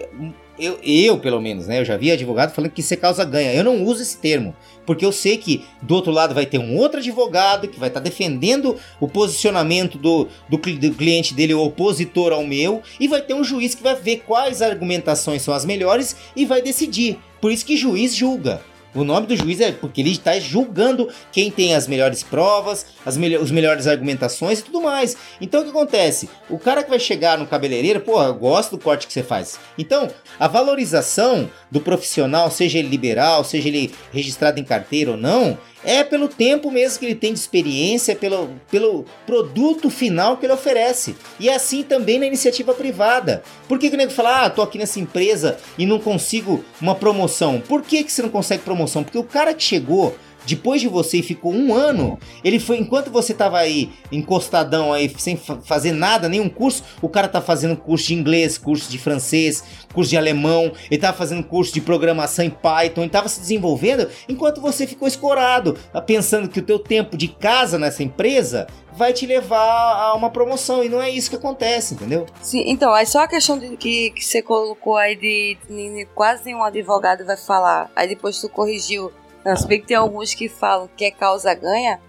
eu, 0.60 0.80
eu, 0.84 1.18
pelo 1.18 1.42
menos, 1.42 1.68
né? 1.68 1.80
Eu 1.80 1.86
já 1.86 1.98
vi 1.98 2.12
advogado 2.12 2.54
falando 2.54 2.72
que 2.72 2.82
isso 2.82 2.94
é 2.94 2.98
causa 2.98 3.24
ganha. 3.24 3.54
Eu 3.54 3.64
não 3.64 3.84
uso 3.84 4.02
esse 4.02 4.18
termo, 4.18 4.56
porque 4.86 5.06
eu 5.06 5.12
sei 5.12 5.38
que 5.38 5.66
do 5.82 5.96
outro 5.96 6.12
lado 6.12 6.34
vai 6.34 6.46
ter 6.46 6.60
um 6.60 6.76
outro 6.76 7.00
advogado 7.00 7.68
que 7.68 7.80
vai 7.80 7.90
estar 7.90 8.00
tá 8.00 8.04
defendendo 8.04 8.76
o 9.00 9.08
posicionamento 9.08 9.98
do, 9.98 10.28
do, 10.50 10.58
do, 10.58 10.94
cliente 10.96 11.34
dele, 11.34 11.54
o 11.54 11.64
opositor 11.64 12.34
ao 12.34 12.46
meu, 12.46 12.82
e 13.00 13.08
vai 13.08 13.22
ter 13.22 13.34
um 13.34 13.44
juiz 13.44 13.74
que 13.74 13.84
vai 13.84 13.96
ver 13.96 14.24
quais 14.26 14.62
argumentações 14.62 15.42
são 15.42 15.54
as 15.54 15.66
melhores 15.66 16.16
e 16.36 16.46
vai 16.46 16.62
decidir. 16.62 17.18
Por 17.40 17.52
isso 17.52 17.66
que 17.66 17.78
juiz 17.78 18.14
julga. 18.16 18.62
O 18.94 19.04
nome 19.04 19.28
do 19.28 19.36
juiz 19.36 19.62
é 19.62 19.72
porque 19.72 20.02
ele 20.02 20.12
está 20.12 20.40
julgando 20.40 21.10
quem 21.32 21.52
tem 21.52 21.76
as 21.76 21.88
melhores 21.88 22.24
provas, 22.24 22.88
as 23.06 23.18
me 23.18 23.38
os 23.38 23.52
melhores 23.52 23.86
argumentações 23.86 24.60
e 24.60 24.64
tudo 24.64 24.82
mais. 24.82 25.16
Então 25.40 25.62
o 25.62 25.64
que 25.64 25.70
acontece? 25.70 26.30
O 26.50 26.58
cara 26.58 26.84
que 26.84 26.90
vai 26.90 27.00
chegar 27.00 27.38
no 27.38 27.46
cabeleireiro, 27.46 28.00
pô, 28.00 28.22
eu 28.22 28.34
gosto 28.34 28.72
do 28.72 28.84
corte 28.84 29.06
que 29.06 29.14
você 29.14 29.22
faz. 29.22 29.60
Então, 29.78 30.10
a 30.40 30.48
valorização 30.48 31.50
do 31.70 31.80
profissional, 31.80 32.50
seja 32.50 32.80
ele 32.80 32.90
liberal, 32.90 33.44
seja 33.44 33.68
ele 33.68 33.94
registrado 34.12 34.60
em 34.60 34.64
carteira 34.64 35.12
ou 35.12 35.18
não, 35.18 35.58
é 35.84 36.04
pelo 36.04 36.28
tempo 36.28 36.72
mesmo 36.72 37.00
que 37.00 37.06
ele 37.06 37.16
tem 37.16 37.34
de 37.34 37.40
experiência, 37.40 38.16
pelo, 38.16 38.50
pelo 38.70 39.06
produto 39.26 39.90
final 39.90 40.38
que 40.38 40.46
ele 40.46 40.54
oferece. 40.54 41.16
E 41.40 41.50
é 41.50 41.56
assim 41.56 41.84
também 41.84 42.20
na 42.20 42.26
iniciativa 42.26 42.74
privada. 42.74 43.44
Por 43.68 43.80
que, 43.80 43.90
que 43.90 43.96
o 43.96 43.98
nego 43.98 44.12
fala, 44.12 44.46
ah, 44.46 44.50
tô 44.50 44.62
aqui 44.62 44.78
nessa 44.78 45.00
empresa 45.00 45.58
e 45.78 45.86
não 45.86 46.00
consigo 46.00 46.64
uma 46.82 46.96
promoção? 46.96 47.62
Por 47.62 47.82
que, 47.82 48.04
que 48.04 48.12
você 48.12 48.22
não 48.22 48.30
consegue 48.30 48.64
promoção? 48.64 49.04
Porque 49.04 49.18
o 49.18 49.24
cara 49.24 49.54
que 49.54 49.64
chegou 49.64 50.16
depois 50.50 50.82
de 50.82 50.88
você 50.88 51.18
e 51.18 51.24
ficou 51.24 51.54
um 51.54 51.74
ano, 51.74 52.18
ele 52.44 52.60
foi, 52.60 52.78
enquanto 52.78 53.12
você 53.12 53.34
tava 53.34 53.60
aí 53.60 53.92
encostadão 54.12 54.92
aí, 54.92 55.14
sem 55.18 55.38
fazer 55.38 55.92
nada, 55.92 56.28
nenhum 56.28 56.50
curso, 56.50 56.84
o 57.02 57.10
cara 57.10 57.28
tá 57.28 57.42
fazendo 57.42 57.78
curso 57.78 58.08
de 58.08 58.16
inglês, 58.16 58.58
curso 58.58 58.90
de 58.90 58.98
francês, 58.98 59.64
curso 59.94 60.10
de 60.10 60.18
alemão, 60.18 60.72
ele 60.90 61.00
tava 61.00 61.18
fazendo 61.18 61.44
curso 61.44 61.74
de 61.74 61.82
programação 61.82 62.44
em 62.44 62.50
Python, 62.50 63.02
ele 63.02 63.10
tava 63.10 63.30
se 63.30 63.40
desenvolvendo, 63.40 64.08
enquanto 64.28 64.62
você 64.62 64.88
ficou 64.88 65.08
escorado, 65.08 65.78
tá 65.94 66.02
pensando 66.02 66.50
que 66.50 66.60
o 66.60 66.64
teu 66.64 66.80
tempo 66.80 67.16
de 67.16 67.28
casa 67.28 67.78
nessa 67.78 68.04
empresa 68.04 68.68
vai 69.00 69.14
te 69.14 69.26
levar 69.26 69.58
a 69.58 70.14
uma 70.14 70.30
promoção. 70.30 70.84
E 70.84 70.90
não 70.90 71.02
é 71.02 71.10
isso 71.10 71.30
que 71.30 71.36
acontece, 71.36 71.94
entendeu? 71.94 72.26
Sim, 72.42 72.64
então, 72.68 72.96
é 72.96 73.06
só 73.06 73.24
a 73.24 73.28
questão 73.28 73.58
de 73.58 73.78
que, 73.78 74.12
que 74.12 74.24
você 74.24 74.42
colocou 74.42 74.98
aí 74.98 75.16
de, 75.16 75.58
de, 75.68 75.96
de 75.96 76.06
quase 76.14 76.46
nenhum 76.46 76.64
advogado 76.64 77.26
vai 77.26 77.38
falar. 77.38 77.90
Aí 77.96 78.08
depois 78.08 78.40
tu 78.42 78.50
corrigiu 78.50 79.12
se 79.56 79.68
bem 79.68 79.80
que 79.82 79.88
tem 79.88 79.98
alguns 79.98 80.34
que 80.34 80.50
falam 80.50 80.90
que 80.96 81.06
é 81.06 81.12
causa 81.12 81.54
ganha. 81.54 82.00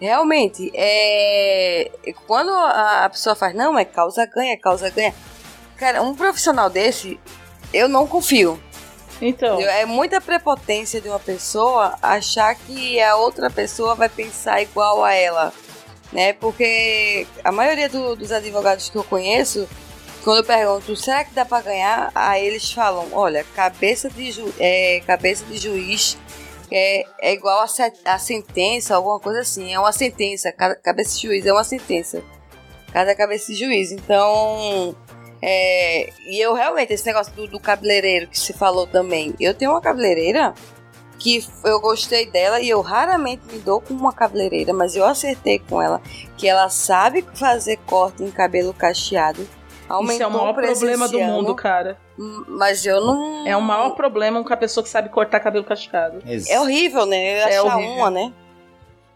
Realmente, 0.00 0.70
é. 0.74 1.90
Quando 2.26 2.50
a 2.50 3.08
pessoa 3.10 3.34
faz, 3.34 3.54
não, 3.54 3.78
é 3.78 3.84
causa 3.84 4.26
ganha, 4.26 4.52
é 4.52 4.56
causa 4.56 4.90
ganha. 4.90 5.14
Cara, 5.76 6.02
um 6.02 6.14
profissional 6.14 6.68
desse, 6.68 7.18
eu 7.72 7.88
não 7.88 8.06
confio. 8.06 8.60
Então. 9.20 9.60
É 9.60 9.86
muita 9.86 10.20
prepotência 10.20 11.00
de 11.00 11.08
uma 11.08 11.18
pessoa 11.18 11.96
achar 12.02 12.54
que 12.54 13.00
a 13.00 13.16
outra 13.16 13.48
pessoa 13.48 13.94
vai 13.94 14.08
pensar 14.08 14.60
igual 14.60 15.02
a 15.02 15.14
ela. 15.14 15.52
Né? 16.12 16.34
Porque 16.34 17.26
a 17.42 17.50
maioria 17.50 17.88
do, 17.88 18.14
dos 18.14 18.30
advogados 18.30 18.90
que 18.90 18.96
eu 18.96 19.04
conheço 19.04 19.66
quando 20.26 20.38
eu 20.38 20.44
pergunto, 20.44 20.96
será 20.96 21.24
que 21.24 21.32
dá 21.32 21.44
pra 21.44 21.60
ganhar? 21.60 22.10
Aí 22.12 22.44
eles 22.44 22.72
falam, 22.72 23.06
olha, 23.12 23.44
cabeça 23.54 24.10
de, 24.10 24.32
ju 24.32 24.52
é, 24.58 25.00
cabeça 25.06 25.44
de 25.44 25.56
juiz 25.56 26.18
é, 26.70 27.04
é 27.20 27.32
igual 27.32 27.60
a, 27.60 28.12
a 28.12 28.18
sentença, 28.18 28.94
alguma 28.94 29.20
coisa 29.20 29.40
assim. 29.40 29.72
É 29.72 29.78
uma 29.78 29.92
sentença, 29.92 30.52
cada 30.52 30.74
cabeça 30.74 31.16
de 31.16 31.22
juiz 31.22 31.46
é 31.46 31.52
uma 31.52 31.64
sentença. 31.64 32.22
Cada 32.92 33.14
cabeça 33.14 33.52
de 33.52 33.58
juiz. 33.58 33.92
Então, 33.92 34.96
é, 35.42 36.10
e 36.26 36.40
eu 36.40 36.54
realmente, 36.54 36.92
esse 36.92 37.06
negócio 37.06 37.32
do, 37.34 37.46
do 37.46 37.60
cabeleireiro 37.60 38.28
que 38.28 38.38
se 38.38 38.52
falou 38.52 38.86
também. 38.86 39.34
Eu 39.38 39.54
tenho 39.54 39.72
uma 39.72 39.80
cabeleireira 39.80 40.54
que 41.18 41.44
eu 41.64 41.80
gostei 41.80 42.30
dela 42.30 42.60
e 42.60 42.68
eu 42.68 42.80
raramente 42.80 43.42
me 43.50 43.58
dou 43.58 43.80
com 43.80 43.94
uma 43.94 44.12
cabeleireira, 44.12 44.72
mas 44.72 44.94
eu 44.94 45.04
acertei 45.04 45.58
com 45.58 45.80
ela 45.80 46.00
que 46.36 46.46
ela 46.46 46.68
sabe 46.68 47.24
fazer 47.34 47.78
corte 47.86 48.22
em 48.22 48.30
cabelo 48.30 48.74
cacheado. 48.74 49.46
Aumentou 49.88 50.14
Isso 50.14 50.22
é 50.22 50.26
o 50.26 50.30
maior 50.30 50.54
problema 50.54 51.08
do 51.08 51.20
mundo, 51.20 51.54
cara. 51.54 51.98
Mas 52.18 52.86
eu 52.86 53.00
não. 53.00 53.46
É 53.46 53.56
o 53.56 53.60
maior 53.60 53.90
problema 53.90 54.42
com 54.42 54.52
a 54.52 54.56
pessoa 54.56 54.82
que 54.82 54.88
sabe 54.90 55.08
cortar 55.10 55.40
cabelo 55.40 55.64
cascado. 55.64 56.22
É 56.48 56.58
horrível, 56.60 57.04
né? 57.06 57.34
Eu 57.34 57.46
É 57.48 57.58
achar 57.58 57.76
horrível. 57.76 57.92
uma, 57.94 58.10
né? 58.10 58.32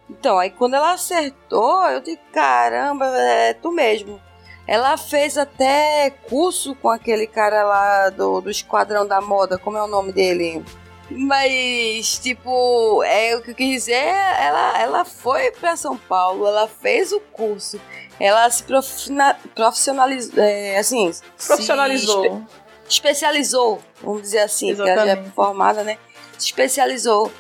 Então, 0.09 0.39
aí 0.39 0.51
quando 0.51 0.75
ela 0.75 0.93
acertou, 0.93 1.83
eu 1.89 2.01
disse, 2.01 2.19
caramba, 2.33 3.07
é 3.07 3.55
tu 3.55 3.71
mesmo. 3.73 4.21
Ela 4.67 4.97
fez 4.97 5.39
até 5.39 6.11
curso 6.29 6.75
com 6.77 6.89
aquele 6.91 7.27
cara 7.27 7.63
lá 7.65 8.11
do, 8.11 8.41
do 8.41 8.51
Esquadrão 8.51 9.07
da 9.07 9.21
Moda, 9.21 9.57
como 9.59 9.77
é 9.79 9.83
o 9.83 9.87
nome 9.87 10.13
dele? 10.13 10.63
Mas, 11.11 12.19
tipo, 12.23 13.03
é 13.05 13.35
o 13.37 13.43
que 13.43 13.51
eu 13.51 13.55
quis 13.55 13.69
dizer, 13.71 13.95
ela, 13.95 14.79
ela 14.81 15.05
foi 15.05 15.51
pra 15.51 15.77
São 15.77 15.97
Paulo, 15.97 16.47
ela 16.47 16.69
fez 16.69 17.11
o 17.13 17.19
curso, 17.33 17.81
ela 18.19 18.49
se 18.51 18.63
profina- 18.63 19.37
profissionalizou, 19.55 20.43
é, 20.43 20.79
assim... 20.79 21.13
se 21.13 21.23
Profissionalizou. 21.47 22.25
espe- 22.27 22.47
especializou, 22.95 23.81
vamos 24.03 24.23
dizer 24.23 24.41
assim, 24.41 24.75
porque 24.75 24.91
ela 24.91 25.07
já 25.07 25.13
é 25.13 25.25
formada, 25.35 25.85
né? 25.85 25.99
Se 26.37 26.47
especializou 26.47 27.31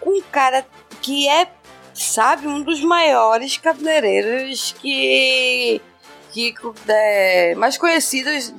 com 0.00 0.10
um 0.10 0.22
cara 0.22 0.64
que 1.02 1.28
é, 1.28 1.48
sabe, 1.94 2.46
um 2.46 2.62
dos 2.62 2.82
maiores 2.82 3.56
cabeleireiros 3.56 4.74
que, 4.80 5.80
que 6.30 6.54
é, 6.88 7.54
mais 7.56 7.76
conhecidos 7.76 8.54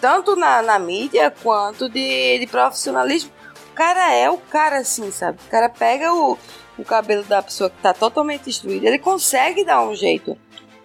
tanto 0.00 0.36
na, 0.36 0.60
na 0.60 0.78
mídia 0.78 1.30
quanto 1.42 1.88
de, 1.88 2.38
de 2.38 2.46
profissionalismo. 2.46 3.32
O 3.70 3.74
cara 3.74 4.12
é 4.12 4.28
o 4.28 4.36
cara, 4.36 4.78
assim, 4.78 5.10
sabe? 5.10 5.38
O 5.46 5.50
cara 5.50 5.68
pega 5.68 6.12
o, 6.12 6.38
o 6.78 6.84
cabelo 6.84 7.24
da 7.24 7.42
pessoa 7.42 7.70
que 7.70 7.80
tá 7.80 7.94
totalmente 7.94 8.44
destruída, 8.44 8.86
ele 8.86 8.98
consegue 8.98 9.64
dar 9.64 9.80
um 9.80 9.94
jeito. 9.94 10.36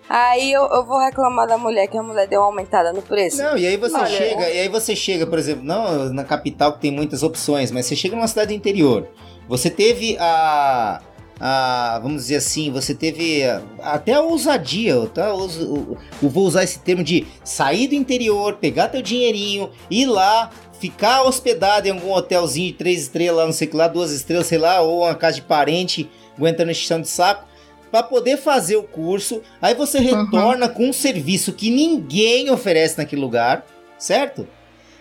Aí 0.10 0.52
eu, 0.52 0.64
eu 0.64 0.84
vou 0.84 0.98
reclamar 0.98 1.48
da 1.48 1.56
mulher, 1.58 1.86
que 1.88 1.96
a 1.98 2.02
mulher 2.02 2.28
deu 2.28 2.40
uma 2.42 2.48
aumentada 2.48 2.92
no 2.92 3.02
preço. 3.02 3.38
Não, 3.38 3.56
e 3.56 3.68
aí 3.68 3.78
você 3.78 3.96
Olha, 3.96 4.08
chega, 4.08 4.50
e 4.50 4.60
aí 4.62 4.68
você 4.68 4.96
chega, 4.96 5.28
por 5.28 5.38
exemplo, 5.38 5.64
não 5.64 6.12
na 6.12 6.24
capital 6.24 6.74
que 6.74 6.80
tem 6.80 6.92
muitas 6.92 7.22
opções, 7.22 7.70
mas 7.72 7.86
você 7.86 7.96
chega 7.96 8.16
numa 8.16 8.28
cidade 8.28 8.54
interior. 8.56 9.08
Você 9.48 9.70
teve 9.70 10.18
a. 10.20 11.00
a 11.40 12.00
vamos 12.02 12.24
dizer 12.24 12.38
assim, 12.38 12.72
você 12.72 12.94
teve 12.96 13.44
a- 13.44 13.62
até 13.82 14.14
a 14.14 14.22
ousadia, 14.22 14.96
tá? 15.14 15.28
Eu 15.30 15.48
eu- 15.60 15.98
eu 16.24 16.30
vou 16.30 16.44
usar 16.46 16.64
esse 16.64 16.80
termo 16.80 17.04
de 17.04 17.28
sair 17.44 17.88
do 17.88 17.94
interior, 17.96 18.56
pegar 18.56 18.88
teu 18.90 19.02
dinheirinho, 19.04 19.70
ir 19.92 20.06
lá, 20.08 20.50
ficar 20.80 21.22
hospedado 21.24 21.88
em 21.88 21.92
algum 21.92 22.12
hotelzinho 22.14 22.72
de 22.72 22.78
três 22.78 23.02
estrelas, 23.04 23.46
não 23.46 23.54
sei 23.54 23.68
o 23.68 23.72
que 23.72 23.78
lá, 23.78 23.88
duas 23.88 24.12
estrelas, 24.12 24.48
sei 24.48 24.58
lá, 24.58 24.82
ou 24.82 25.02
uma 25.04 25.14
casa 25.16 25.36
de 25.36 25.42
parente, 25.44 26.10
aguentando 26.38 26.72
encheção 26.72 27.00
de 27.02 27.08
saco, 27.08 27.46
para 27.92 28.04
poder 28.04 28.38
fazer 28.38 28.76
o 28.76 28.84
curso. 28.84 29.42
Aí 29.62 29.74
você 29.74 30.00
retorna 30.00 30.68
com 30.70 30.90
um 30.90 30.94
serviço 30.94 31.54
que 31.54 31.70
ninguém 31.70 32.50
oferece 32.50 32.98
naquele 32.98 33.22
lugar, 33.22 33.66
certo? 33.98 34.48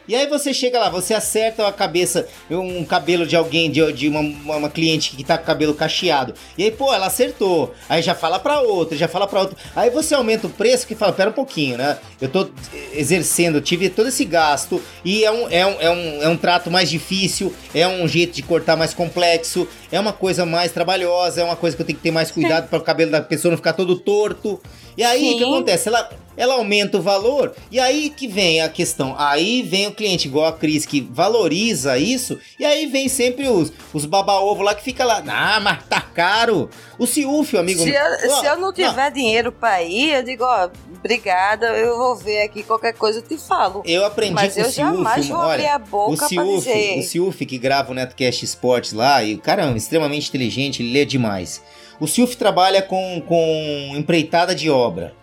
E 0.08 0.14
aí 0.14 0.26
você 0.26 0.54
chega 0.54 0.78
lá, 0.78 0.88
você 0.88 1.12
acerta 1.12 1.68
a 1.68 1.72
cabeça, 1.72 2.26
um 2.50 2.82
cabelo 2.82 3.26
de 3.26 3.36
alguém, 3.36 3.70
de, 3.70 3.92
de 3.92 4.08
uma, 4.08 4.20
uma- 4.56 4.70
cliente 4.70 5.14
que 5.14 5.22
tá 5.22 5.36
com 5.36 5.44
o 5.44 5.46
cabelo 5.46 5.74
cacheado. 5.74 6.32
E 6.56 6.64
aí, 6.64 6.70
pô, 6.70 6.92
ela 6.94 7.06
acertou. 7.06 7.74
Aí 7.88 8.00
já 8.00 8.14
fala 8.14 8.38
pra 8.38 8.60
outra, 8.60 8.96
já 8.96 9.06
fala 9.06 9.26
pra 9.26 9.40
outra. 9.40 9.56
Aí 9.76 9.90
você 9.90 10.14
aumenta 10.14 10.46
o 10.46 10.50
preço 10.50 10.86
que 10.86 10.94
fala, 10.94 11.12
pera 11.12 11.28
um 11.30 11.32
pouquinho, 11.34 11.76
né? 11.76 11.98
Eu 12.20 12.28
tô 12.28 12.48
exercendo, 12.94 13.60
tive 13.60 13.90
todo 13.90 14.08
esse 14.08 14.24
gasto. 14.24 14.80
E 15.04 15.24
é 15.24 15.30
um, 15.30 15.48
é, 15.50 15.66
um, 15.66 15.76
é, 15.80 15.90
um, 15.90 16.22
é 16.22 16.28
um 16.28 16.36
trato 16.36 16.70
mais 16.70 16.88
difícil, 16.88 17.54
é 17.74 17.86
um 17.86 18.08
jeito 18.08 18.34
de 18.34 18.42
cortar 18.42 18.76
mais 18.76 18.94
complexo, 18.94 19.68
é 19.92 19.98
uma 20.00 20.12
coisa 20.12 20.46
mais 20.46 20.72
trabalhosa, 20.72 21.40
é 21.40 21.44
uma 21.44 21.56
coisa 21.56 21.76
que 21.76 21.82
eu 21.82 21.86
tenho 21.86 21.96
que 21.98 22.02
ter 22.02 22.10
mais 22.10 22.30
cuidado 22.30 22.68
para 22.68 22.78
o 22.78 22.82
cabelo 22.82 23.10
da 23.10 23.20
pessoa 23.20 23.50
não 23.50 23.56
ficar 23.58 23.72
todo 23.74 23.96
torto. 23.96 24.60
E 24.98 25.04
aí, 25.04 25.34
o 25.34 25.38
que 25.38 25.44
acontece? 25.44 25.88
Ela, 25.88 26.10
ela 26.36 26.54
aumenta 26.54 26.98
o 26.98 27.00
valor, 27.00 27.54
e 27.70 27.78
aí 27.78 28.10
que 28.10 28.26
vem 28.26 28.60
a 28.60 28.68
questão. 28.68 29.14
Aí 29.16 29.62
vem 29.62 29.86
o 29.86 29.92
cliente, 29.92 30.26
igual 30.26 30.46
a 30.46 30.52
Cris, 30.52 30.84
que 30.84 31.00
valoriza 31.00 31.96
isso, 31.96 32.36
e 32.58 32.64
aí 32.64 32.84
vem 32.86 33.08
sempre 33.08 33.46
os, 33.48 33.72
os 33.94 34.04
baba-ovo 34.04 34.60
lá 34.60 34.74
que 34.74 34.82
fica 34.82 35.04
lá. 35.04 35.22
Ah, 35.28 35.60
mas 35.60 35.84
tá 35.84 36.00
caro. 36.00 36.68
O 36.98 37.06
Ciúfio, 37.06 37.60
amigo. 37.60 37.80
Se 37.80 37.90
eu, 37.90 38.02
Ó, 38.28 38.40
se 38.40 38.46
eu 38.46 38.58
não 38.58 38.72
tiver 38.72 39.12
dinheiro 39.12 39.52
pra 39.52 39.80
ir, 39.84 40.14
eu 40.14 40.22
digo, 40.24 40.42
ó, 40.42 40.68
obrigada, 40.96 41.68
eu 41.76 41.96
vou 41.96 42.16
ver 42.16 42.42
aqui 42.42 42.64
qualquer 42.64 42.94
coisa 42.94 43.20
eu 43.20 43.22
te 43.22 43.38
falo. 43.38 43.84
Eu 43.86 44.04
aprendi 44.04 44.34
Mas 44.34 44.54
com 44.54 44.60
eu 44.60 44.66
o 44.66 44.70
Ciúfio, 44.72 44.96
jamais 44.96 45.28
vou 45.28 45.38
abrir 45.40 45.62
olha, 45.62 45.74
a 45.76 45.78
boca 45.78 46.12
o 46.12 46.16
pra 46.16 46.26
Ciúfio, 46.26 46.58
dizer. 46.58 46.98
o 46.98 47.02
Ciúfio 47.04 47.46
que 47.46 47.56
grava 47.56 47.92
o 47.92 47.94
Netcast 47.94 48.44
Esportes 48.44 48.92
lá, 48.92 49.22
e 49.22 49.34
o 49.36 49.38
cara 49.38 49.64
é 49.70 49.76
extremamente 49.76 50.28
inteligente, 50.28 50.82
ele 50.82 50.92
lê 50.92 51.04
demais. 51.04 51.62
O 52.00 52.06
Ciúfio 52.06 52.36
trabalha 52.36 52.82
com, 52.82 53.22
com 53.26 53.92
empreitada 53.96 54.54
de 54.54 54.70
obra. 54.70 55.14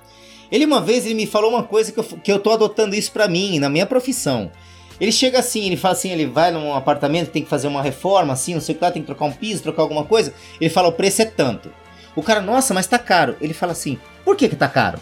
Ele 0.51 0.65
uma 0.65 0.82
vez 0.82 1.05
ele 1.05 1.15
me 1.15 1.26
falou 1.26 1.49
uma 1.49 1.63
coisa 1.63 1.91
que 1.91 1.99
eu, 1.99 2.03
que 2.03 2.32
eu 2.32 2.39
tô 2.39 2.51
adotando 2.51 2.95
isso 2.95 3.11
pra 3.11 3.28
mim, 3.28 3.59
na 3.59 3.69
minha 3.69 3.86
profissão. 3.86 4.51
Ele 4.99 5.11
chega 5.11 5.39
assim, 5.39 5.65
ele 5.65 5.78
fala 5.78 5.93
assim, 5.93 6.11
ele 6.11 6.26
vai 6.26 6.51
num 6.51 6.73
apartamento, 6.73 7.32
tem 7.32 7.43
que 7.43 7.49
fazer 7.49 7.67
uma 7.67 7.82
reforma, 7.82 8.34
assim, 8.34 8.53
não 8.53 8.61
sei 8.61 8.76
o 8.76 8.78
que 8.78 8.84
lá, 8.84 8.91
tem 8.91 9.01
que 9.01 9.07
trocar 9.07 9.26
um 9.26 9.32
piso, 9.32 9.63
trocar 9.63 9.82
alguma 9.82 10.05
coisa. 10.05 10.34
Ele 10.59 10.69
fala, 10.69 10.88
o 10.88 10.93
preço 10.93 11.21
é 11.21 11.26
tanto. 11.26 11.71
O 12.15 12.23
cara, 12.23 12.41
nossa, 12.41 12.73
mas 12.73 12.88
tá 12.88 12.97
caro. 12.97 13.36
Ele 13.41 13.53
fala 13.53 13.73
assim, 13.73 13.99
por 14.23 14.38
que 14.38 14.47
que 14.47 14.55
tá 14.55 14.69
caro? 14.69 14.99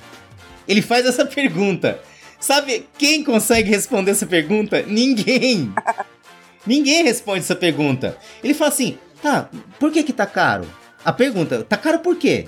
Ele 0.67 0.81
faz 0.81 1.05
essa 1.05 1.25
pergunta. 1.25 1.99
Sabe 2.39 2.87
quem 2.97 3.23
consegue 3.23 3.69
responder 3.69 4.11
essa 4.11 4.25
pergunta? 4.25 4.81
Ninguém. 4.81 5.71
Ninguém 6.65 7.03
responde 7.03 7.39
essa 7.39 7.55
pergunta. 7.55 8.17
Ele 8.43 8.53
fala 8.53 8.69
assim, 8.69 8.97
tá, 9.21 9.49
por 9.79 9.91
que 9.91 10.01
que 10.03 10.13
tá 10.13 10.25
caro? 10.25 10.65
A 11.03 11.11
pergunta, 11.11 11.63
tá 11.67 11.77
caro 11.77 11.99
por 11.99 12.15
quê? 12.15 12.45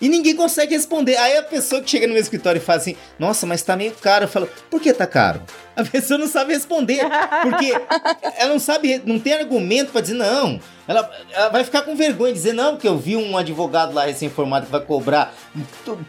E 0.00 0.08
ninguém 0.08 0.34
consegue 0.34 0.74
responder. 0.74 1.16
Aí 1.16 1.36
a 1.36 1.42
pessoa 1.42 1.80
que 1.80 1.88
chega 1.88 2.06
no 2.06 2.12
meu 2.12 2.20
escritório 2.20 2.58
e 2.58 2.62
fala 2.62 2.78
assim: 2.78 2.96
Nossa, 3.18 3.46
mas 3.46 3.62
tá 3.62 3.76
meio 3.76 3.92
caro. 3.92 4.24
Eu 4.24 4.28
falo: 4.28 4.48
Por 4.68 4.80
que 4.80 4.92
tá 4.92 5.06
caro? 5.06 5.40
A 5.76 5.84
pessoa 5.84 6.18
não 6.18 6.26
sabe 6.26 6.52
responder. 6.52 7.00
Porque 7.42 7.72
ela 8.36 8.52
não 8.52 8.58
sabe, 8.58 9.00
não 9.06 9.18
tem 9.18 9.32
argumento 9.34 9.92
pra 9.92 10.00
dizer 10.00 10.14
não. 10.14 10.60
Ela, 10.86 11.08
ela 11.32 11.48
vai 11.48 11.64
ficar 11.64 11.82
com 11.82 11.94
vergonha 11.96 12.32
de 12.32 12.38
dizer 12.38 12.52
não, 12.52 12.72
porque 12.72 12.88
eu 12.88 12.98
vi 12.98 13.16
um 13.16 13.36
advogado 13.36 13.94
lá 13.94 14.04
recém-formado 14.04 14.66
que 14.66 14.72
vai 14.72 14.80
cobrar 14.80 15.32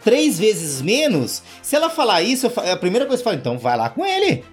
três 0.04 0.38
vezes 0.38 0.82
menos. 0.82 1.42
Se 1.62 1.76
ela 1.76 1.88
falar 1.88 2.20
isso, 2.22 2.46
eu 2.46 2.50
fa- 2.50 2.70
a 2.72 2.76
primeira 2.76 3.06
coisa 3.06 3.22
que 3.22 3.28
eu 3.28 3.32
falo: 3.32 3.40
Então 3.40 3.56
vai 3.58 3.76
lá 3.78 3.88
com 3.88 4.04
ele. 4.04 4.44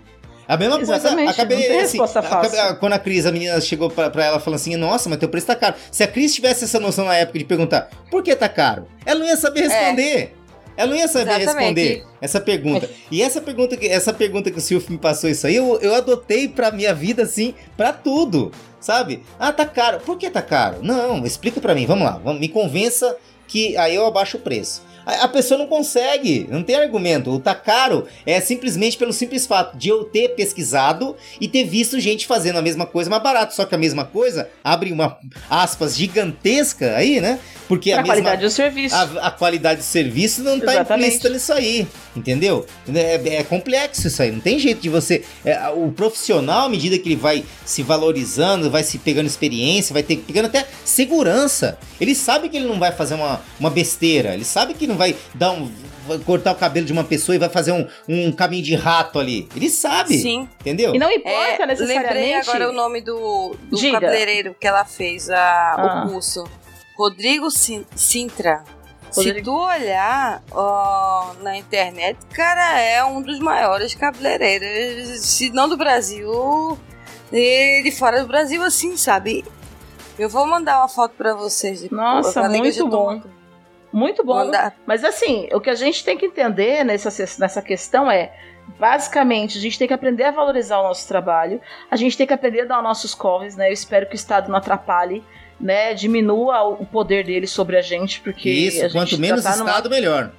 A 0.53 0.57
mesma 0.57 0.79
Exatamente, 0.81 1.15
coisa, 1.25 1.31
acabei, 1.31 1.79
assim, 1.79 1.99
acabei- 2.01 2.75
quando 2.79 2.93
a 2.93 2.99
Cris, 2.99 3.25
a 3.25 3.31
menina 3.31 3.59
chegou 3.61 3.89
pra, 3.89 4.09
pra 4.09 4.25
ela 4.25 4.39
falando 4.39 4.55
assim: 4.59 4.75
Nossa, 4.75 5.09
mas 5.09 5.17
teu 5.19 5.29
preço 5.29 5.47
tá 5.47 5.55
caro. 5.55 5.75
Se 5.91 6.03
a 6.03 6.07
Cris 6.07 6.33
tivesse 6.33 6.63
essa 6.65 6.79
noção 6.79 7.05
na 7.05 7.15
época 7.15 7.39
de 7.39 7.45
perguntar 7.45 7.89
por 8.11 8.21
que 8.23 8.35
tá 8.35 8.47
caro, 8.49 8.87
ela 9.05 9.19
não 9.19 9.25
ia 9.27 9.37
saber 9.37 9.61
responder. 9.67 10.35
Ela 10.75 10.89
não 10.89 10.97
ia 10.97 11.07
saber 11.07 11.31
É. 11.31 11.41
Exatamente. 11.43 11.79
responder 11.83 12.03
essa 12.19 12.41
pergunta. 12.41 12.89
E 13.11 13.21
essa 13.21 13.39
pergunta 13.41 13.77
que 13.77 13.87
essa 13.87 14.11
pergunta 14.11 14.49
que 14.49 14.57
o 14.57 14.61
Silvio 14.61 14.91
me 14.91 14.97
passou 14.97 15.29
isso 15.29 15.45
aí, 15.45 15.55
eu, 15.55 15.77
eu 15.81 15.93
adotei 15.93 16.47
pra 16.47 16.71
minha 16.71 16.93
vida 16.95 17.23
assim, 17.23 17.53
pra 17.77 17.93
tudo, 17.93 18.51
sabe? 18.79 19.23
Ah, 19.39 19.53
tá 19.53 19.65
caro. 19.65 19.99
Por 19.99 20.17
que 20.17 20.29
tá 20.29 20.41
caro? 20.41 20.77
Não, 20.81 21.23
explica 21.25 21.61
pra 21.61 21.75
mim. 21.75 21.85
Vamos 21.85 22.03
lá, 22.05 22.19
vamos, 22.23 22.39
me 22.39 22.49
convença 22.49 23.15
que 23.47 23.77
aí 23.77 23.93
eu 23.93 24.05
abaixo 24.05 24.37
o 24.37 24.39
preço. 24.39 24.81
A, 25.05 25.23
a 25.23 25.27
pessoa 25.27 25.57
não 25.57 25.67
consegue, 25.67 26.47
não 26.49 26.63
tem 26.63 26.75
argumento. 26.75 27.31
O 27.31 27.39
tá 27.39 27.55
caro 27.55 28.05
é 28.25 28.39
simplesmente 28.39 28.97
pelo 28.97 29.13
simples 29.13 29.45
fato 29.45 29.77
de 29.77 29.89
eu 29.89 30.03
ter 30.05 30.29
pesquisado 30.29 31.15
e 31.39 31.47
ter 31.47 31.63
visto 31.63 31.99
gente 31.99 32.25
fazendo 32.25 32.57
a 32.57 32.61
mesma 32.61 32.85
coisa 32.85 33.09
mais 33.09 33.21
barato. 33.21 33.53
Só 33.55 33.65
que 33.65 33.75
a 33.75 33.77
mesma 33.77 34.05
coisa 34.05 34.49
abre 34.63 34.91
uma 34.91 35.17
aspas 35.49 35.95
gigantesca 35.95 36.95
aí, 36.95 37.19
né? 37.19 37.39
Porque 37.67 37.91
Pra 37.91 37.99
a 37.99 38.03
mesma 38.03 38.15
qualidade 38.15 38.41
do 38.41 38.49
serviço. 38.49 38.95
a, 38.95 39.27
a 39.27 39.31
qualidade 39.31 39.79
do 39.79 39.83
serviço 39.83 40.43
não 40.43 40.59
tá 40.59 40.73
Exatamente. 40.73 41.07
implícita 41.07 41.29
nisso 41.29 41.53
aí, 41.53 41.87
entendeu? 42.15 42.65
É, 42.93 43.35
é 43.37 43.43
complexo 43.43 44.07
isso 44.07 44.21
aí, 44.21 44.31
não 44.31 44.39
tem 44.39 44.59
jeito 44.59 44.81
de 44.81 44.89
você. 44.89 45.23
é, 45.45 45.69
o 45.69 45.91
profissional, 45.91 46.65
à 46.65 46.69
medida 46.69 46.97
que 46.99 47.07
ele 47.07 47.15
vai 47.15 47.43
se 47.65 47.81
valorizando, 47.81 48.69
vai 48.69 48.83
se 48.83 48.97
pegando 48.97 49.27
experiência, 49.27 49.93
vai 49.93 50.03
ter 50.03 50.17
pegando 50.17 50.45
até 50.47 50.65
segurança. 50.83 51.77
Ele 51.99 52.13
sabe 52.13 52.49
que 52.49 52.57
ele 52.57 52.67
não 52.67 52.79
vai 52.79 52.91
fazer 52.91 53.15
uma, 53.15 53.41
uma 53.59 53.69
besteira, 53.69 54.33
ele 54.33 54.45
sabe 54.45 54.73
que 54.73 54.85
não 54.93 54.97
vai 54.97 55.15
dar 55.35 55.51
um. 55.51 55.69
vai 56.07 56.17
cortar 56.19 56.51
o 56.51 56.55
cabelo 56.55 56.85
de 56.85 56.91
uma 56.93 57.03
pessoa 57.03 57.35
e 57.35 57.39
vai 57.39 57.49
fazer 57.49 57.71
um, 57.71 57.87
um 58.07 58.31
caminho 58.31 58.63
de 58.63 58.75
rato 58.75 59.19
ali. 59.19 59.47
Ele 59.55 59.69
sabe. 59.69 60.17
Sim. 60.19 60.47
Entendeu? 60.61 60.93
E 60.95 60.99
não 60.99 61.09
importa 61.11 61.63
É, 61.63 61.65
lembrei 61.65 61.75
necessariamente. 61.87 62.49
agora 62.49 62.69
o 62.69 62.73
nome 62.73 63.01
do, 63.01 63.55
do 63.69 63.77
Diga. 63.77 63.99
cabeleireiro 63.99 64.55
que 64.59 64.67
ela 64.67 64.83
fez 64.85 65.29
a, 65.29 65.73
Ah. 65.77 66.05
o 66.05 66.11
curso. 66.11 66.43
Rodrigo 66.97 67.49
Sin- 67.49 67.85
Sintra. 67.95 68.63
Se 69.11 69.31
tu 69.43 69.51
olhar 69.55 70.41
ó, 70.51 71.33
na 71.43 71.55
internet, 71.55 72.17
cara, 72.33 72.79
é 72.79 73.03
um 73.05 73.21
dos 73.21 73.37
maiores 73.39 73.93
cabeleireiros, 73.93 75.19
se 75.21 75.51
não 75.51 75.69
do 75.69 75.77
Brasil, 75.77 76.77
e 77.31 77.81
de 77.83 77.91
fora 77.91 78.21
do 78.21 78.27
Brasil, 78.27 78.63
assim, 78.63 78.97
sabe? 78.97 79.45
Eu 80.17 80.27
vou 80.29 80.45
mandar 80.47 80.79
uma 80.79 80.87
foto 80.87 81.13
pra 81.15 81.33
vocês. 81.35 81.87
Nossa, 81.91 82.47
muito 82.49 82.87
bom. 82.87 83.11
muito- 83.11 83.42
Muito 83.93 84.23
bom. 84.23 84.49
Mas 84.85 85.03
assim, 85.03 85.47
o 85.53 85.61
que 85.61 85.69
a 85.69 85.75
gente 85.75 86.03
tem 86.03 86.17
que 86.17 86.25
entender 86.25 86.83
nessa, 86.83 87.09
nessa 87.39 87.61
questão 87.61 88.09
é, 88.09 88.33
basicamente, 88.79 89.57
a 89.57 89.61
gente 89.61 89.77
tem 89.77 89.87
que 89.87 89.93
aprender 89.93 90.23
a 90.23 90.31
valorizar 90.31 90.79
o 90.79 90.83
nosso 90.83 91.07
trabalho, 91.07 91.61
a 91.89 91.95
gente 91.95 92.17
tem 92.17 92.25
que 92.27 92.33
aprender 92.33 92.61
a 92.61 92.65
dar 92.65 92.77
os 92.79 92.83
nossos 92.83 93.13
corres, 93.13 93.55
né? 93.55 93.69
Eu 93.69 93.73
espero 93.73 94.07
que 94.07 94.13
o 94.13 94.15
Estado 94.15 94.49
não 94.49 94.57
atrapalhe, 94.57 95.23
né? 95.59 95.93
Diminua 95.93 96.63
o 96.63 96.85
poder 96.85 97.23
dele 97.23 97.45
sobre 97.47 97.77
a 97.77 97.81
gente, 97.81 98.19
porque 98.21 98.49
a 98.49 98.51
Isso, 98.51 98.79
gente 98.81 98.91
quanto 98.93 99.17
menos 99.19 99.43
tá 99.43 99.55
numa- 99.55 99.69
Estado, 99.69 99.89
melhor. 99.89 100.31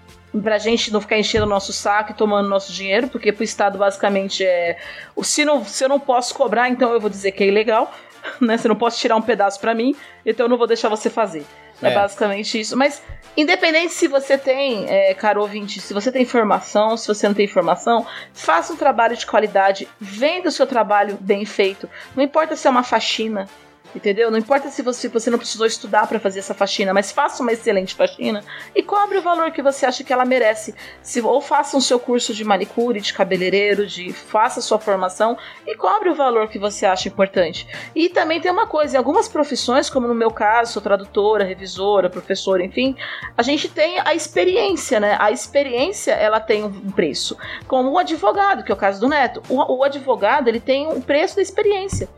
Pra 0.42 0.58
gente 0.58 0.92
não 0.92 1.00
ficar 1.00 1.18
enchendo 1.18 1.46
o 1.46 1.48
nosso 1.48 1.72
saco 1.72 2.12
e 2.12 2.14
tomando 2.14 2.48
nosso 2.48 2.72
dinheiro, 2.72 3.08
porque 3.08 3.32
pro 3.32 3.44
Estado 3.44 3.78
basicamente 3.78 4.44
é. 4.44 4.76
Se, 5.22 5.44
não, 5.44 5.64
se 5.64 5.84
eu 5.84 5.88
não 5.88 6.00
posso 6.00 6.34
cobrar, 6.34 6.68
então 6.68 6.92
eu 6.92 7.00
vou 7.00 7.10
dizer 7.10 7.32
que 7.32 7.44
é 7.44 7.46
ilegal, 7.46 7.92
né? 8.40 8.56
Se 8.58 8.66
eu 8.66 8.70
não 8.70 8.76
posso 8.76 8.98
tirar 8.98 9.16
um 9.16 9.22
pedaço 9.22 9.60
pra 9.60 9.74
mim, 9.74 9.94
então 10.24 10.46
eu 10.46 10.50
não 10.50 10.58
vou 10.58 10.66
deixar 10.66 10.88
você 10.88 11.08
fazer. 11.10 11.44
É, 11.82 11.88
É. 11.88 11.94
basicamente 11.94 12.58
isso. 12.58 12.76
Mas, 12.76 13.02
independente 13.36 13.92
se 13.92 14.06
você 14.06 14.38
tem, 14.38 14.86
é, 14.88 15.12
caro 15.12 15.40
ouvinte, 15.40 15.80
se 15.80 15.92
você 15.92 16.10
tem 16.12 16.22
informação, 16.22 16.96
se 16.96 17.06
você 17.08 17.26
não 17.26 17.34
tem 17.34 17.44
informação, 17.44 18.06
faça 18.32 18.72
um 18.72 18.76
trabalho 18.76 19.16
de 19.16 19.26
qualidade, 19.26 19.88
venda 20.00 20.48
o 20.48 20.52
seu 20.52 20.66
trabalho 20.66 21.18
bem 21.20 21.44
feito. 21.44 21.88
Não 22.14 22.22
importa 22.22 22.54
se 22.54 22.66
é 22.66 22.70
uma 22.70 22.84
faxina. 22.84 23.48
Entendeu? 23.94 24.30
Não 24.30 24.38
importa 24.38 24.70
se 24.70 24.82
você, 24.82 25.08
você 25.08 25.30
não 25.30 25.38
precisou 25.38 25.66
estudar 25.66 26.08
para 26.08 26.18
fazer 26.18 26.40
essa 26.40 26.52
faxina, 26.52 26.92
mas 26.92 27.12
faça 27.12 27.42
uma 27.42 27.52
excelente 27.52 27.94
faxina 27.94 28.42
e 28.74 28.82
cobre 28.82 29.18
o 29.18 29.22
valor 29.22 29.52
que 29.52 29.62
você 29.62 29.86
acha 29.86 30.02
que 30.02 30.12
ela 30.12 30.24
merece. 30.24 30.74
Se, 31.00 31.20
ou 31.20 31.40
faça 31.40 31.76
o 31.76 31.80
seu 31.80 32.00
curso 32.00 32.34
de 32.34 32.44
manicure, 32.44 33.00
de 33.00 33.12
cabeleireiro, 33.12 33.86
de 33.86 34.12
faça 34.12 34.60
sua 34.60 34.80
formação 34.80 35.38
e 35.64 35.76
cobre 35.76 36.08
o 36.08 36.14
valor 36.14 36.48
que 36.48 36.58
você 36.58 36.84
acha 36.86 37.08
importante. 37.08 37.68
E 37.94 38.08
também 38.08 38.40
tem 38.40 38.50
uma 38.50 38.66
coisa, 38.66 38.96
em 38.96 38.98
algumas 38.98 39.28
profissões, 39.28 39.88
como 39.88 40.08
no 40.08 40.14
meu 40.14 40.30
caso, 40.30 40.72
sou 40.72 40.82
tradutora, 40.82 41.44
revisora, 41.44 42.10
professora, 42.10 42.64
enfim, 42.64 42.96
a 43.36 43.42
gente 43.42 43.68
tem 43.68 44.00
a 44.00 44.14
experiência, 44.14 44.98
né? 44.98 45.16
A 45.20 45.30
experiência, 45.30 46.12
ela 46.12 46.40
tem 46.40 46.64
um 46.64 46.90
preço. 46.90 47.36
Como 47.68 47.90
o 47.90 47.98
advogado, 47.98 48.64
que 48.64 48.72
é 48.72 48.74
o 48.74 48.78
caso 48.78 49.00
do 49.00 49.08
Neto. 49.08 49.40
O, 49.48 49.78
o 49.78 49.84
advogado, 49.84 50.48
ele 50.48 50.60
tem 50.60 50.88
um 50.88 51.00
preço 51.00 51.36
da 51.36 51.42
experiência. 51.42 52.08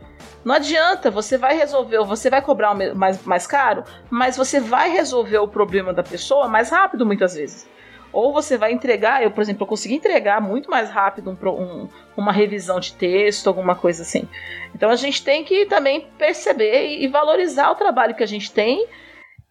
Não 0.47 0.55
adianta, 0.55 1.11
você 1.11 1.37
vai 1.37 1.57
resolver, 1.57 1.97
você 2.05 2.29
vai 2.29 2.41
cobrar 2.41 2.73
mais, 2.95 3.21
mais 3.25 3.45
caro, 3.45 3.83
mas 4.09 4.37
você 4.37 4.61
vai 4.61 4.89
resolver 4.89 5.39
o 5.39 5.47
problema 5.49 5.91
da 5.93 6.01
pessoa 6.01 6.47
mais 6.47 6.69
rápido 6.69 7.05
muitas 7.05 7.33
vezes. 7.35 7.67
Ou 8.13 8.31
você 8.31 8.57
vai 8.57 8.71
entregar, 8.71 9.21
eu, 9.21 9.29
por 9.29 9.41
exemplo, 9.41 9.63
eu 9.63 9.67
consegui 9.67 9.95
entregar 9.95 10.39
muito 10.39 10.71
mais 10.71 10.89
rápido 10.89 11.29
um 11.31 11.49
um- 11.49 11.89
uma 12.15 12.31
revisão 12.31 12.79
de 12.79 12.93
texto, 12.93 13.47
alguma 13.47 13.75
coisa 13.75 14.03
assim. 14.03 14.25
Então 14.73 14.89
a 14.89 14.95
gente 14.95 15.21
tem 15.21 15.43
que 15.43 15.65
também 15.65 16.07
perceber 16.17 16.97
e 16.97 17.09
valorizar 17.09 17.69
o 17.71 17.75
trabalho 17.75 18.15
que 18.15 18.23
a 18.23 18.27
gente 18.27 18.49
tem. 18.49 18.87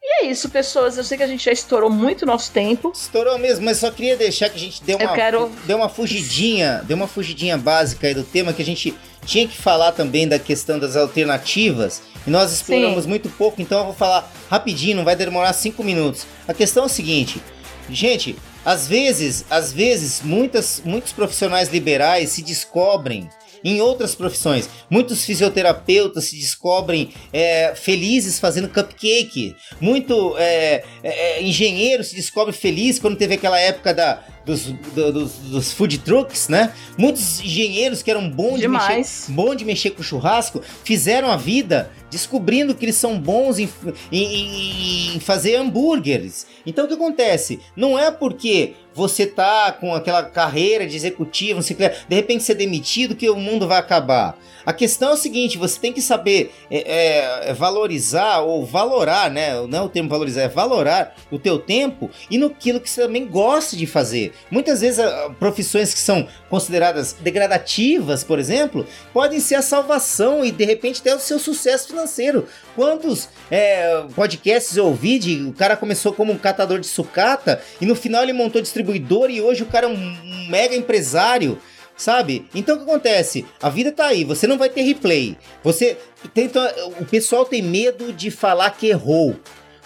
E 0.08 0.24
é 0.24 0.30
isso, 0.30 0.48
pessoas. 0.48 0.96
Eu 0.96 1.02
sei 1.02 1.16
que 1.18 1.24
a 1.24 1.26
gente 1.26 1.44
já 1.44 1.50
estourou 1.50 1.90
muito 1.90 2.24
nosso 2.24 2.52
tempo. 2.52 2.92
Estourou 2.94 3.36
mesmo, 3.38 3.64
mas 3.64 3.78
só 3.78 3.90
queria 3.90 4.16
deixar 4.16 4.48
que 4.48 4.54
a 4.56 4.60
gente 4.60 4.80
deu 4.84 4.98
Eu 5.00 5.06
uma, 5.08 5.14
quero- 5.16 5.50
deu 5.66 5.76
uma 5.78 5.88
fugidinha, 5.88 6.80
deu 6.86 6.96
uma 6.96 7.08
fugidinha 7.08 7.58
básica 7.58 8.06
aí 8.06 8.14
do 8.14 8.22
tema 8.22 8.52
que 8.52 8.62
a 8.62 8.64
gente 8.64 8.94
tinha 9.24 9.48
que 9.48 9.56
falar 9.56 9.90
também 9.90 10.28
da 10.28 10.38
questão 10.38 10.78
das 10.78 10.94
alternativas. 10.94 12.02
E 12.24 12.30
nós 12.30 12.52
exploramos 12.52 13.02
Sim. 13.02 13.08
muito 13.08 13.28
pouco, 13.30 13.60
então 13.60 13.78
eu 13.80 13.84
vou 13.86 13.94
falar 13.94 14.30
rapidinho, 14.48 14.96
não 14.98 15.04
vai 15.04 15.16
demorar 15.16 15.52
cinco 15.52 15.82
minutos. 15.82 16.24
A 16.46 16.54
questão 16.54 16.84
é 16.84 16.86
o 16.86 16.88
seguinte, 16.88 17.42
gente, 17.90 18.36
às 18.64 18.86
vezes, 18.86 19.44
às 19.50 19.72
vezes, 19.72 20.22
muitas, 20.22 20.80
muitos 20.84 21.12
profissionais 21.12 21.68
liberais 21.68 22.30
se 22.30 22.42
descobrem 22.42 23.28
em 23.64 23.80
outras 23.80 24.14
profissões. 24.14 24.68
Muitos 24.90 25.24
fisioterapeutas 25.24 26.24
se 26.24 26.36
descobrem 26.36 27.10
é, 27.32 27.74
felizes 27.74 28.38
fazendo 28.38 28.68
cupcake. 28.68 29.54
Muito 29.80 30.34
é, 30.38 30.84
é, 31.02 31.42
engenheiro 31.42 32.02
se 32.04 32.14
descobre 32.14 32.52
feliz 32.52 32.98
quando 32.98 33.16
teve 33.16 33.34
aquela 33.34 33.58
época 33.58 33.92
da, 33.94 34.22
dos, 34.44 34.64
do- 34.94 35.12
dos, 35.12 35.32
dos 35.32 35.72
food 35.72 35.98
trucks, 35.98 36.48
né? 36.48 36.72
Muitos 36.98 37.40
engenheiros 37.40 38.02
que 38.02 38.10
eram 38.10 38.28
bons 38.28 38.54
de, 38.56 38.60
Demais. 38.62 38.96
mexer, 39.28 39.32
bom 39.32 39.54
de 39.54 39.64
mexer 39.64 39.90
com 39.90 40.02
churrasco 40.02 40.62
fizeram 40.84 41.30
a 41.30 41.36
vida 41.36 41.90
descobrindo 42.10 42.74
que 42.74 42.84
eles 42.84 42.96
são 42.96 43.18
bons 43.18 43.58
em, 43.58 43.68
em- 44.12 45.16
em 45.16 45.20
fazer 45.20 45.56
hambúrgueres. 45.56 46.46
Então 46.64 46.84
o 46.84 46.88
que 46.88 46.94
acontece? 46.94 47.60
Não 47.76 47.98
é 47.98 48.10
porque 48.10 48.74
você 48.94 49.26
tá 49.26 49.72
com 49.72 49.94
aquela 49.94 50.22
carreira 50.22 50.86
de 50.86 50.96
executivo, 50.96 51.56
não 51.56 51.62
sei 51.62 51.74
o 51.74 51.78
que, 51.78 51.88
de 52.08 52.16
repente 52.16 52.42
ser 52.44 52.54
demitido 52.54 53.14
que 53.14 53.28
o 53.28 53.36
mundo 53.36 53.68
vai 53.68 53.78
acabar. 53.78 54.38
A 54.64 54.72
questão 54.72 55.10
é 55.10 55.12
o 55.12 55.16
seguinte, 55.18 55.58
você 55.58 55.78
tem 55.78 55.92
que 55.92 56.00
saber 56.00 56.50
é, 56.70 57.50
é, 57.50 57.52
valorizar 57.52 58.40
ou 58.40 58.64
valorar, 58.64 59.30
né? 59.30 59.54
Não 59.68 59.78
é 59.78 59.82
o 59.82 59.88
termo 59.88 60.08
valorizar, 60.08 60.42
é 60.42 60.48
valorar 60.48 61.14
o 61.30 61.38
teu 61.38 61.58
tempo 61.58 62.10
e 62.30 62.38
no 62.38 62.48
que 62.50 62.72
você 62.72 63.02
também 63.02 63.26
gosta 63.26 63.76
de 63.76 63.86
fazer. 63.86 64.32
Muitas 64.50 64.80
vezes 64.80 64.98
ah, 64.98 65.30
profissões 65.38 65.92
que 65.92 66.00
são 66.00 66.26
consideradas 66.48 67.12
degradativas, 67.20 68.24
por 68.24 68.38
exemplo, 68.38 68.86
podem 69.12 69.40
ser 69.40 69.56
a 69.56 69.62
salvação 69.62 70.44
e 70.44 70.50
de 70.50 70.64
repente 70.64 71.00
até 71.00 71.14
o 71.14 71.20
seu 71.20 71.38
sucesso 71.38 71.88
financeiro. 71.96 72.46
Quantos 72.74 73.28
é, 73.50 74.04
podcasts 74.14 74.76
eu 74.76 74.86
ouvi 74.86 75.18
de 75.18 75.42
o 75.42 75.52
cara 75.52 75.76
começou 75.76 76.12
como 76.12 76.32
um 76.32 76.38
catador 76.38 76.78
de 76.78 76.86
sucata 76.86 77.60
e 77.80 77.86
no 77.86 77.96
final 77.96 78.22
ele 78.22 78.34
montou 78.34 78.60
distribuidor 78.60 79.30
e 79.30 79.40
hoje 79.40 79.62
o 79.62 79.66
cara 79.66 79.86
é 79.86 79.88
um, 79.88 80.48
mega 80.48 80.76
empresário. 80.76 81.58
Sabe? 81.96 82.46
Então 82.54 82.74
o 82.76 82.78
que 82.78 82.84
acontece? 82.84 83.46
A 83.62 83.70
vida 83.70 83.90
tá 83.90 84.08
aí, 84.08 84.22
você 84.22 84.46
não 84.46 84.58
vai 84.58 84.68
ter 84.68 84.82
replay. 84.82 85.34
Você 85.64 85.96
tenta. 86.34 86.74
O 87.00 87.06
pessoal 87.06 87.46
tem 87.46 87.62
medo 87.62 88.12
de 88.12 88.30
falar 88.30 88.68
que 88.72 88.88
errou. 88.88 89.34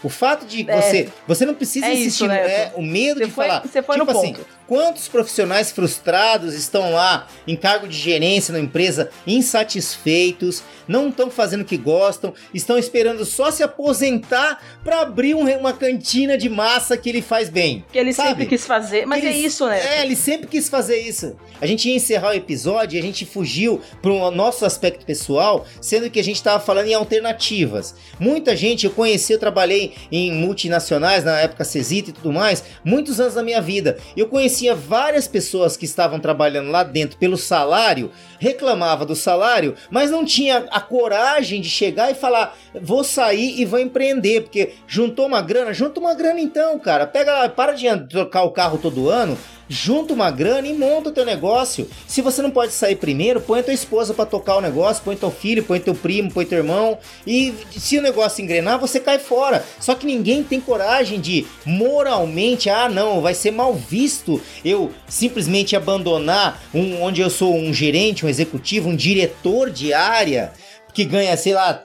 O 0.02 0.08
fato 0.08 0.46
de 0.46 0.68
É. 0.68 0.80
você. 0.80 1.08
Você 1.28 1.44
não 1.44 1.54
precisa 1.54 1.86
É 1.86 1.92
insistir. 1.92 2.08
isso, 2.08 2.22
no- 2.26 2.32
Neto. 2.32 2.48
é, 2.48 2.72
o 2.74 2.82
medo 2.82 3.18
Você 3.20 3.26
de 3.26 3.30
foi- 3.32 3.46
falar. 3.46 3.60
você 3.66 3.82
foi 3.82 3.96
no 3.98 4.06
tipo 4.06 4.18
assim, 4.18 4.32
ponto. 4.32 4.46
quantos 4.66 5.08
profissionais 5.08 5.70
frustrados 5.70 6.54
estão 6.54 6.92
lá 6.92 7.26
em 7.46 7.54
cargo 7.56 7.86
de 7.86 7.96
gerência 7.96 8.52
na 8.52 8.60
empresa, 8.60 9.10
insatisfeitos, 9.26 10.62
não 10.88 11.08
estão 11.08 11.30
fazendo 11.30 11.60
o 11.62 11.64
que 11.64 11.76
gostam, 11.76 12.32
estão 12.52 12.78
esperando 12.78 13.24
só 13.24 13.50
se 13.50 13.62
aposentar 13.62 14.62
para 14.82 15.00
abrir 15.00 15.34
um- 15.34 15.48
uma 15.58 15.72
cantina 15.72 16.36
de 16.36 16.48
massa 16.48 16.96
que 16.96 17.08
ele 17.08 17.22
faz 17.22 17.48
bem. 17.48 17.84
Que 17.92 17.98
ele 17.98 18.12
sabe? 18.12 18.28
sempre 18.30 18.46
quis 18.46 18.66
fazer. 18.66 19.06
Mas 19.06 19.22
é 19.24 19.28
ele- 19.28 19.36
isso, 19.46 19.66
né? 19.66 19.98
É, 19.98 20.02
ele 20.02 20.16
sempre 20.16 20.46
quis 20.46 20.68
fazer 20.68 20.98
isso. 21.00 21.36
A 21.60 21.66
gente 21.66 21.88
ia 21.88 21.94
encerrar 21.96 22.30
o 22.30 22.34
episódio 22.34 22.96
e 22.96 22.98
a 22.98 23.02
gente 23.02 23.24
fugiu 23.26 23.80
para 24.00 24.10
o 24.10 24.30
nosso 24.30 24.64
aspecto 24.64 25.04
pessoal, 25.04 25.66
sendo 25.80 26.10
que 26.10 26.18
a 26.18 26.24
gente 26.24 26.36
estava 26.36 26.58
falando 26.62 26.86
em 26.88 26.94
alternativas. 26.94 27.94
Muita 28.18 28.56
gente, 28.56 28.86
eu 28.86 28.92
conheci, 28.92 29.32
eu 29.32 29.38
trabalhei 29.38 29.89
em 30.10 30.32
multinacionais, 30.32 31.24
na 31.24 31.38
época 31.38 31.64
Cesita 31.64 32.10
e 32.10 32.12
tudo 32.12 32.32
mais, 32.32 32.64
muitos 32.84 33.20
anos 33.20 33.34
da 33.34 33.42
minha 33.42 33.60
vida. 33.60 33.98
Eu 34.16 34.28
conhecia 34.28 34.74
várias 34.74 35.26
pessoas 35.26 35.76
que 35.76 35.84
estavam 35.84 36.18
trabalhando 36.18 36.70
lá 36.70 36.82
dentro 36.82 37.18
pelo 37.18 37.36
salário, 37.36 38.10
reclamava 38.38 39.04
do 39.04 39.16
salário, 39.16 39.74
mas 39.90 40.10
não 40.10 40.24
tinha 40.24 40.66
a 40.70 40.80
coragem 40.80 41.60
de 41.60 41.68
chegar 41.68 42.10
e 42.10 42.14
falar: 42.14 42.56
vou 42.80 43.04
sair 43.04 43.60
e 43.60 43.64
vou 43.64 43.78
empreender, 43.78 44.42
porque 44.42 44.74
juntou 44.86 45.26
uma 45.26 45.42
grana, 45.42 45.72
junta 45.72 46.00
uma 46.00 46.14
grana 46.14 46.40
então, 46.40 46.78
cara. 46.78 47.06
Pega, 47.06 47.48
para 47.48 47.72
de 47.72 47.88
trocar 48.08 48.42
o 48.42 48.50
carro 48.50 48.78
todo 48.78 49.08
ano. 49.08 49.36
Junta 49.72 50.12
uma 50.12 50.32
grana 50.32 50.66
e 50.66 50.72
monta 50.72 51.10
o 51.10 51.12
teu 51.12 51.24
negócio. 51.24 51.88
Se 52.04 52.20
você 52.20 52.42
não 52.42 52.50
pode 52.50 52.72
sair 52.72 52.96
primeiro, 52.96 53.40
põe 53.40 53.60
a 53.60 53.62
tua 53.62 53.72
esposa 53.72 54.12
pra 54.12 54.26
tocar 54.26 54.56
o 54.56 54.60
negócio, 54.60 55.04
põe 55.04 55.14
teu 55.14 55.30
filho, 55.30 55.62
põe 55.62 55.78
teu 55.78 55.94
primo, 55.94 56.28
põe 56.28 56.44
teu 56.44 56.58
irmão. 56.58 56.98
E 57.24 57.54
se 57.70 57.96
o 57.96 58.02
negócio 58.02 58.42
engrenar, 58.42 58.80
você 58.80 58.98
cai 58.98 59.20
fora. 59.20 59.64
Só 59.78 59.94
que 59.94 60.06
ninguém 60.06 60.42
tem 60.42 60.60
coragem 60.60 61.20
de 61.20 61.46
moralmente, 61.64 62.68
ah, 62.68 62.88
não, 62.88 63.20
vai 63.20 63.32
ser 63.32 63.52
mal 63.52 63.72
visto 63.72 64.42
eu 64.64 64.90
simplesmente 65.06 65.76
abandonar 65.76 66.60
um, 66.74 67.00
onde 67.00 67.20
eu 67.20 67.30
sou 67.30 67.54
um 67.54 67.72
gerente, 67.72 68.26
um 68.26 68.28
executivo, 68.28 68.88
um 68.88 68.96
diretor 68.96 69.70
de 69.70 69.92
área 69.92 70.52
que 70.92 71.04
ganha, 71.04 71.36
sei 71.36 71.54
lá, 71.54 71.84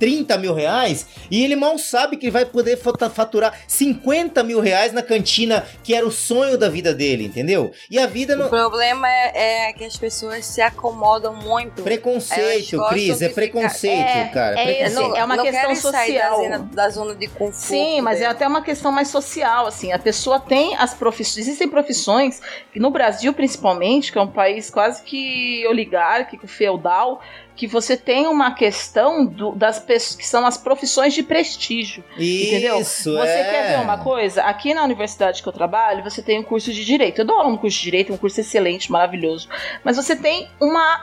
30 0.00 0.36
mil 0.38 0.52
reais 0.54 1.06
e 1.30 1.44
ele 1.44 1.54
mal 1.54 1.78
sabe 1.78 2.16
que 2.16 2.26
ele 2.26 2.32
vai 2.32 2.44
poder 2.46 2.76
faturar 2.78 3.56
50 3.68 4.42
mil 4.42 4.58
reais 4.60 4.92
na 4.92 5.02
cantina 5.02 5.64
que 5.84 5.94
era 5.94 6.04
o 6.06 6.10
sonho 6.10 6.56
da 6.58 6.68
vida 6.68 6.92
dele, 6.92 7.24
entendeu? 7.26 7.70
E 7.90 7.98
a 7.98 8.06
vida 8.06 8.34
O 8.34 8.38
não. 8.38 8.48
problema 8.48 9.06
é, 9.08 9.68
é 9.68 9.72
que 9.74 9.84
as 9.84 9.96
pessoas 9.96 10.44
se 10.46 10.60
acomodam 10.62 11.34
muito. 11.36 11.82
Preconceito, 11.82 12.82
Cris, 12.88 13.20
é 13.20 13.28
ficar- 13.28 13.34
preconceito, 13.34 13.94
É, 14.08 14.24
cara. 14.32 14.58
é 14.60 14.64
preconceito. 14.64 15.10
esse, 15.10 15.18
é 15.18 15.24
uma 15.24 15.36
não 15.36 15.44
questão 15.44 15.68
da 15.68 15.74
social. 15.76 16.36
zona, 16.42 16.58
da 16.58 16.88
zona 16.88 17.14
de 17.14 17.26
conforto. 17.26 17.54
Sim, 17.54 18.00
mas 18.00 18.16
é 18.18 18.20
dela. 18.22 18.32
até 18.32 18.48
uma 18.48 18.62
questão 18.62 18.90
mais 18.90 19.08
social, 19.08 19.66
assim. 19.66 19.92
A 19.92 19.98
pessoa 19.98 20.40
tem 20.40 20.74
as 20.76 20.94
profissões. 20.94 21.46
Existem 21.46 21.68
profissões 21.68 22.40
que 22.72 22.80
no 22.80 22.90
Brasil, 22.90 23.32
principalmente, 23.34 24.10
que 24.12 24.18
é 24.18 24.22
um 24.22 24.26
país 24.30 24.70
quase 24.70 25.02
que 25.02 25.66
oligárquico, 25.68 26.46
feudal, 26.46 27.20
que 27.56 27.66
você 27.66 27.96
tem 27.96 28.26
uma 28.26 28.52
questão 28.54 29.24
do- 29.26 29.52
das 29.52 29.78
que 30.16 30.26
são 30.26 30.46
as 30.46 30.56
profissões 30.56 31.12
de 31.12 31.22
prestígio. 31.22 32.02
Entendeu? 32.16 32.80
Isso, 32.80 33.12
Você 33.14 33.28
é. 33.28 33.44
quer 33.50 33.68
ver 33.76 33.84
uma 33.84 33.98
coisa? 33.98 34.42
Aqui 34.44 34.72
na 34.72 34.82
universidade 34.82 35.42
que 35.42 35.48
eu 35.48 35.52
trabalho, 35.52 36.02
você 36.02 36.22
tem 36.22 36.38
um 36.38 36.42
curso 36.42 36.72
de 36.72 36.84
direito. 36.84 37.20
Eu 37.20 37.24
dou 37.24 37.36
aula 37.36 37.50
no 37.50 37.58
curso 37.58 37.76
de 37.76 37.82
direito, 37.84 38.12
um 38.12 38.16
curso 38.16 38.40
excelente, 38.40 38.90
maravilhoso. 38.90 39.48
Mas 39.84 39.96
você 39.96 40.16
tem 40.16 40.48
uma 40.60 41.02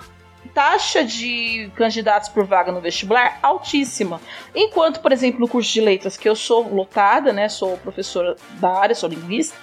taxa 0.54 1.04
de 1.04 1.70
candidatos 1.76 2.30
por 2.30 2.44
vaga 2.46 2.72
no 2.72 2.82
vestibular 2.82 3.38
altíssima. 3.44 4.20
Enquanto, 4.56 5.00
por 5.02 5.12
exemplo, 5.12 5.40
no 5.40 5.48
curso 5.48 5.72
de 5.72 5.82
letras, 5.82 6.18
que 6.18 6.28
eu 6.28 6.36
sou 6.36 6.74
lotada, 6.74 7.32
né? 7.32 7.48
Sou 7.50 7.78
professora 7.78 8.36
da 8.54 8.70
área, 8.72 8.96
sou 8.96 9.10
linguista. 9.10 9.56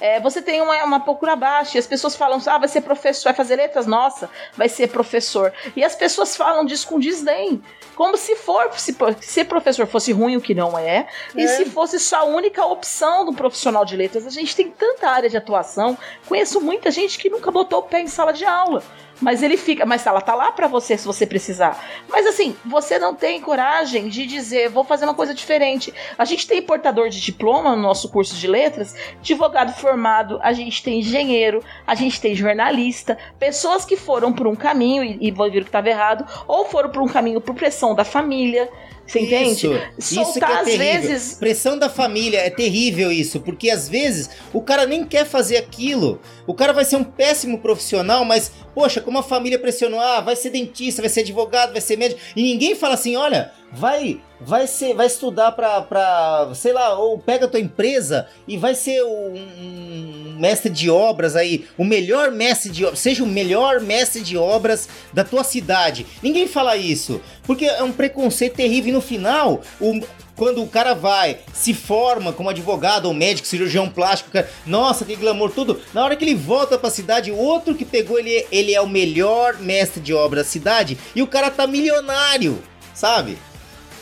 É, 0.00 0.20
você 0.20 0.40
tem 0.42 0.60
uma, 0.60 0.84
uma 0.84 1.00
procura 1.00 1.36
baixa 1.36 1.76
e 1.76 1.80
as 1.80 1.86
pessoas 1.86 2.16
falam, 2.16 2.40
ah, 2.46 2.58
vai 2.58 2.68
ser 2.68 2.80
professor, 2.80 3.24
vai 3.24 3.34
fazer 3.34 3.56
letras? 3.56 3.86
Nossa, 3.86 4.28
vai 4.56 4.68
ser 4.68 4.88
professor. 4.88 5.52
E 5.76 5.84
as 5.84 5.94
pessoas 5.94 6.36
falam 6.36 6.64
disso 6.64 6.86
com 6.86 6.98
desdém. 6.98 7.62
Como 7.94 8.16
se 8.16 8.34
for, 8.36 8.70
se, 8.78 8.96
se 9.20 9.44
professor 9.44 9.86
fosse 9.86 10.10
ruim, 10.12 10.36
o 10.36 10.40
que 10.40 10.54
não 10.54 10.78
é, 10.78 11.06
e 11.36 11.42
É. 11.42 11.46
se 11.48 11.66
fosse 11.66 11.98
só 11.98 12.20
a 12.20 12.24
única 12.24 12.64
opção 12.64 13.24
do 13.24 13.32
profissional 13.32 13.84
de 13.84 13.96
letras. 13.96 14.26
A 14.26 14.30
gente 14.30 14.56
tem 14.56 14.70
tanta 14.70 15.08
área 15.08 15.28
de 15.28 15.36
atuação, 15.36 15.98
conheço 16.26 16.60
muita 16.60 16.90
gente 16.90 17.18
que 17.18 17.28
nunca 17.28 17.50
botou 17.50 17.80
o 17.80 17.82
pé 17.82 18.00
em 18.00 18.06
sala 18.06 18.32
de 18.32 18.44
aula. 18.44 18.82
Mas 19.20 19.42
ele 19.42 19.56
fica, 19.56 19.84
mas 19.84 20.06
ela 20.06 20.20
tá 20.20 20.34
lá 20.34 20.50
pra 20.50 20.66
você 20.66 20.96
se 20.96 21.06
você 21.06 21.26
precisar. 21.26 21.78
Mas 22.08 22.26
assim, 22.26 22.56
você 22.64 22.98
não 22.98 23.14
tem 23.14 23.40
coragem 23.40 24.08
de 24.08 24.26
dizer, 24.26 24.70
vou 24.70 24.84
fazer 24.84 25.04
uma 25.04 25.14
coisa 25.14 25.34
diferente. 25.34 25.92
A 26.16 26.24
gente 26.24 26.46
tem 26.46 26.62
portador 26.62 27.08
de 27.08 27.20
diploma 27.20 27.76
no 27.76 27.82
nosso 27.82 28.08
curso 28.08 28.34
de 28.34 28.46
letras, 28.46 28.94
advogado 29.18 29.72
formado, 29.74 30.38
a 30.42 30.52
gente 30.52 30.82
tem 30.82 31.00
engenheiro, 31.00 31.62
a 31.86 31.94
gente 31.94 32.20
tem 32.20 32.34
jornalista, 32.34 33.18
pessoas 33.38 33.84
que 33.84 33.96
foram 33.96 34.32
por 34.32 34.46
um 34.46 34.56
caminho 34.56 35.04
e, 35.04 35.18
e 35.20 35.30
viram 35.30 35.50
que 35.50 35.58
estava 35.58 35.88
errado, 35.88 36.24
ou 36.46 36.64
foram 36.64 36.90
por 36.90 37.02
um 37.02 37.08
caminho 37.08 37.40
por 37.40 37.54
pressão 37.54 37.94
da 37.94 38.04
família. 38.04 38.68
Você 39.10 39.20
entende? 39.20 39.50
Isso, 39.52 39.72
isso 39.98 40.14
que 40.14 40.24
Soltar 40.24 40.50
é 40.50 40.54
às 40.60 40.64
terrível. 40.66 41.10
vezes. 41.10 41.34
Pressão 41.34 41.76
da 41.76 41.88
família 41.90 42.38
é 42.38 42.50
terrível 42.50 43.10
isso, 43.10 43.40
porque 43.40 43.68
às 43.68 43.88
vezes 43.88 44.30
o 44.52 44.62
cara 44.62 44.86
nem 44.86 45.04
quer 45.04 45.26
fazer 45.26 45.56
aquilo. 45.56 46.20
O 46.46 46.54
cara 46.54 46.72
vai 46.72 46.84
ser 46.84 46.94
um 46.94 47.02
péssimo 47.02 47.58
profissional, 47.58 48.24
mas 48.24 48.52
poxa, 48.72 49.00
como 49.00 49.18
a 49.18 49.22
família 49.22 49.58
pressionou, 49.58 50.00
ah, 50.00 50.20
vai 50.20 50.36
ser 50.36 50.50
dentista, 50.50 51.02
vai 51.02 51.08
ser 51.08 51.20
advogado, 51.20 51.72
vai 51.72 51.80
ser 51.80 51.96
médico, 51.96 52.20
e 52.36 52.42
ninguém 52.42 52.74
fala 52.76 52.94
assim, 52.94 53.16
olha, 53.16 53.50
vai, 53.72 54.20
vai 54.40 54.66
ser, 54.66 54.94
vai 54.94 55.06
estudar 55.06 55.52
pra, 55.52 55.82
pra 55.82 56.50
sei 56.54 56.72
lá, 56.72 56.96
ou 56.96 57.18
pega 57.18 57.46
a 57.46 57.48
tua 57.48 57.60
empresa 57.60 58.28
e 58.46 58.56
vai 58.56 58.74
ser 58.76 59.02
um 59.02 60.19
mestre 60.40 60.70
de 60.70 60.90
obras 60.90 61.36
aí, 61.36 61.66
o 61.76 61.84
melhor 61.84 62.30
mestre 62.30 62.70
de 62.70 62.84
obras, 62.84 62.98
seja 62.98 63.22
o 63.22 63.26
melhor 63.26 63.80
mestre 63.80 64.22
de 64.22 64.36
obras 64.36 64.88
da 65.12 65.22
tua 65.22 65.44
cidade. 65.44 66.06
Ninguém 66.22 66.48
fala 66.48 66.76
isso, 66.76 67.20
porque 67.44 67.66
é 67.66 67.82
um 67.82 67.92
preconceito 67.92 68.56
terrível 68.56 68.90
e 68.90 68.92
no 68.92 69.00
final, 69.00 69.60
o 69.80 70.00
quando 70.40 70.62
o 70.62 70.66
cara 70.66 70.94
vai, 70.94 71.40
se 71.52 71.74
forma 71.74 72.32
como 72.32 72.48
advogado 72.48 73.04
ou 73.04 73.12
médico, 73.12 73.46
cirurgião 73.46 73.90
plástico, 73.90 74.30
cara, 74.30 74.48
nossa, 74.64 75.04
que 75.04 75.14
glamour, 75.14 75.50
tudo. 75.50 75.78
Na 75.92 76.02
hora 76.02 76.16
que 76.16 76.24
ele 76.24 76.34
volta 76.34 76.78
pra 76.78 76.88
cidade, 76.88 77.30
o 77.30 77.36
outro 77.36 77.74
que 77.74 77.84
pegou 77.84 78.18
ele, 78.18 78.46
ele 78.50 78.74
é 78.74 78.80
o 78.80 78.88
melhor 78.88 79.58
mestre 79.58 80.00
de 80.00 80.14
obra 80.14 80.42
da 80.42 80.48
cidade 80.48 80.96
e 81.14 81.20
o 81.20 81.26
cara 81.26 81.50
tá 81.50 81.66
milionário, 81.66 82.58
sabe? 82.94 83.36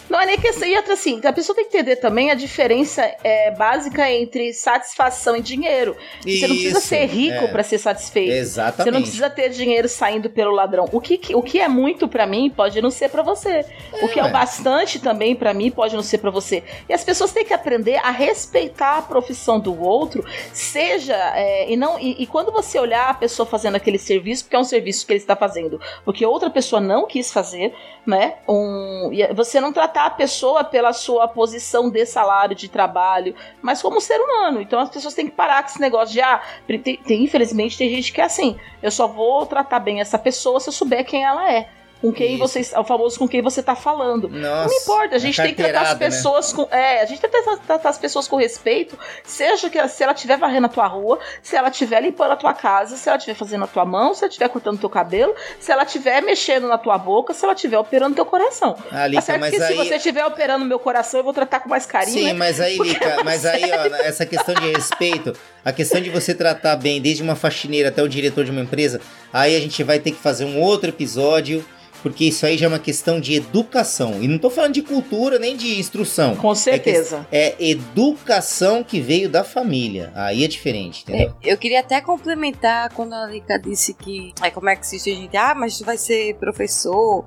Não 0.09 0.21
é 0.21 0.27
nem 0.27 0.39
questão. 0.39 0.67
E 0.67 0.77
outra 0.77 0.95
assim, 0.95 1.21
a 1.25 1.33
pessoa 1.33 1.55
tem 1.55 1.65
que 1.65 1.77
entender 1.77 1.97
também 1.97 2.31
a 2.31 2.35
diferença 2.35 3.03
é, 3.23 3.51
básica 3.51 4.11
entre 4.11 4.53
satisfação 4.53 5.37
e 5.37 5.41
dinheiro. 5.41 5.97
Você 6.23 6.47
não 6.47 6.55
precisa 6.55 6.79
Isso, 6.79 6.89
ser 6.89 7.07
rico 7.07 7.45
é. 7.45 7.49
pra 7.49 7.63
ser 7.63 7.79
satisfeito. 7.79 8.33
Exatamente. 8.33 8.85
Você 8.85 8.91
não 8.91 9.03
precisa 9.03 9.31
ter 9.31 9.49
dinheiro 9.51 9.89
saindo 9.89 10.31
pelo 10.31 10.53
ladrão. 10.53 10.89
O 10.93 11.01
que, 11.01 11.21
o 11.35 11.43
que 11.43 11.61
é 11.61 11.69
muito 11.69 12.09
pra 12.09 12.27
mim 12.27 12.51
pode 12.51 12.81
não 12.81 12.91
ser 12.91 13.09
pra 13.11 13.23
você. 13.23 13.65
o 14.03 14.09
que 14.09 14.19
é 14.19 14.25
o 14.25 14.31
bastante 14.31 14.99
também 14.99 15.35
pra 15.35 15.53
mim 15.53 15.71
pode 15.71 15.95
não 15.95 16.03
ser 16.03 16.19
pra 16.19 16.31
você. 16.31 16.63
E 16.89 16.93
as 16.93 17.05
pessoas 17.05 17.33
têm 17.33 17.45
que 17.45 17.53
aprender 17.53 17.97
a 17.97 18.11
respeitar 18.11 18.99
a 18.99 19.03
profissão 19.03 19.59
do 19.61 19.81
outro, 19.83 20.25
seja 20.53 21.17
é, 21.35 21.71
e 21.71 21.77
não 21.77 21.99
e, 21.99 22.23
e 22.23 22.27
quando 22.27 22.53
você 22.53 22.79
olhar 22.79 23.11
a 23.11 23.15
pessoa 23.15 23.47
fazendo 23.47 23.77
aquele 23.77 23.99
serviço, 23.99 24.45
porque 24.45 24.57
é 24.57 24.59
um 24.59 24.65
serviço 24.65 25.07
que 25.07 25.13
ele 25.13 25.21
está 25.21 25.37
fazendo, 25.37 25.81
porque 26.05 26.25
outra 26.25 26.51
pessoa 26.51 26.81
não 26.81 27.07
quis 27.07 27.33
fazer, 27.33 27.75
né? 28.07 28.35
Um, 28.49 29.11
e 29.13 29.33
você 29.35 29.61
não 29.61 29.73
tratar 29.73 29.98
a 30.07 30.11
pessoa 30.11 30.65
pela 30.65 30.93
sua 30.93 31.27
posição 31.29 31.91
de 31.91 32.05
salário 32.07 32.55
de 32.57 32.69
trabalho, 32.69 33.35
mas 33.63 33.81
como 33.83 34.01
ser 34.01 34.19
humano. 34.21 34.61
Então 34.61 34.81
as 34.81 34.91
pessoas 34.91 35.15
têm 35.15 35.27
que 35.27 35.33
parar 35.33 35.63
com 35.63 35.69
esse 35.69 35.81
negócio 35.81 36.13
de 36.13 36.21
ah, 36.21 36.41
tem, 36.67 36.81
tem- 36.97 37.25
infelizmente 37.25 37.77
tem 37.79 37.91
gente 37.91 38.13
que 38.13 38.21
é 38.21 38.25
assim, 38.25 38.59
eu 38.83 38.91
só 38.91 39.07
vou 39.07 39.45
tratar 39.47 39.81
bem 39.81 40.01
essa 40.01 40.19
pessoa 40.19 40.61
se 40.61 40.69
eu 40.69 40.73
souber 40.73 41.05
quem 41.05 41.25
ela 41.25 41.51
é. 41.53 41.69
Com 42.01 42.13
quem 42.13 42.35
Isso. 42.35 42.39
você 42.39 42.75
é 42.75 42.79
o 42.79 42.85
famoso 42.85 43.19
com 43.19 43.27
quem 43.27 43.43
você 43.43 43.61
tá 43.61 43.75
falando. 43.75 44.29
Nossa, 44.29 44.69
não 44.73 44.81
importa, 44.83 45.17
a 45.17 45.19
gente 45.19 45.37
tem 45.37 45.53
que 45.53 45.63
tratar 45.63 45.83
as 45.83 45.89
né? 45.91 46.07
pessoas 46.07 46.53
com. 46.53 46.69
É, 46.71 47.03
a 47.03 47.07
gente 47.07 47.21
tem 47.21 47.29
que 47.29 47.43
tratar, 47.67 47.89
as 47.89 47.99
pessoas 47.99 48.29
com 48.29 48.37
respeito, 48.37 48.97
seja 49.25 49.69
que 49.69 49.89
se 49.89 50.05
ela 50.05 50.13
estiver 50.13 50.39
varrendo 50.39 50.67
a 50.67 50.69
tua 50.69 50.87
rua, 50.87 51.19
se 51.43 51.57
ela 51.57 51.69
estiver 51.71 52.01
limpando 52.01 52.31
a 52.33 52.37
tua 52.37 52.55
casa, 52.55 52.97
se 52.97 53.09
ela 53.09 53.19
estiver 53.19 53.35
fazendo 53.37 53.65
a 53.65 53.67
tua 53.67 53.85
mão, 53.85 54.15
se 54.15 54.23
ela 54.23 54.29
estiver 54.29 54.49
cortando 54.49 54.79
teu 54.79 54.89
cabelo, 54.89 55.35
se 55.59 55.73
ela 55.73 55.83
estiver 55.83 56.23
mexendo 56.23 56.69
na 56.69 56.79
tua 56.79 56.97
boca, 56.99 57.35
se 57.35 57.45
ela 57.45 57.55
estiver 57.55 57.79
operando 57.79 58.15
teu 58.15 58.25
coração. 58.25 58.77
Ah, 58.93 58.99
tá 58.99 59.07
Lica, 59.09 59.23
certo 59.23 59.41
mas 59.41 59.51
que 59.51 59.57
se 59.57 59.65
aí- 59.65 59.77
você 59.77 59.97
estiver 59.97 60.25
operando 60.25 60.65
meu 60.65 60.79
coração, 60.79 61.19
eu 61.19 61.25
vou 61.25 61.33
tratar 61.33 61.59
com 61.61 61.69
mais 61.69 61.85
carinho. 61.85 62.17
Sim, 62.19 62.25
né? 62.27 62.33
mas 62.33 62.61
aí, 62.61 62.79
Lica, 62.79 63.25
mas 63.25 63.45
aí, 63.45 63.65
ó, 63.73 63.97
essa 64.05 64.25
questão 64.25 64.55
de 64.55 64.71
respeito, 64.73 65.33
a 65.65 65.73
questão 65.73 66.01
de 66.01 66.11
você 66.11 66.33
tratar 66.33 66.77
bem, 66.77 67.01
desde 67.01 67.25
uma 67.25 67.35
faxineira 67.35 67.89
até 67.89 68.03
o 68.05 68.09
diretor 68.09 68.45
de 68.45 68.53
uma 68.53 68.61
empresa, 68.61 69.01
aí 69.33 69.57
a 69.57 69.61
gente 69.61 69.83
vai 69.83 69.99
ter 69.99 70.13
que 70.13 70.19
fazer 70.19 70.45
um 70.45 70.61
outro 70.61 70.91
episódio, 70.91 71.65
porque 72.03 72.25
isso 72.27 72.45
aí 72.47 72.57
já 72.57 72.67
é 72.67 72.69
uma 72.69 72.79
questão 72.79 73.21
de 73.21 73.35
educação. 73.35 74.23
E 74.23 74.29
não 74.29 74.39
tô 74.39 74.49
falando 74.51 74.75
de 74.75 74.83
cultura 74.83 75.39
nem 75.39 75.57
de 75.57 75.79
instrução. 75.79 76.37
Com 76.37 76.55
certeza. 76.55 77.27
É, 77.31 77.51
que- 77.51 77.65
é 77.65 77.71
educação 77.71 78.83
que 78.85 79.01
veio 79.01 79.29
da 79.29 79.45
família. 79.45 80.13
Aí 80.15 80.45
é 80.45 80.49
diferente, 80.49 81.03
entendeu? 81.03 81.33
Eu 81.43 81.57
queria 81.59 81.81
até 81.81 82.01
complementar 82.01 82.91
quando 82.93 83.15
a 83.15 83.27
Lika 83.27 83.59
disse 83.59 83.93
que. 83.95 84.33
É, 84.43 84.51
como 84.51 84.69
é 84.69 84.77
que 84.77 84.87
se 84.87 84.99
gente? 84.99 85.37
Ah, 85.37 85.55
mas 85.55 85.79
tu 85.79 85.85
vai 85.85 85.97
ser 85.97 86.35
professor 86.37 87.25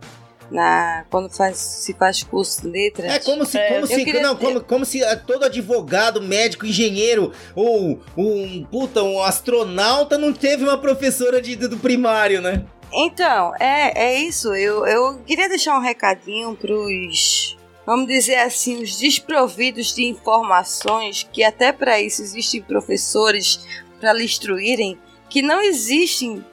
na, 0.49 1.05
quando 1.09 1.29
faz, 1.29 1.57
se 1.57 1.93
faz 1.93 2.23
curso 2.23 2.61
de 2.63 2.67
letras. 2.69 3.11
É 3.11 3.19
como 3.19 3.45
se, 3.45 3.57
É, 3.57 3.67
como 3.69 3.79
eu 3.81 3.87
se, 3.87 4.03
queria- 4.03 4.21
não, 4.21 4.35
como, 4.35 4.61
como 4.61 4.85
se 4.85 5.03
ah, 5.03 5.15
todo 5.15 5.45
advogado, 5.45 6.21
médico, 6.21 6.65
engenheiro 6.65 7.31
ou 7.55 7.99
um 8.17 8.63
puta, 8.69 9.01
um 9.03 9.21
astronauta 9.23 10.17
não 10.17 10.33
teve 10.33 10.63
uma 10.63 10.77
professora 10.77 11.41
de, 11.41 11.55
do 11.55 11.77
primário, 11.77 12.41
né? 12.41 12.63
Então, 12.93 13.53
é, 13.59 14.05
é 14.05 14.19
isso. 14.19 14.53
Eu, 14.53 14.85
eu 14.85 15.19
queria 15.25 15.47
deixar 15.47 15.77
um 15.77 15.81
recadinho 15.81 16.55
pros, 16.55 17.57
vamos 17.85 18.07
dizer 18.07 18.35
assim, 18.37 18.81
os 18.81 18.97
desprovidos 18.97 19.95
de 19.95 20.05
informações, 20.05 21.27
que 21.31 21.43
até 21.43 21.71
para 21.71 22.01
isso 22.01 22.21
existem 22.21 22.61
professores 22.61 23.65
para 23.99 24.13
lhe 24.13 24.25
instruírem, 24.25 24.99
que 25.29 25.41
não 25.41 25.61
existem 25.61 26.43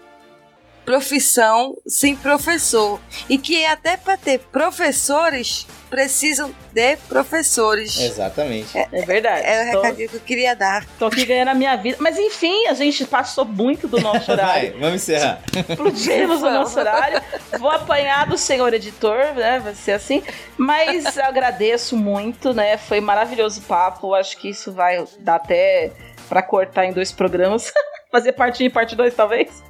profissão 0.88 1.76
sem 1.86 2.16
professor. 2.16 2.98
E 3.28 3.36
que 3.36 3.62
até 3.66 3.94
para 3.98 4.16
ter 4.16 4.38
professores, 4.50 5.66
precisam 5.90 6.50
de 6.72 6.96
professores. 7.08 8.00
Exatamente. 8.00 8.76
É 8.76 9.02
verdade. 9.02 9.42
É 9.46 9.68
o 9.68 9.72
Tô- 9.72 9.82
recadinho 9.82 10.08
que 10.08 10.16
eu 10.16 10.20
queria 10.20 10.56
dar. 10.56 10.86
Tô 10.98 11.06
aqui 11.06 11.26
ganhando 11.26 11.48
a 11.48 11.54
minha 11.54 11.76
vida. 11.76 11.98
Mas 12.00 12.18
enfim, 12.18 12.66
a 12.68 12.72
gente 12.74 13.04
passou 13.04 13.44
muito 13.44 13.86
do 13.86 14.00
nosso 14.00 14.26
Vai, 14.34 14.34
horário. 14.36 14.72
vamos 14.80 14.94
encerrar. 15.02 15.42
Explodimos 15.68 16.42
o 16.42 16.50
nosso 16.50 16.78
horário. 16.78 17.20
Vou 17.58 17.70
apanhar 17.70 18.26
do 18.26 18.38
senhor 18.38 18.72
editor, 18.72 19.34
né? 19.34 19.58
Vai 19.58 19.74
ser 19.74 19.92
assim. 19.92 20.22
Mas 20.56 21.16
eu 21.18 21.24
agradeço 21.24 21.96
muito, 21.98 22.54
né? 22.54 22.78
Foi 22.78 22.98
maravilhoso 23.00 23.60
o 23.60 23.64
papo. 23.64 24.14
Acho 24.14 24.38
que 24.38 24.48
isso 24.48 24.72
vai 24.72 25.04
dar 25.20 25.34
até 25.36 25.90
pra 26.30 26.42
cortar 26.42 26.86
em 26.86 26.92
dois 26.94 27.12
programas. 27.12 27.70
Fazer 28.10 28.32
parte 28.32 28.62
1 28.62 28.66
e 28.66 28.70
parte 28.70 28.96
2, 28.96 29.14
talvez. 29.14 29.62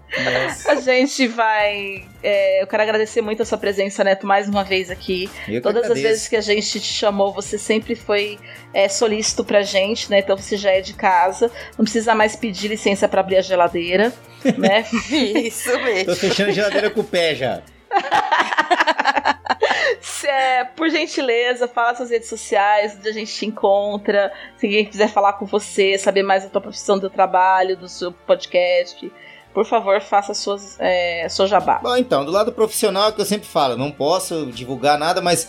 A 0.68 0.76
gente 0.76 1.26
vai. 1.26 2.04
é, 2.22 2.62
eu 2.62 2.66
quero 2.68 2.82
agradecer 2.84 3.20
muito 3.20 3.42
a 3.42 3.44
sua 3.44 3.58
presença, 3.58 4.04
Neto, 4.04 4.26
mais 4.26 4.48
uma 4.48 4.62
vez 4.62 4.90
aqui. 4.90 5.28
Eu 5.48 5.60
Todas 5.60 5.90
as 5.90 6.00
vezes 6.00 6.28
que 6.28 6.36
a 6.36 6.40
gente 6.40 6.78
te 6.78 6.92
chamou, 6.92 7.32
você 7.32 7.58
sempre 7.58 7.96
foi 7.96 8.38
é, 8.72 8.88
solícito 8.88 9.44
pra 9.44 9.62
gente, 9.62 10.08
né? 10.08 10.20
Então 10.20 10.36
você 10.36 10.56
já 10.56 10.70
é 10.70 10.80
de 10.80 10.94
casa. 10.94 11.50
Não 11.76 11.84
precisa 11.84 12.14
mais 12.14 12.36
pedir 12.36 12.68
licença 12.68 13.08
pra 13.08 13.20
abrir 13.20 13.38
a 13.38 13.42
geladeira, 13.42 14.12
né? 14.56 14.84
Isso 15.10 15.76
mesmo. 15.80 16.06
Tô 16.06 16.14
fechando 16.14 16.50
a 16.50 16.54
geladeira 16.54 16.90
com 16.90 17.00
o 17.00 17.04
pé 17.04 17.34
já. 17.34 17.62
É, 20.30 20.64
por 20.64 20.88
gentileza, 20.90 21.66
fala 21.66 21.94
suas 21.94 22.10
redes 22.10 22.28
sociais, 22.28 22.96
onde 22.98 23.08
a 23.08 23.12
gente 23.12 23.32
te 23.32 23.46
encontra. 23.46 24.32
Se 24.56 24.66
alguém 24.66 24.84
quiser 24.84 25.08
falar 25.08 25.32
com 25.34 25.46
você, 25.46 25.96
saber 25.98 26.22
mais 26.22 26.44
da 26.44 26.50
tua 26.50 26.60
profissão, 26.60 26.96
do 26.96 27.02
teu 27.02 27.10
trabalho, 27.10 27.76
do 27.76 27.88
seu 27.88 28.12
podcast, 28.12 29.10
por 29.54 29.64
favor, 29.64 30.00
faça 30.00 30.34
suas, 30.34 30.76
é, 30.78 31.26
seu 31.28 31.46
jabá. 31.46 31.80
Bom, 31.82 31.96
então, 31.96 32.24
do 32.24 32.30
lado 32.30 32.52
profissional 32.52 33.08
é 33.08 33.12
que 33.12 33.20
eu 33.20 33.24
sempre 33.24 33.48
falo, 33.48 33.76
não 33.76 33.90
posso 33.90 34.46
divulgar 34.46 34.98
nada, 34.98 35.20
mas 35.20 35.48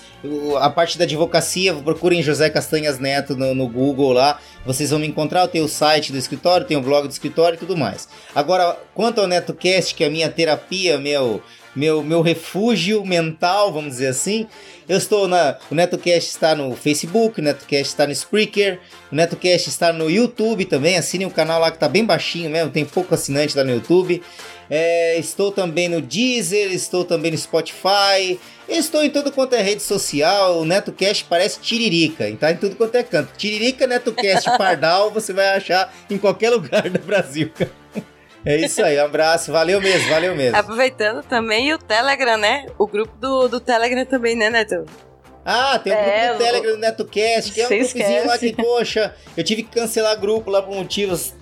a 0.60 0.70
parte 0.70 0.98
da 0.98 1.04
advocacia, 1.04 1.74
procurem 1.76 2.24
José 2.24 2.50
Castanhas 2.50 2.98
Neto 2.98 3.36
no, 3.36 3.54
no 3.54 3.68
Google 3.68 4.14
lá, 4.14 4.40
vocês 4.66 4.90
vão 4.90 5.00
me 5.00 5.08
encontrar. 5.08 5.42
Eu 5.42 5.48
tenho 5.48 5.66
o 5.66 5.70
site 5.70 6.12
do 6.12 6.18
escritório, 6.18 6.66
tenho 6.66 6.80
o 6.80 6.84
blog 6.84 7.08
do 7.08 7.12
escritório 7.12 7.56
e 7.56 7.60
tudo 7.60 7.78
mais. 7.78 8.08
Agora, 8.34 8.78
quanto 8.96 9.22
ao 9.22 9.28
NetoCast, 9.28 9.94
que 9.94 10.04
é 10.04 10.08
a 10.08 10.10
minha 10.10 10.30
terapia, 10.30 10.98
meu, 10.98 11.42
meu, 11.80 12.04
meu 12.04 12.22
refúgio 12.22 13.06
mental, 13.06 13.72
vamos 13.72 13.92
dizer 13.92 14.08
assim, 14.08 14.46
eu 14.88 14.98
estou 14.98 15.28
na. 15.28 15.58
O 15.72 15.76
NetoCast 15.76 16.30
está 16.30 16.54
no 16.54 16.76
Facebook, 16.76 17.40
o 17.40 17.44
NetoCast 17.44 17.88
está 17.88 18.06
no 18.06 18.12
Spreaker, 18.12 18.80
o 19.10 19.16
NetoCast 19.16 19.70
está 19.70 19.94
no 19.94 20.10
YouTube 20.10 20.66
também. 20.66 20.98
Assinem 20.98 21.26
o 21.26 21.32
canal 21.32 21.60
lá 21.62 21.72
que 21.72 21.78
tá 21.78 21.88
bem 21.88 22.04
baixinho 22.04 22.50
mesmo, 22.50 22.70
tem 22.70 22.84
pouco 22.84 23.16
assinante 23.16 23.56
lá 23.56 23.64
no 23.64 23.72
YouTube. 23.72 24.22
É, 24.70 25.18
estou 25.18 25.52
também 25.52 25.88
no 25.88 26.02
Deezer, 26.02 26.72
estou 26.74 27.06
também 27.06 27.32
no 27.32 27.38
Spotify, 27.38 28.40
estou 28.68 29.04
em 29.04 29.10
tudo 29.10 29.32
quanto 29.32 29.54
é 29.54 29.62
rede 29.62 29.82
social. 29.82 30.60
O 30.60 30.66
NetoCast 30.66 31.26
parece 31.30 31.60
Tiririca, 31.62 32.26
tá 32.38 32.52
em 32.52 32.58
tudo 32.58 32.76
quanto 32.76 32.96
é 32.96 33.04
canto. 33.04 33.32
Tiririca, 33.38 33.88
NetoCast, 33.88 34.50
Pardal, 34.60 35.12
você 35.12 35.32
vai 35.32 35.56
achar 35.56 35.94
em 36.10 36.18
qualquer 36.18 36.50
lugar 36.50 36.90
do 36.90 37.00
Brasil. 37.00 37.50
É 38.46 38.56
isso 38.58 38.82
aí, 38.84 38.98
um 39.00 39.06
abraço, 39.06 39.52
valeu 39.52 39.82
mesmo, 39.82 40.10
valeu 40.10 40.36
mesmo. 40.36 40.58
Aproveitando 40.58 41.22
também 41.24 41.74
o 41.74 41.78
Telegram, 41.78 42.38
né? 42.38 42.66
O 42.78 42.88
grupo 42.88 43.16
do, 43.18 43.48
do 43.48 43.60
Telegram 43.60 44.06
também, 44.06 44.36
né, 44.36 44.50
Neto? 44.50 44.86
Ah, 45.46 45.80
tem 45.80 45.92
um 45.94 45.96
É, 45.96 46.28
grupo 46.28 46.34
do 46.40 46.46
Telegram 46.46 46.72
do 46.74 46.78
NetoCast, 46.78 47.52
que 47.54 47.62
é 47.62 47.66
um 47.66 47.70
grupozinho 47.70 48.28
lá 48.28 48.38
que, 48.38 48.54
poxa, 48.56 49.16
eu 49.36 49.44
tive 49.44 49.64
que 49.64 49.72
cancelar 49.80 50.20
grupo 50.20 50.50
lá 50.52 50.62
por 50.62 50.76
motivos 50.76 51.34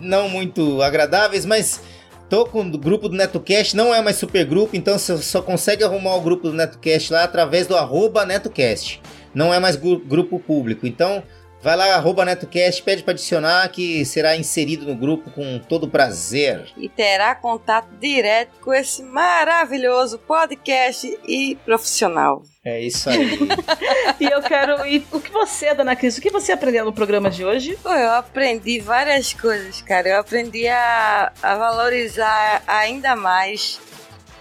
não 0.00 0.28
muito 0.28 0.82
agradáveis, 0.82 1.44
mas 1.46 1.80
tô 2.28 2.44
com 2.44 2.60
o 2.60 2.78
grupo 2.78 3.08
do 3.08 3.16
NetoCast, 3.16 3.74
não 3.76 3.94
é 3.94 4.00
mais 4.02 4.16
super 4.16 4.44
grupo, 4.44 4.76
então 4.76 4.98
você 4.98 5.16
só 5.18 5.40
consegue 5.40 5.82
arrumar 5.84 6.16
o 6.16 6.20
grupo 6.20 6.48
do 6.48 6.54
NetoCast 6.54 7.12
lá 7.12 7.24
através 7.24 7.66
do 7.66 7.76
arroba 7.76 8.24
NetoCast. 8.26 9.00
Não 9.34 9.52
é 9.54 9.58
mais 9.58 9.74
gru- 9.76 10.00
grupo 10.00 10.38
público, 10.38 10.86
então 10.86 11.22
vai 11.66 11.76
lá, 11.76 11.94
arroba 11.96 12.24
NetoCast, 12.24 12.80
pede 12.84 13.02
para 13.02 13.10
adicionar 13.12 13.68
que 13.70 14.04
será 14.04 14.36
inserido 14.36 14.86
no 14.86 14.94
grupo 14.94 15.30
com 15.32 15.58
todo 15.58 15.88
prazer. 15.88 16.68
E 16.76 16.88
terá 16.88 17.34
contato 17.34 17.88
direto 18.00 18.52
com 18.62 18.72
esse 18.72 19.02
maravilhoso 19.02 20.16
podcast 20.20 21.06
e 21.26 21.56
profissional. 21.64 22.42
É 22.64 22.80
isso 22.80 23.10
aí. 23.10 23.36
E 24.20 24.24
eu 24.24 24.40
quero. 24.42 24.86
E 24.86 25.04
o 25.12 25.20
que 25.20 25.30
você, 25.32 25.74
dona 25.74 25.94
Cris, 25.96 26.16
o 26.16 26.20
que 26.20 26.30
você 26.30 26.52
aprendeu 26.52 26.84
no 26.84 26.92
programa 26.92 27.28
de 27.28 27.44
hoje? 27.44 27.76
Pô, 27.82 27.90
eu 27.90 28.12
aprendi 28.12 28.78
várias 28.80 29.32
coisas, 29.34 29.82
cara. 29.82 30.08
Eu 30.08 30.20
aprendi 30.20 30.66
a, 30.68 31.32
a 31.42 31.54
valorizar 31.56 32.62
ainda 32.66 33.14
mais. 33.16 33.78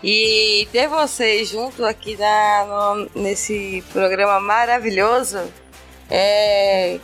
E 0.04 0.68
ter 0.72 0.88
vocês 0.88 1.50
junto 1.50 1.84
aqui 1.84 2.16
na, 2.16 2.66
no- 3.16 3.22
nesse 3.22 3.84
programa 3.92 4.40
maravilhoso, 4.40 5.40
é, 6.10 7.00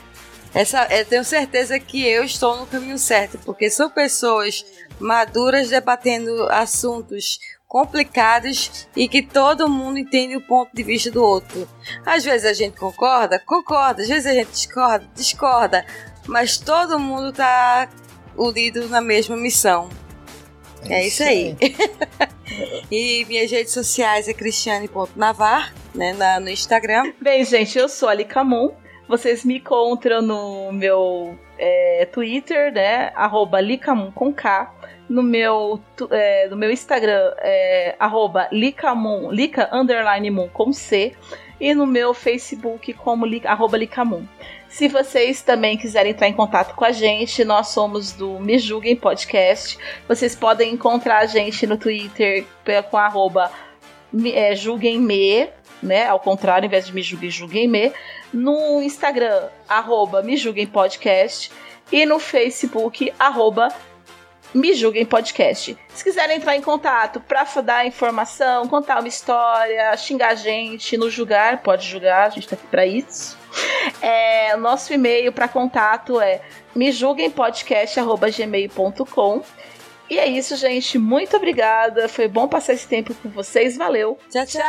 essa, 0.54 0.86
eu 0.92 1.06
tenho 1.06 1.24
certeza 1.24 1.80
que 1.80 2.06
eu 2.06 2.24
estou 2.24 2.58
no 2.58 2.68
caminho 2.68 2.98
certo, 2.98 3.38
porque 3.46 3.70
são 3.70 3.90
pessoas 3.90 4.66
maduras 5.00 5.70
debatendo 5.70 6.48
assuntos 6.50 7.40
complicados 7.68 8.88
e 8.96 9.08
que 9.08 9.22
todo 9.22 9.70
mundo 9.70 9.98
entende 9.98 10.36
o 10.36 10.42
ponto 10.42 10.76
de 10.76 10.84
vista 10.84 11.10
do 11.10 11.24
outro. 11.24 11.68
Às 12.06 12.26
vezes 12.26 12.46
a 12.46 12.54
gente 12.54 12.78
concorda, 12.78 13.40
concorda, 13.40 14.02
às 14.02 14.10
vezes 14.10 14.26
a 14.26 14.34
gente 14.34 14.52
discorda, 14.52 15.08
discorda, 15.16 15.86
mas 16.28 16.58
todo 16.58 17.00
mundo 17.00 17.32
tá 17.32 17.90
unido 18.36 18.90
na 18.90 19.00
mesma 19.00 19.38
missão. 19.38 19.90
É, 20.90 21.08
isso 21.08 21.24
aí. 21.24 21.56
e 22.92 23.24
minhas 23.26 23.50
redes 23.50 23.72
sociais 23.72 24.28
é 24.28 24.34
cristiane.navar, 24.34 25.74
né, 25.96 26.12
na, 26.12 26.42
no 26.42 26.50
Instagram. 26.50 27.14
Bem, 27.22 27.46
gente, 27.46 27.78
eu 27.78 27.88
sou 27.88 28.10
a 28.10 28.14
Licamon. 28.14 28.81
Vocês 29.12 29.44
me 29.44 29.58
encontram 29.58 30.22
no 30.22 30.72
meu 30.72 31.38
é, 31.60 32.08
Twitter, 32.14 32.72
né? 32.72 33.12
Arroba 33.14 33.60
Licamon 33.60 34.10
com 34.10 34.32
K. 34.32 34.74
No 35.10 35.22
meu, 35.22 35.82
é, 36.10 36.48
no 36.48 36.56
meu 36.56 36.72
Instagram 36.72 37.34
é 37.40 37.94
arroba 38.00 38.48
Licamon, 38.54 39.30
Lica 39.30 39.68
underline 39.74 40.32
Moon 40.32 40.48
com 40.48 40.72
C. 40.72 41.14
E 41.60 41.74
no 41.74 41.86
meu 41.86 42.14
Facebook 42.14 42.94
como 42.94 43.26
arroba 43.44 43.78
Licamon. 43.78 44.24
Se 44.70 44.88
vocês 44.88 45.42
também 45.42 45.78
quiserem 45.78 46.14
entrar 46.14 46.30
em 46.30 46.34
contato 46.34 46.74
com 46.74 46.86
a 46.86 46.94
gente, 46.94 47.44
nós 47.44 47.68
somos 47.68 48.14
do 48.14 48.40
Me 48.40 48.58
Julguem 48.58 48.96
Podcast. 48.96 49.78
Vocês 50.08 50.34
podem 50.38 50.74
encontrar 50.74 51.18
a 51.18 51.26
gente 51.26 51.68
no 51.68 51.76
Twitter 51.76 52.46
com 52.90 52.96
arroba 52.96 53.52
é, 54.34 54.56
julguem-me, 54.56 55.50
né? 55.82 56.08
Ao 56.08 56.20
contrário, 56.20 56.66
ao 56.66 56.68
invés 56.68 56.88
de 56.88 56.94
me 56.94 57.02
julguem, 57.02 57.30
julguem-me. 57.30 57.94
No 58.34 58.82
Instagram, 58.82 59.50
arroba 59.68 60.22
me 60.22 60.38
julguem 60.38 60.68
podcast. 60.68 61.52
E 61.92 62.06
no 62.06 62.20
Facebook, 62.20 63.12
arroba 63.20 63.68
me 64.54 64.74
julguem 64.74 65.06
podcast. 65.06 65.78
Se 65.90 66.04
quiserem 66.04 66.38
entrar 66.38 66.56
em 66.56 66.62
contato 66.62 67.20
para 67.20 67.44
dar 67.62 67.86
informação, 67.86 68.68
contar 68.68 69.00
uma 69.00 69.08
história, 69.08 69.96
xingar 69.98 70.32
a 70.32 70.36
gente, 70.36 70.98
nos 70.98 71.14
julgar, 71.14 71.62
pode 71.62 71.88
julgar, 71.88 72.28
a 72.28 72.30
gente 72.30 72.48
tá 72.48 72.56
aqui 72.56 72.68
para 72.68 72.86
isso. 72.86 73.38
É, 74.02 74.56
nosso 74.58 74.94
e-mail 74.94 75.32
para 75.32 75.48
contato 75.48 76.20
é 76.22 76.42
mejulguempodcast.gmail.com 76.76 79.42
E 80.12 80.20
é 80.20 80.28
isso, 80.28 80.58
gente. 80.58 81.00
Muito 81.00 81.38
obrigada. 81.38 82.10
Foi 82.10 82.28
bom 82.28 82.46
passar 82.46 82.74
esse 82.74 82.86
tempo 82.86 83.16
com 83.16 83.30
vocês. 83.30 83.78
Valeu. 83.78 84.18
Tchau, 84.30 84.46
tchau! 84.46 84.62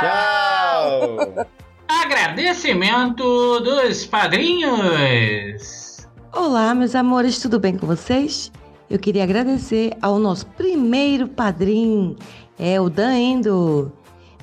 Tchau! 0.00 1.46
Agradecimento 1.86 3.60
dos 3.60 4.06
padrinhos. 4.06 6.08
Olá, 6.32 6.74
meus 6.74 6.94
amores, 6.94 7.38
tudo 7.38 7.60
bem 7.60 7.76
com 7.76 7.86
vocês? 7.86 8.50
Eu 8.88 8.98
queria 8.98 9.24
agradecer 9.24 9.92
ao 10.00 10.18
nosso 10.18 10.46
primeiro 10.46 11.28
padrinho, 11.28 12.16
é 12.58 12.80
o 12.80 12.88
Dan 12.88 13.18
Endo. 13.18 13.92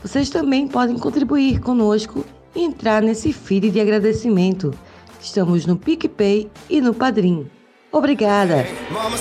Vocês 0.03 0.29
também 0.29 0.67
podem 0.67 0.99
contribuir 0.99 1.61
conosco 1.61 2.23
e 2.55 2.61
entrar 2.61 3.01
nesse 3.01 3.33
feed 3.33 3.71
de 3.71 3.81
agradecimento. 3.81 4.71
Estamos 5.19 5.65
no 5.65 5.75
PicPay 5.75 6.51
e 6.69 6.79
no 6.79 6.93
Padrim. 6.93 7.49
Obrigada! 7.93 8.65
Mama 8.91 9.17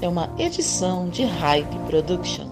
é 0.00 0.08
uma 0.08 0.30
edição 0.38 1.08
de 1.08 1.24
Hype 1.24 1.78
Productions. 1.86 2.47